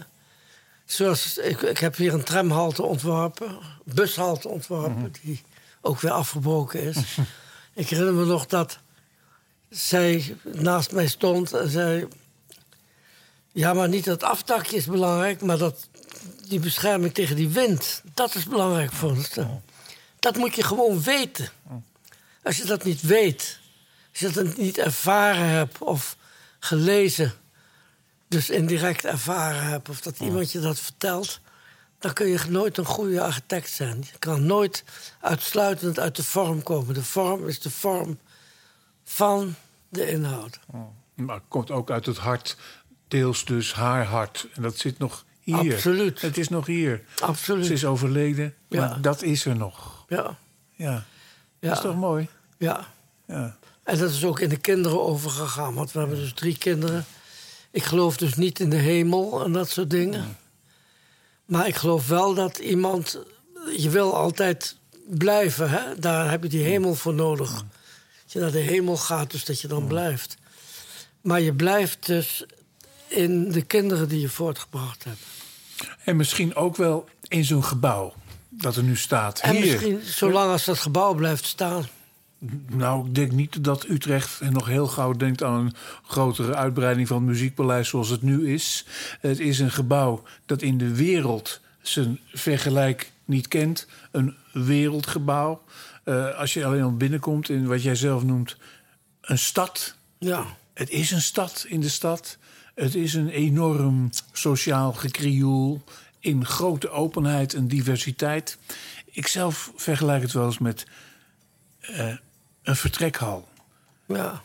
Zoals, 0.84 1.38
ik, 1.38 1.62
ik 1.62 1.78
heb 1.78 1.96
hier 1.96 2.14
een 2.14 2.24
tramhalte 2.24 2.82
ontworpen, 2.82 3.58
bushalte 3.84 4.48
ontworpen, 4.48 5.14
die 5.22 5.42
ook 5.80 6.00
weer 6.00 6.10
afgebroken 6.10 6.82
is. 6.82 6.96
ik 7.74 7.88
herinner 7.88 8.14
me 8.14 8.24
nog 8.24 8.46
dat 8.46 8.78
zij 9.70 10.36
naast 10.42 10.92
mij 10.92 11.06
stond 11.06 11.52
en 11.52 11.70
zei... 11.70 12.08
Ja, 13.52 13.72
maar 13.72 13.88
niet 13.88 14.04
dat 14.04 14.22
afdakje 14.22 14.76
is 14.76 14.86
belangrijk, 14.86 15.42
maar 15.42 15.58
dat, 15.58 15.88
die 16.48 16.60
bescherming 16.60 17.14
tegen 17.14 17.36
die 17.36 17.48
wind, 17.48 18.02
dat 18.14 18.34
is 18.34 18.44
belangrijk 18.44 18.92
voor 18.92 19.10
ons. 19.10 19.30
Dat 20.18 20.36
moet 20.36 20.54
je 20.54 20.62
gewoon 20.62 21.02
weten. 21.02 21.48
Als 22.42 22.56
je 22.56 22.64
dat 22.64 22.84
niet 22.84 23.00
weet, 23.00 23.58
als 24.10 24.20
je 24.20 24.30
dat 24.30 24.56
niet 24.56 24.78
ervaren 24.78 25.48
hebt 25.48 25.78
of 25.78 26.16
gelezen, 26.58 27.32
dus 28.28 28.50
indirect 28.50 29.04
ervaren 29.04 29.62
hebt, 29.62 29.88
of 29.88 30.00
dat 30.00 30.18
iemand 30.20 30.52
je 30.52 30.60
dat 30.60 30.78
vertelt, 30.78 31.40
dan 31.98 32.12
kun 32.12 32.26
je 32.26 32.40
nooit 32.48 32.78
een 32.78 32.84
goede 32.84 33.22
architect 33.22 33.70
zijn. 33.70 34.04
Je 34.12 34.18
kan 34.18 34.46
nooit 34.46 34.84
uitsluitend 35.20 35.98
uit 35.98 36.16
de 36.16 36.24
vorm 36.24 36.62
komen. 36.62 36.94
De 36.94 37.04
vorm 37.04 37.48
is 37.48 37.60
de 37.60 37.70
vorm 37.70 38.18
van 39.04 39.54
de 39.88 40.10
inhoud. 40.10 40.58
Maar 41.14 41.34
het 41.34 41.44
komt 41.48 41.70
ook 41.70 41.90
uit 41.90 42.06
het 42.06 42.16
hart, 42.16 42.56
deels 43.08 43.44
dus 43.44 43.72
haar 43.72 44.04
hart. 44.04 44.46
En 44.54 44.62
dat 44.62 44.78
zit 44.78 44.98
nog 44.98 45.24
hier. 45.56 45.74
Absoluut. 45.74 46.20
Het 46.20 46.38
is 46.38 46.48
nog 46.48 46.66
hier. 46.66 47.02
Absoluut. 47.20 47.66
Ze 47.66 47.72
is 47.72 47.84
overleden, 47.84 48.54
maar 48.68 49.00
dat 49.00 49.22
is 49.22 49.44
er 49.44 49.56
nog. 49.56 50.04
Ja, 50.08 50.36
Ja. 50.74 50.90
ja, 51.60 51.68
Dat 51.68 51.76
is 51.76 51.82
toch 51.82 51.96
mooi? 51.96 52.28
ja. 52.58 52.86
Ja. 53.26 53.56
En 53.82 53.98
dat 53.98 54.10
is 54.10 54.24
ook 54.24 54.40
in 54.40 54.48
de 54.48 54.56
kinderen 54.56 55.02
overgegaan. 55.02 55.74
Want 55.74 55.92
we 55.92 55.98
hebben 55.98 56.18
dus 56.18 56.32
drie 56.32 56.58
kinderen. 56.58 57.04
Ik 57.70 57.82
geloof 57.82 58.16
dus 58.16 58.34
niet 58.34 58.60
in 58.60 58.70
de 58.70 58.76
hemel 58.76 59.44
en 59.44 59.52
dat 59.52 59.68
soort 59.70 59.90
dingen. 59.90 60.36
Maar 61.44 61.66
ik 61.66 61.74
geloof 61.76 62.08
wel 62.08 62.34
dat 62.34 62.58
iemand... 62.58 63.18
Je 63.76 63.90
wil 63.90 64.16
altijd 64.16 64.76
blijven, 65.08 65.70
hè? 65.70 65.98
Daar 65.98 66.30
heb 66.30 66.42
je 66.42 66.48
die 66.48 66.62
hemel 66.64 66.94
voor 66.94 67.14
nodig. 67.14 67.50
Als 68.24 68.32
je 68.32 68.40
naar 68.40 68.50
de 68.52 68.58
hemel 68.58 68.96
gaat, 68.96 69.30
dus 69.30 69.44
dat 69.44 69.60
je 69.60 69.68
dan 69.68 69.86
blijft. 69.86 70.36
Maar 71.20 71.40
je 71.40 71.52
blijft 71.54 72.06
dus 72.06 72.44
in 73.08 73.50
de 73.50 73.62
kinderen 73.62 74.08
die 74.08 74.20
je 74.20 74.28
voortgebracht 74.28 75.04
hebt. 75.04 75.20
En 76.04 76.16
misschien 76.16 76.54
ook 76.54 76.76
wel 76.76 77.08
in 77.28 77.44
zo'n 77.44 77.64
gebouw 77.64 78.14
dat 78.48 78.76
er 78.76 78.82
nu 78.82 78.96
staat. 78.96 79.40
En 79.40 79.56
hier. 79.56 79.60
misschien 79.60 80.00
zolang 80.02 80.50
als 80.50 80.64
dat 80.64 80.78
gebouw 80.78 81.14
blijft 81.14 81.44
staan. 81.44 81.86
Nou, 82.68 83.06
ik 83.06 83.14
denk 83.14 83.32
niet 83.32 83.64
dat 83.64 83.88
Utrecht 83.88 84.40
nog 84.40 84.66
heel 84.66 84.86
gauw 84.86 85.12
denkt 85.12 85.42
aan 85.42 85.54
een 85.54 85.74
grotere 86.06 86.54
uitbreiding 86.54 87.08
van 87.08 87.16
het 87.16 87.26
muziekpaleis 87.26 87.88
zoals 87.88 88.08
het 88.08 88.22
nu 88.22 88.52
is. 88.52 88.84
Het 89.20 89.40
is 89.40 89.58
een 89.58 89.70
gebouw 89.70 90.22
dat 90.46 90.62
in 90.62 90.78
de 90.78 90.94
wereld 90.94 91.60
zijn 91.82 92.20
vergelijk 92.32 93.12
niet 93.24 93.48
kent. 93.48 93.86
Een 94.10 94.36
wereldgebouw. 94.52 95.62
Eh, 96.04 96.38
als 96.38 96.54
je 96.54 96.64
alleen 96.64 96.82
al 96.82 96.96
binnenkomt 96.96 97.48
in 97.48 97.66
wat 97.66 97.82
jij 97.82 97.94
zelf 97.94 98.22
noemt 98.22 98.56
een 99.20 99.38
stad. 99.38 99.94
Ja, 100.18 100.44
Het 100.74 100.90
is 100.90 101.10
een 101.10 101.22
stad 101.22 101.64
in 101.68 101.80
de 101.80 101.88
stad. 101.88 102.38
Het 102.78 102.94
is 102.94 103.14
een 103.14 103.28
enorm 103.28 104.10
sociaal 104.32 104.92
gekrioel 104.92 105.82
in 106.18 106.44
grote 106.44 106.90
openheid 106.90 107.54
en 107.54 107.68
diversiteit. 107.68 108.58
Ik 109.04 109.26
zelf 109.26 109.72
vergelijk 109.76 110.22
het 110.22 110.32
wel 110.32 110.46
eens 110.46 110.58
met 110.58 110.86
eh, 111.80 112.16
een 112.62 112.76
vertrekhal. 112.76 113.48
ja. 114.06 114.42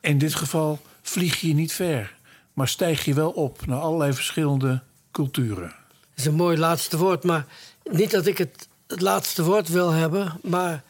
In 0.00 0.18
dit 0.18 0.34
geval 0.34 0.80
vlieg 1.02 1.40
je 1.40 1.54
niet 1.54 1.72
ver, 1.72 2.16
maar 2.52 2.68
stijg 2.68 3.04
je 3.04 3.14
wel 3.14 3.30
op 3.30 3.66
naar 3.66 3.80
allerlei 3.80 4.12
verschillende 4.12 4.82
culturen. 5.12 5.74
Dat 5.88 6.14
is 6.14 6.24
een 6.24 6.34
mooi 6.34 6.58
laatste 6.58 6.96
woord, 6.96 7.24
maar 7.24 7.46
niet 7.84 8.10
dat 8.10 8.26
ik 8.26 8.38
het, 8.38 8.68
het 8.86 9.00
laatste 9.00 9.44
woord 9.44 9.68
wil 9.68 9.90
hebben, 9.90 10.40
maar 10.42 10.82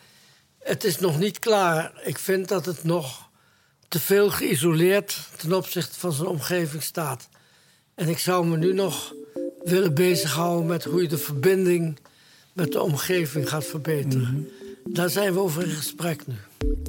het 0.58 0.84
is 0.84 0.98
nog 0.98 1.18
niet 1.18 1.38
klaar. 1.38 1.92
Ik 2.04 2.18
vind 2.18 2.48
dat 2.48 2.66
het 2.66 2.84
nog 2.84 3.25
te 3.88 4.00
veel 4.00 4.30
geïsoleerd 4.30 5.18
ten 5.36 5.52
opzichte 5.52 5.98
van 5.98 6.12
zijn 6.12 6.28
omgeving 6.28 6.82
staat. 6.82 7.28
En 7.94 8.08
ik 8.08 8.18
zou 8.18 8.46
me 8.46 8.56
nu 8.56 8.72
nog 8.72 9.14
willen 9.64 9.94
bezighouden 9.94 10.66
met 10.66 10.84
hoe 10.84 11.02
je 11.02 11.08
de 11.08 11.18
verbinding 11.18 11.98
met 12.52 12.72
de 12.72 12.80
omgeving 12.80 13.48
gaat 13.48 13.64
verbeteren. 13.64 14.48
Daar 14.84 15.10
zijn 15.10 15.32
we 15.32 15.40
over 15.40 15.62
in 15.62 15.70
gesprek 15.70 16.26
nu. 16.26 16.34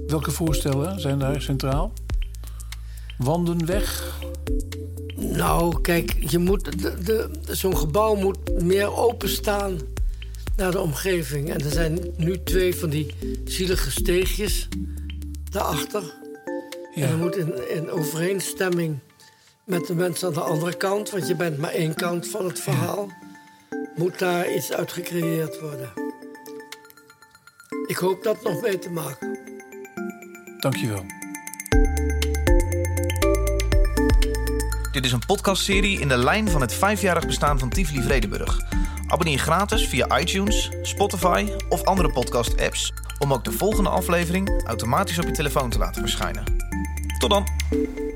Welke 0.08 0.32
voorstellen 0.32 1.00
zijn 1.00 1.20
daar 1.20 1.42
centraal? 1.42 1.94
Wandenweg? 3.18 4.20
Nou, 5.16 5.82
kijk, 5.82 6.16
je 6.30 6.38
moet 6.38 6.70
zo'n 7.52 7.78
gebouw 7.78 8.16
moet 8.16 8.64
meer 8.64 8.96
openstaan 8.96 9.80
naar 10.56 10.72
de 10.72 10.80
omgeving. 10.80 11.50
En 11.50 11.64
er 11.64 11.72
zijn 11.72 12.00
nu 12.18 12.44
twee 12.44 12.76
van 12.76 12.90
die 12.90 13.14
zielige 13.46 13.92
steegjes 13.92 14.68
daarachter. 15.52 16.04
En 17.04 17.10
dat 17.10 17.20
moet 17.20 17.38
in, 17.38 17.70
in 17.70 17.92
overeenstemming 17.92 19.00
met 19.64 19.88
de 19.88 19.96
mensen 19.96 20.28
aan 20.28 20.34
de 20.34 20.40
andere 20.40 20.78
kant... 20.78 21.10
want 21.10 21.28
je 21.28 21.36
bent 21.36 21.58
maar 21.58 21.72
één 21.72 21.96
kant 21.96 22.28
van 22.28 22.46
het 22.46 22.60
verhaal... 22.60 23.12
moet 23.96 24.20
daar 24.20 24.54
iets 24.54 24.72
uit 24.72 24.92
gecreëerd 24.92 25.60
worden. 25.60 25.94
Ik 27.88 27.96
hoop 27.96 28.24
dat 28.24 28.44
nog 28.44 28.62
mee 28.62 28.80
te 28.80 28.90
maken. 28.90 29.40
Dankjewel. 30.60 31.06
Dit 34.92 35.06
is 35.06 35.12
een 35.12 35.26
podcastserie 35.26 36.00
in 36.00 36.08
de 36.08 36.18
lijn 36.18 36.50
van 36.50 36.62
het 36.62 36.74
vijfjarig 36.74 37.26
bestaan 37.26 37.60
van 37.60 37.70
Tivoli 37.70 38.02
Vredenburg. 38.02 38.60
Abonneer 39.08 39.36
je 39.36 39.42
gratis 39.42 39.88
via 39.88 40.20
iTunes, 40.20 40.70
Spotify 40.82 41.48
of 41.70 41.84
andere 41.84 42.12
podcast-apps... 42.12 42.94
om 43.20 43.34
ook 43.34 43.44
de 43.44 43.52
volgende 43.52 43.90
aflevering 43.90 44.64
automatisch 44.66 45.20
op 45.20 45.26
je 45.26 45.32
telefoon 45.32 45.70
te 45.70 45.78
laten 45.78 46.02
verschijnen. 46.02 46.67
Tot 47.18 47.30
dan! 47.30 48.07